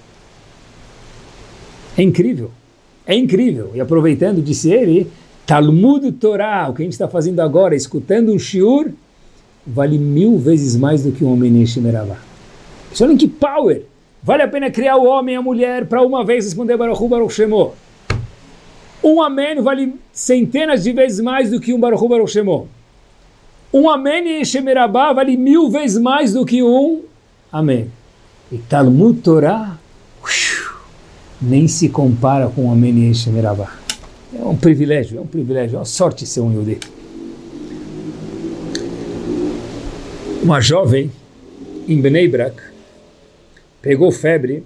É 1.96 2.02
incrível, 2.02 2.50
é 3.06 3.14
incrível. 3.16 3.70
E 3.74 3.80
aproveitando, 3.80 4.40
disse 4.40 4.70
ele, 4.70 5.10
Talmud 5.46 6.10
Torah, 6.12 6.70
o 6.70 6.74
que 6.74 6.82
a 6.82 6.84
gente 6.84 6.92
está 6.92 7.08
fazendo 7.08 7.40
agora, 7.40 7.74
escutando 7.74 8.32
um 8.32 8.38
shiur, 8.38 8.90
vale 9.66 9.98
mil 9.98 10.38
vezes 10.38 10.76
mais 10.76 11.02
do 11.02 11.12
que 11.12 11.24
um 11.24 11.32
homem 11.32 11.66
Shemeravá. 11.66 12.18
Olhem 13.00 13.16
que 13.16 13.28
power! 13.28 13.82
Vale 14.22 14.42
a 14.42 14.48
pena 14.48 14.70
criar 14.70 14.96
o 14.96 15.04
homem 15.04 15.34
e 15.34 15.38
a 15.38 15.42
mulher 15.42 15.86
para 15.86 16.00
uma 16.00 16.24
vez 16.24 16.46
responder 16.46 16.76
Baruch 16.78 17.06
Baruch 17.06 17.34
Shemot. 17.34 17.74
Um 19.02 19.20
amém 19.20 19.60
vale 19.60 19.96
centenas 20.12 20.82
de 20.82 20.92
vezes 20.92 21.20
mais 21.20 21.50
do 21.50 21.60
que 21.60 21.74
um 21.74 21.80
Baruch 21.80 22.08
Baruch 22.08 22.30
Shemo. 22.30 22.68
Um 23.74 23.90
amém 23.90 24.40
em 24.40 24.44
Shemerabá 24.44 25.12
vale 25.12 25.36
mil 25.36 25.68
vezes 25.68 26.00
mais 26.00 26.32
do 26.32 26.46
que 26.46 26.62
um 26.62 27.02
amém. 27.50 27.90
E 28.52 28.58
Talmud 28.58 29.20
Torah 29.20 29.76
nem 31.42 31.66
se 31.66 31.88
compara 31.88 32.48
com 32.48 32.66
um 32.66 32.72
amém 32.72 33.08
em 33.08 33.12
Shemerabá. 33.12 33.76
É 34.32 34.44
um 34.44 34.56
privilégio, 34.56 35.18
é 35.18 35.20
um 35.20 35.26
privilégio, 35.26 35.74
é 35.74 35.78
uma 35.80 35.84
sorte 35.84 36.24
ser 36.24 36.40
um 36.40 36.54
Yudê. 36.54 36.78
Uma 40.40 40.60
jovem 40.60 41.10
em 41.88 42.00
Bnei 42.00 42.28
Brak 42.28 42.62
pegou 43.82 44.12
febre, 44.12 44.62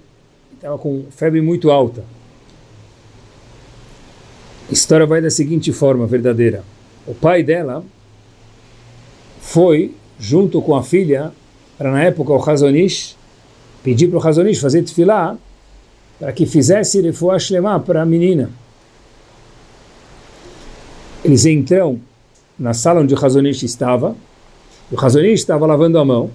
estava 0.53 0.77
com 0.77 1.05
febre 1.09 1.41
muito 1.41 1.71
alta 1.71 2.03
a 4.69 4.71
história 4.71 5.03
vai 5.03 5.19
da 5.19 5.31
seguinte 5.31 5.73
forma 5.73 6.05
verdadeira. 6.05 6.63
O 7.07 7.15
pai 7.15 7.41
dela 7.41 7.83
foi, 9.49 9.95
junto 10.19 10.61
com 10.61 10.75
a 10.75 10.83
filha, 10.83 11.31
para 11.75 11.91
na 11.91 12.03
época 12.03 12.31
o 12.31 12.49
Hazonish, 12.49 13.17
pedir 13.83 14.07
para 14.07 14.19
o 14.19 14.27
Hazonish 14.27 14.59
fazer 14.59 14.83
tefilá 14.83 15.35
para 16.19 16.31
que 16.31 16.45
fizesse 16.45 17.01
refuah 17.01 17.39
shlema 17.39 17.79
para 17.79 18.03
a 18.03 18.05
menina. 18.05 18.51
Eles 21.25 21.45
entram 21.45 21.99
na 22.59 22.73
sala 22.73 23.01
onde 23.01 23.13
o 23.15 23.25
Hazonish 23.25 23.63
estava, 23.63 24.15
o 24.91 24.99
Hazonish 25.03 25.39
estava 25.39 25.65
lavando 25.65 25.97
a 25.97 26.05
mão, 26.05 26.29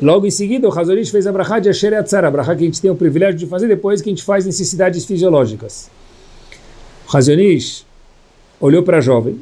Logo 0.00 0.24
em 0.24 0.30
seguida, 0.30 0.68
o 0.68 0.78
Hazonish 0.78 1.10
fez 1.10 1.26
a 1.26 1.32
brachá 1.32 1.58
de 1.58 1.68
Asher 1.68 1.92
Yatzara, 1.92 2.28
a 2.28 2.30
brachá 2.30 2.54
que 2.54 2.62
a 2.62 2.66
gente 2.66 2.80
tem 2.80 2.88
o 2.88 2.94
privilégio 2.94 3.36
de 3.36 3.46
fazer 3.48 3.66
depois 3.66 4.00
que 4.00 4.08
a 4.08 4.12
gente 4.12 4.22
faz 4.22 4.46
necessidades 4.46 5.04
fisiológicas. 5.04 5.90
Razionish 7.08 7.84
olhou 8.60 8.84
para 8.84 8.98
a 8.98 9.00
jovem, 9.00 9.40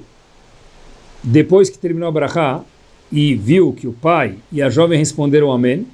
depois 1.22 1.68
que 1.68 1.76
terminou 1.76 2.08
a 2.08 2.12
brachá, 2.12 2.64
e 3.10 3.34
viu 3.34 3.72
que 3.72 3.86
o 3.86 3.92
pai 3.92 4.36
e 4.50 4.62
a 4.62 4.68
jovem 4.68 4.98
responderam 4.98 5.50
amém, 5.52 5.86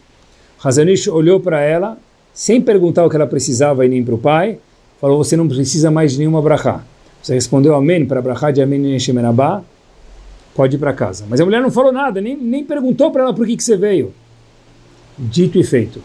Razionish 0.59 1.09
olhou 1.09 1.41
para 1.41 1.61
ela, 1.61 1.99
sem 2.33 2.61
perguntar 2.61 3.05
o 3.05 3.11
que 3.11 3.17
ela 3.17 3.27
precisava 3.27 3.85
e 3.85 3.89
nem 3.89 4.05
para 4.05 4.15
o 4.15 4.19
pai, 4.19 4.59
falou, 5.01 5.19
você 5.19 5.37
não 5.37 5.49
precisa 5.49 5.91
mais 5.91 6.13
de 6.13 6.19
nenhuma 6.19 6.41
brachá. 6.41 6.83
Você 7.23 7.35
respondeu 7.35 7.75
amém 7.75 8.07
para 8.07 8.23
brachá 8.23 8.51
de 8.51 8.63
amém 8.63 8.99
Shemenabá, 8.99 9.63
pode 10.55 10.77
ir 10.77 10.79
para 10.79 10.93
casa. 10.93 11.25
Mas 11.29 11.41
a 11.41 11.45
mulher 11.45 11.61
não 11.61 11.71
falou 11.71 11.93
nada, 11.93 12.21
nem, 12.21 12.37
nem 12.37 12.65
perguntou 12.65 13.11
para 13.11 13.23
ela 13.25 13.35
por 13.35 13.47
que, 13.47 13.57
que 13.57 13.65
você 13.65 13.77
veio. 13.77 14.13
Dito 15.19 15.59
e 15.59 15.65
feito. 15.65 16.01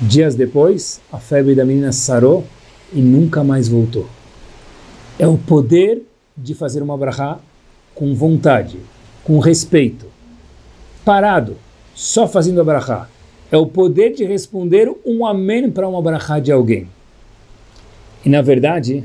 Dias 0.00 0.34
depois, 0.34 1.00
a 1.12 1.18
febre 1.18 1.54
da 1.54 1.64
menina 1.64 1.92
sarou 1.92 2.44
e 2.92 3.00
nunca 3.00 3.44
mais 3.44 3.68
voltou 3.68 4.06
é 5.18 5.26
o 5.26 5.38
poder 5.38 6.02
de 6.36 6.54
fazer 6.54 6.82
uma 6.82 6.96
brachá 6.96 7.38
com 7.94 8.14
vontade, 8.14 8.78
com 9.26 9.40
respeito, 9.40 10.06
parado, 11.04 11.56
só 11.96 12.28
fazendo 12.28 12.60
a 12.60 12.64
brachá. 12.64 13.08
É 13.50 13.56
o 13.56 13.66
poder 13.66 14.14
de 14.14 14.24
responder 14.24 14.88
um 15.04 15.26
amém 15.26 15.68
para 15.68 15.88
uma 15.88 16.00
brachá 16.00 16.38
de 16.38 16.52
alguém. 16.52 16.88
E 18.24 18.28
na 18.28 18.40
verdade, 18.40 19.02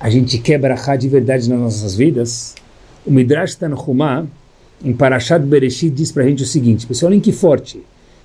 a 0.00 0.10
gente 0.10 0.38
quer 0.38 0.58
brachá 0.58 0.96
de 0.96 1.08
verdade 1.08 1.48
nas 1.48 1.60
nossas 1.60 1.94
vidas. 1.94 2.56
O 3.06 3.12
Midrash 3.12 3.54
Tanhumá, 3.54 4.26
em 4.84 4.92
Parashat 4.92 5.44
Bereshit, 5.44 5.90
diz 5.90 6.10
para 6.10 6.24
a 6.24 6.26
gente 6.26 6.42
o 6.42 6.46
seguinte, 6.46 6.84
pessoal, 6.84 7.10
olhem 7.10 7.20
que 7.20 7.30
forte. 7.30 7.80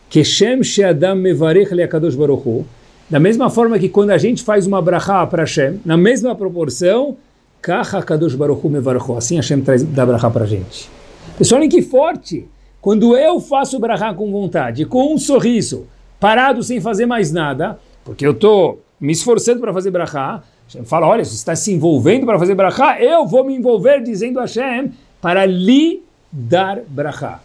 Keshem 0.09 0.63
she'adam 0.63 1.15
mevarech 1.15 1.71
le'akadosh 1.71 2.15
baruch 2.15 2.65
da 3.07 3.19
mesma 3.19 3.51
forma 3.51 3.77
que 3.77 3.89
quando 3.89 4.09
a 4.09 4.17
gente 4.17 4.43
faz 4.43 4.65
uma 4.65 4.81
brachá 4.81 5.25
para 5.27 5.43
Hashem, 5.43 5.79
na 5.85 5.95
mesma 5.95 6.33
proporção, 6.35 7.17
Kadosh 7.61 8.35
Baruch 8.35 8.61
Hu 8.65 9.17
assim 9.17 9.35
Hashem 9.35 9.61
traz, 9.61 9.83
dá 9.83 10.05
brachá 10.05 10.29
para 10.29 10.43
a 10.43 10.47
gente. 10.47 10.89
Pessoal, 11.37 11.59
olhem 11.59 11.69
que 11.69 11.81
forte! 11.81 12.47
Quando 12.81 13.17
eu 13.17 13.39
faço 13.39 13.77
brachá 13.77 14.13
com 14.13 14.31
vontade, 14.31 14.85
com 14.85 15.13
um 15.13 15.17
sorriso, 15.17 15.85
parado 16.19 16.63
sem 16.63 16.79
fazer 16.79 17.05
mais 17.05 17.31
nada, 17.31 17.77
porque 18.05 18.25
eu 18.25 18.31
estou 18.31 18.81
me 18.99 19.11
esforçando 19.11 19.59
para 19.59 19.73
fazer 19.73 19.91
brachá, 19.91 20.41
Hashem 20.65 20.85
fala, 20.85 21.07
olha, 21.07 21.25
você 21.25 21.35
está 21.35 21.55
se 21.55 21.73
envolvendo 21.73 22.25
para 22.25 22.39
fazer 22.39 22.55
brachá, 22.55 23.01
eu 23.01 23.25
vou 23.25 23.43
me 23.43 23.55
envolver 23.55 24.01
dizendo 24.01 24.39
a 24.39 24.43
Hashem 24.43 24.91
para 25.21 25.45
lhe 25.45 26.01
dar 26.31 26.79
brachá. 26.87 27.41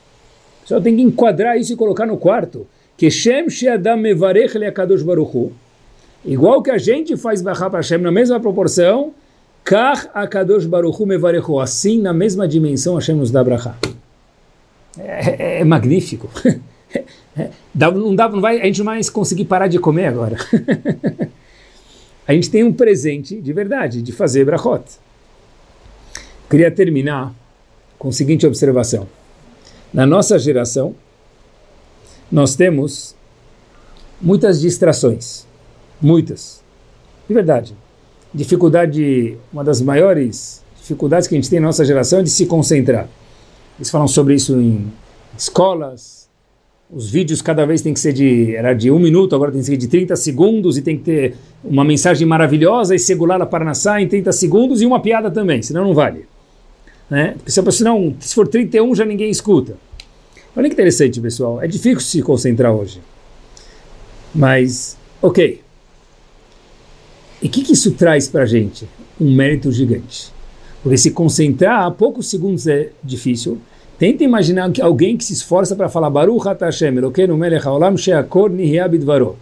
Só 0.64 0.80
tem 0.80 0.96
que 0.96 1.02
enquadrar 1.02 1.58
isso 1.58 1.72
e 1.72 1.76
colocar 1.76 2.06
no 2.06 2.16
quarto 2.16 2.66
que 2.96 3.10
Shem 3.10 3.50
Sheadam 3.50 3.96
Mevarech 3.96 4.56
Leakadosh 4.56 5.02
Baruchu, 5.02 5.52
igual 6.24 6.62
que 6.62 6.70
a 6.70 6.78
gente 6.78 7.16
faz 7.16 7.42
Bachá 7.42 7.68
para 7.68 7.80
Hashem 7.80 7.98
na 7.98 8.12
mesma 8.12 8.38
proporção, 8.38 9.12
Kach 9.64 10.10
Akadosh 10.12 10.66
Baruchu 10.66 11.06
Mevarechu, 11.06 11.58
assim 11.58 12.00
na 12.00 12.12
mesma 12.12 12.46
dimensão 12.46 12.96
Hashem 12.96 13.16
nos 13.16 13.30
dá 13.30 13.42
Brachá. 13.42 13.74
É, 14.98 15.56
é, 15.56 15.60
é 15.60 15.64
magnífico. 15.64 16.28
dá, 17.74 17.90
não 17.90 18.14
dá, 18.14 18.28
não 18.28 18.42
vai, 18.42 18.60
a 18.60 18.64
gente 18.66 18.78
não 18.78 18.84
vai 18.84 19.02
conseguir 19.04 19.46
parar 19.46 19.66
de 19.66 19.78
comer 19.78 20.06
agora. 20.06 20.36
a 22.28 22.34
gente 22.34 22.50
tem 22.50 22.62
um 22.62 22.72
presente 22.72 23.40
de 23.40 23.52
verdade, 23.54 24.02
de 24.02 24.12
fazer 24.12 24.44
Brachot. 24.44 24.84
Queria 26.50 26.70
terminar 26.70 27.32
com 27.98 28.08
a 28.08 28.12
seguinte 28.12 28.46
observação. 28.46 29.08
Na 29.92 30.04
nossa 30.04 30.38
geração, 30.38 30.94
nós 32.30 32.54
temos 32.54 33.16
muitas 34.20 34.60
distrações, 34.60 35.46
muitas, 36.02 36.62
de 37.26 37.34
verdade. 37.34 37.74
Dificuldade, 38.34 39.36
uma 39.52 39.62
das 39.62 39.80
maiores 39.80 40.62
dificuldades 40.76 41.28
que 41.28 41.34
a 41.34 41.38
gente 41.38 41.48
tem 41.48 41.60
na 41.60 41.68
nossa 41.68 41.84
geração 41.84 42.18
é 42.18 42.22
de 42.22 42.30
se 42.30 42.46
concentrar. 42.46 43.08
Eles 43.78 43.90
falam 43.90 44.08
sobre 44.08 44.34
isso 44.34 44.60
em 44.60 44.92
escolas, 45.38 46.28
os 46.90 47.10
vídeos 47.10 47.40
cada 47.40 47.64
vez 47.64 47.80
tem 47.80 47.94
que 47.94 48.00
ser 48.00 48.12
de, 48.12 48.54
era 48.54 48.74
de 48.74 48.90
um 48.90 48.98
minuto, 48.98 49.34
agora 49.34 49.50
tem 49.50 49.60
que 49.60 49.66
ser 49.66 49.76
de 49.76 49.88
30 49.88 50.14
segundos 50.16 50.76
e 50.76 50.82
tem 50.82 50.96
que 50.96 51.04
ter 51.04 51.36
uma 51.64 51.84
mensagem 51.84 52.26
maravilhosa 52.26 52.94
e 52.94 52.98
segurar 52.98 53.40
a 53.40 53.46
Parnassá 53.46 54.00
em 54.00 54.06
30 54.06 54.30
segundos 54.32 54.82
e 54.82 54.86
uma 54.86 55.00
piada 55.00 55.30
também, 55.30 55.62
senão 55.62 55.84
não 55.84 55.94
vale. 55.94 56.26
Né? 57.08 57.32
Porque 57.36 57.50
se, 57.50 57.72
senão, 57.72 58.14
se 58.20 58.34
for 58.34 58.46
31 58.46 58.94
já 58.94 59.04
ninguém 59.04 59.30
escuta. 59.30 59.76
Olha 60.56 60.68
que 60.68 60.74
interessante, 60.74 61.20
pessoal. 61.20 61.60
É 61.60 61.66
difícil 61.66 62.00
se 62.00 62.22
concentrar 62.22 62.72
hoje. 62.72 63.00
Mas, 64.32 64.96
ok. 65.20 65.63
E 67.44 67.46
o 67.46 67.50
que, 67.50 67.62
que 67.62 67.74
isso 67.74 67.90
traz 67.90 68.26
para 68.26 68.44
a 68.44 68.46
gente? 68.46 68.88
Um 69.20 69.36
mérito 69.36 69.70
gigante. 69.70 70.32
Porque 70.82 70.96
se 70.96 71.10
concentrar 71.10 71.84
a 71.84 71.90
poucos 71.90 72.30
segundos 72.30 72.66
é 72.66 72.88
difícil. 73.02 73.58
Tenta 73.98 74.24
imaginar 74.24 74.72
que 74.72 74.80
alguém 74.80 75.14
que 75.14 75.24
se 75.26 75.34
esforça 75.34 75.76
para 75.76 75.90
falar 75.90 76.08
Baruch 76.08 76.46
Hashem, 76.58 76.96
Elokeinu 76.96 77.36
melech 77.36 77.66
haolam 77.66 77.98
she'akor 77.98 78.48
nihya 78.48 78.88
bidvaro. 78.88 79.36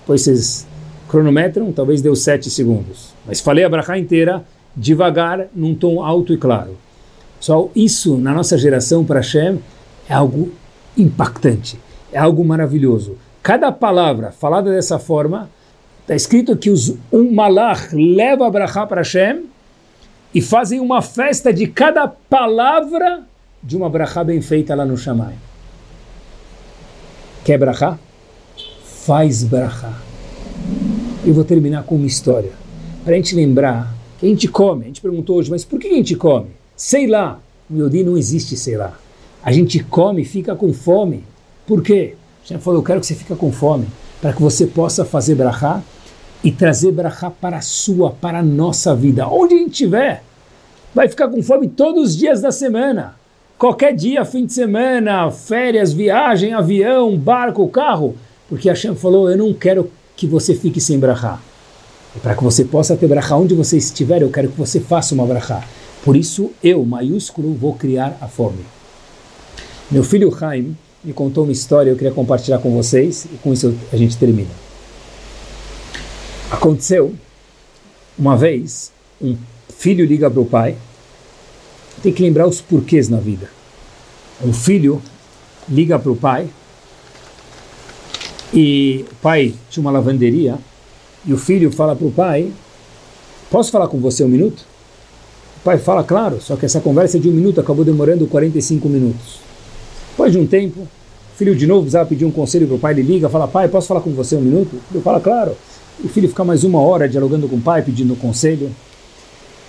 Depois 0.00 0.22
vocês 0.22 0.66
cronometram, 1.08 1.70
talvez 1.70 2.02
deu 2.02 2.16
sete 2.16 2.50
segundos. 2.50 3.14
Mas 3.24 3.40
falei 3.40 3.64
a 3.64 3.68
brachá 3.68 3.96
inteira, 3.96 4.44
devagar, 4.76 5.46
num 5.54 5.76
tom 5.76 6.02
alto 6.02 6.32
e 6.32 6.36
claro. 6.36 6.76
Só 7.38 7.70
isso, 7.76 8.16
na 8.16 8.34
nossa 8.34 8.58
geração, 8.58 9.04
para 9.04 9.20
Hashem, 9.20 9.60
é 10.08 10.14
algo 10.14 10.50
impactante, 10.96 11.78
é 12.12 12.18
algo 12.18 12.44
maravilhoso. 12.44 13.16
Cada 13.40 13.70
palavra 13.70 14.32
falada 14.32 14.72
dessa 14.72 14.98
forma, 14.98 15.48
está 16.08 16.16
escrito 16.16 16.56
que 16.56 16.70
os, 16.70 16.94
um 17.12 17.30
malach 17.34 17.94
leva 17.94 18.46
a 18.46 18.50
brachá 18.50 18.86
para 18.86 19.02
Hashem 19.02 19.44
e 20.34 20.40
fazem 20.40 20.80
uma 20.80 21.02
festa 21.02 21.52
de 21.52 21.66
cada 21.66 22.08
palavra 22.08 23.24
de 23.62 23.76
uma 23.76 23.90
brachá 23.90 24.24
bem 24.24 24.40
feita 24.40 24.74
lá 24.74 24.86
no 24.86 24.96
Shammai. 24.96 25.34
Quer 27.44 27.58
brachá? 27.58 27.98
Faz 29.04 29.44
brachá. 29.44 29.92
Eu 31.26 31.34
vou 31.34 31.44
terminar 31.44 31.82
com 31.82 31.96
uma 31.96 32.06
história, 32.06 32.52
para 33.04 33.12
a 33.12 33.16
gente 33.16 33.34
lembrar 33.34 33.94
que 34.18 34.24
a 34.24 34.28
gente 34.30 34.48
come. 34.48 34.84
A 34.84 34.86
gente 34.86 35.02
perguntou 35.02 35.36
hoje, 35.36 35.50
mas 35.50 35.62
por 35.62 35.78
que 35.78 35.88
a 35.88 35.94
gente 35.94 36.16
come? 36.16 36.48
Sei 36.74 37.06
lá. 37.06 37.38
No 37.68 37.84
Yodi 37.84 38.02
não 38.02 38.16
existe 38.16 38.56
sei 38.56 38.78
lá. 38.78 38.98
A 39.42 39.52
gente 39.52 39.84
come 39.84 40.22
e 40.22 40.24
fica 40.24 40.56
com 40.56 40.72
fome. 40.72 41.22
Por 41.66 41.82
quê? 41.82 42.14
A 42.42 42.48
gente 42.48 42.62
falou, 42.62 42.80
eu 42.80 42.84
quero 42.84 42.98
que 42.98 43.06
você 43.06 43.14
fique 43.14 43.34
com 43.34 43.52
fome, 43.52 43.86
para 44.22 44.32
que 44.32 44.40
você 44.40 44.66
possa 44.66 45.04
fazer 45.04 45.34
brachá 45.34 45.82
e 46.42 46.52
trazer 46.52 46.92
brachá 46.92 47.30
para 47.30 47.58
a 47.58 47.62
sua, 47.62 48.10
para 48.10 48.38
a 48.38 48.42
nossa 48.42 48.94
vida. 48.94 49.28
Onde 49.28 49.54
a 49.54 49.58
gente 49.58 49.72
estiver, 49.72 50.22
vai 50.94 51.08
ficar 51.08 51.28
com 51.28 51.42
fome 51.42 51.68
todos 51.68 52.10
os 52.10 52.16
dias 52.16 52.40
da 52.40 52.52
semana. 52.52 53.14
Qualquer 53.58 53.94
dia, 53.94 54.24
fim 54.24 54.46
de 54.46 54.52
semana, 54.52 55.30
férias, 55.30 55.92
viagem, 55.92 56.52
avião, 56.52 57.16
barco, 57.16 57.68
carro. 57.68 58.14
Porque 58.48 58.68
Hashem 58.68 58.94
falou, 58.94 59.28
eu 59.28 59.36
não 59.36 59.52
quero 59.52 59.90
que 60.16 60.26
você 60.26 60.54
fique 60.54 60.80
sem 60.80 60.98
brachá. 60.98 61.40
Para 62.22 62.34
que 62.34 62.42
você 62.42 62.64
possa 62.64 62.96
ter 62.96 63.08
brachá 63.08 63.36
onde 63.36 63.54
você 63.54 63.76
estiver, 63.76 64.22
eu 64.22 64.30
quero 64.30 64.48
que 64.48 64.58
você 64.58 64.80
faça 64.80 65.14
uma 65.14 65.26
brachá. 65.26 65.62
Por 66.04 66.16
isso, 66.16 66.52
eu, 66.62 66.84
maiúsculo, 66.84 67.52
vou 67.54 67.74
criar 67.74 68.16
a 68.20 68.28
fome. 68.28 68.64
Meu 69.90 70.04
filho 70.04 70.34
Haim 70.40 70.76
me 71.02 71.12
contou 71.12 71.44
uma 71.44 71.52
história, 71.52 71.90
eu 71.90 71.96
queria 71.96 72.12
compartilhar 72.12 72.58
com 72.58 72.70
vocês, 72.70 73.24
e 73.24 73.36
com 73.38 73.52
isso 73.52 73.74
a 73.92 73.96
gente 73.96 74.16
termina. 74.16 74.67
Aconteceu, 76.50 77.14
uma 78.18 78.34
vez, 78.34 78.90
um 79.20 79.36
filho 79.68 80.06
liga 80.06 80.30
para 80.30 80.40
o 80.40 80.46
pai, 80.46 80.76
tem 82.02 82.12
que 82.12 82.22
lembrar 82.22 82.46
os 82.46 82.60
porquês 82.60 83.08
na 83.08 83.18
vida. 83.18 83.50
Um 84.42 84.52
filho 84.52 85.02
liga 85.68 85.98
para 85.98 86.10
o 86.10 86.16
pai, 86.16 86.48
e 88.52 89.04
o 89.12 89.14
pai 89.16 89.54
tinha 89.68 89.82
uma 89.82 89.90
lavanderia, 89.90 90.58
e 91.26 91.34
o 91.34 91.36
filho 91.36 91.70
fala 91.70 91.94
para 91.94 92.06
o 92.06 92.12
pai: 92.12 92.50
Posso 93.50 93.70
falar 93.70 93.88
com 93.88 93.98
você 93.98 94.24
um 94.24 94.28
minuto? 94.28 94.64
O 95.58 95.64
pai 95.64 95.76
fala, 95.76 96.02
claro, 96.02 96.40
só 96.40 96.56
que 96.56 96.64
essa 96.64 96.80
conversa 96.80 97.18
de 97.18 97.28
um 97.28 97.32
minuto 97.32 97.60
acabou 97.60 97.84
demorando 97.84 98.26
45 98.26 98.88
minutos. 98.88 99.40
Depois 100.10 100.32
de 100.32 100.38
um 100.38 100.46
tempo, 100.46 100.80
o 100.80 101.36
filho 101.36 101.54
de 101.54 101.66
novo 101.66 101.82
precisava 101.82 102.08
pedir 102.08 102.24
um 102.24 102.30
conselho 102.30 102.66
para 102.66 102.76
o 102.76 102.78
pai, 102.78 102.94
ele 102.94 103.02
liga, 103.02 103.28
fala: 103.28 103.46
Pai, 103.46 103.68
posso 103.68 103.86
falar 103.86 104.00
com 104.00 104.12
você 104.12 104.34
um 104.34 104.40
minuto? 104.40 104.80
Ele 104.90 105.02
fala, 105.02 105.20
claro. 105.20 105.54
O 106.02 106.08
filho 106.08 106.28
fica 106.28 106.44
mais 106.44 106.62
uma 106.62 106.80
hora 106.80 107.08
dialogando 107.08 107.48
com 107.48 107.56
o 107.56 107.60
pai, 107.60 107.82
pedindo 107.82 108.14
conselho. 108.14 108.70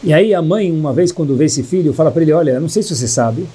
E 0.03 0.13
aí 0.13 0.33
a 0.33 0.41
mãe, 0.41 0.71
uma 0.71 0.93
vez 0.93 1.11
quando 1.11 1.35
vê 1.35 1.45
esse 1.45 1.63
filho, 1.63 1.91
fala 1.91 2.11
para 2.11 2.21
ele: 2.21 2.31
Olha, 2.31 2.59
não 2.59 2.69
sei 2.69 2.83
se 2.83 2.95
você 2.95 3.07
sabe, 3.07 3.47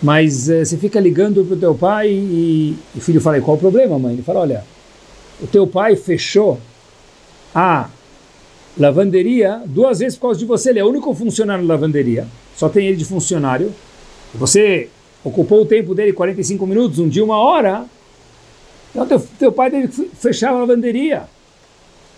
mas 0.00 0.48
eh, 0.48 0.64
você 0.64 0.76
fica 0.76 1.00
ligando 1.00 1.44
para 1.44 1.56
o 1.56 1.58
teu 1.58 1.74
pai 1.74 2.08
e, 2.08 2.76
e 2.94 2.98
o 2.98 3.00
filho 3.00 3.20
fala: 3.20 3.40
Qual 3.40 3.56
o 3.56 3.60
problema, 3.60 3.98
mãe? 3.98 4.12
Ele 4.12 4.22
fala: 4.22 4.40
Olha, 4.40 4.64
o 5.42 5.46
teu 5.48 5.66
pai 5.66 5.96
fechou 5.96 6.58
a 7.52 7.90
lavanderia 8.78 9.60
duas 9.66 9.98
vezes 9.98 10.16
por 10.16 10.28
causa 10.28 10.38
de 10.38 10.46
você. 10.46 10.70
Ele 10.70 10.78
é 10.78 10.84
o 10.84 10.88
único 10.88 11.12
funcionário 11.12 11.66
da 11.66 11.74
lavanderia, 11.74 12.28
só 12.56 12.68
tem 12.68 12.86
ele 12.86 12.96
de 12.96 13.04
funcionário. 13.04 13.72
Você 14.34 14.88
ocupou 15.24 15.62
o 15.62 15.66
tempo 15.66 15.96
dele 15.96 16.12
45 16.12 16.64
minutos, 16.64 17.00
um 17.00 17.08
dia, 17.08 17.24
uma 17.24 17.38
hora. 17.38 17.84
Então 18.90 19.04
teu, 19.04 19.20
teu 19.36 19.52
pai 19.52 19.68
teve 19.68 19.88
que 19.88 20.10
fechar 20.16 20.50
a 20.50 20.60
lavanderia. 20.60 21.24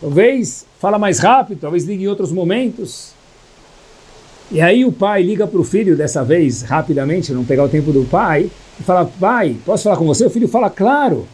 Talvez 0.01 0.65
fala 0.79 0.99
mais 0.99 1.19
rápido, 1.19 1.61
talvez 1.61 1.85
ligue 1.85 2.05
em 2.05 2.09
outros 2.09 2.33
momentos. 2.33 3.13
E 4.51 4.61
aí 4.61 4.85
o 4.85 4.91
pai 4.91 5.23
liga 5.23 5.47
para 5.47 5.61
o 5.61 5.65
filho, 5.65 5.97
dessa 5.97 6.25
vez, 6.25 6.63
rapidamente, 6.63 7.33
não 7.33 7.45
pegar 7.45 7.65
o 7.65 7.69
tempo 7.69 7.93
do 7.93 8.05
pai, 8.05 8.51
e 8.81 8.83
fala, 8.83 9.05
pai, 9.05 9.57
posso 9.65 9.85
falar 9.85 9.97
com 9.97 10.07
você? 10.07 10.25
O 10.25 10.31
filho 10.31 10.49
fala, 10.49 10.71
claro. 10.71 11.29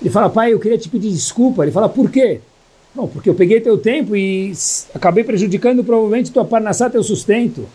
Ele 0.00 0.10
fala, 0.10 0.28
pai, 0.30 0.52
eu 0.52 0.58
queria 0.58 0.78
te 0.78 0.88
pedir 0.88 1.10
desculpa. 1.10 1.62
Ele 1.62 1.70
fala, 1.70 1.88
por 1.88 2.10
quê? 2.10 2.40
Não, 2.94 3.06
porque 3.06 3.28
eu 3.28 3.34
peguei 3.34 3.60
teu 3.60 3.76
tempo 3.76 4.16
e 4.16 4.52
acabei 4.94 5.22
prejudicando 5.22 5.84
provavelmente 5.84 6.32
tua 6.32 6.46
parnassá, 6.46 6.88
teu 6.88 7.02
sustento. 7.02 7.68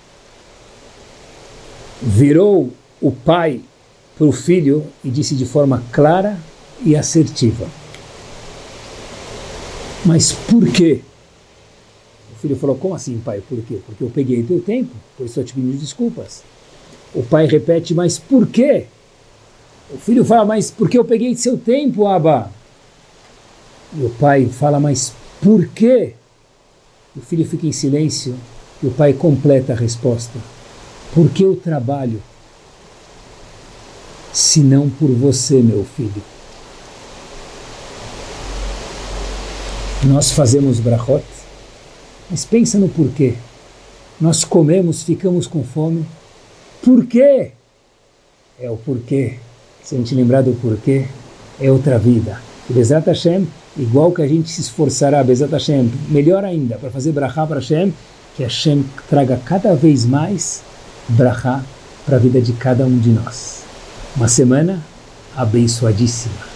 Virou 2.02 2.72
o 3.00 3.12
pai 3.12 3.62
para 4.18 4.26
o 4.26 4.32
filho 4.32 4.86
e 5.04 5.10
disse 5.10 5.36
de 5.36 5.46
forma 5.46 5.84
clara 5.92 6.38
e 6.84 6.96
assertiva. 6.96 7.68
Mas 10.06 10.32
por 10.32 10.68
quê? 10.72 11.02
filho 12.42 12.56
falou: 12.56 12.76
Como 12.76 12.96
assim, 12.96 13.20
pai? 13.20 13.42
Por 13.48 13.62
quê? 13.62 13.80
Porque 13.86 14.04
eu 14.04 14.10
peguei 14.10 14.44
teu 14.44 14.60
tempo, 14.60 14.92
por 15.16 15.26
isso 15.26 15.40
eu 15.40 15.44
te 15.44 15.54
pedi 15.54 15.78
desculpas. 15.78 16.44
O 17.14 17.24
pai 17.24 17.46
repete: 17.46 17.94
Mas 17.94 18.18
por 18.18 18.48
quê? 18.48 18.88
O 19.94 19.98
filho 19.98 20.26
fala: 20.26 20.46
Mas 20.46 20.72
porque 20.72 20.98
eu 20.98 21.06
peguei 21.06 21.36
seu 21.36 21.58
tempo, 21.58 22.08
Abba? 22.08 22.52
E 23.94 24.04
o 24.04 24.10
pai 24.10 24.48
fala: 24.48 24.80
Mas 24.80 25.14
por 25.42 25.68
quê? 25.68 26.16
O 27.16 27.22
filho 27.22 27.46
fica 27.46 27.68
em 27.68 27.72
silêncio 27.72 28.36
e 28.82 28.88
o 28.88 28.92
pai 28.92 29.14
completa 29.14 29.74
a 29.74 29.76
resposta: 29.76 30.40
Porque 31.14 31.46
eu 31.46 31.56
trabalho, 31.56 32.22
se 34.34 34.62
não 34.62 34.90
por 34.90 35.10
você, 35.12 35.62
meu 35.62 35.86
filho. 35.86 36.24
Nós 40.04 40.32
fazemos 40.32 40.80
brachot 40.80 41.24
mas 42.32 42.46
pensa 42.46 42.80
no 42.80 42.88
porquê. 42.88 43.34
Nós 44.20 44.46
comemos, 44.46 45.04
ficamos 45.04 45.46
com 45.46 45.64
fome. 45.66 46.06
Por 46.82 47.06
quê? 47.06 47.52
É 48.58 48.70
o 48.70 48.78
porquê. 48.78 49.36
Se 49.84 49.96
a 49.96 49.98
gente 49.98 50.16
lembrar 50.16 50.42
do 50.42 50.54
porquê, 50.54 51.08
é 51.60 51.70
outra 51.70 52.00
vida. 52.00 52.42
Bezat 52.70 53.06
Hashem, 53.06 53.46
igual 53.78 54.14
que 54.14 54.22
a 54.22 54.28
gente 54.28 54.50
se 54.50 54.62
esforçará, 54.62 55.22
Bezat 55.24 55.52
Hashem, 55.52 55.92
melhor 56.08 56.46
ainda, 56.46 56.78
para 56.78 56.90
fazer 56.90 57.12
brachá 57.12 57.46
para 57.46 57.60
Hashem, 57.60 57.94
que 58.38 58.44
Hashem 58.44 58.86
traga 59.10 59.42
cada 59.44 59.76
vez 59.76 60.06
mais 60.06 60.62
brachá 61.10 61.62
para 62.06 62.16
a 62.16 62.20
vida 62.20 62.40
de 62.40 62.54
cada 62.54 62.86
um 62.86 62.98
de 62.98 63.10
nós. 63.10 63.64
Uma 64.16 64.30
semana 64.30 64.82
abençoadíssima. 65.36 66.51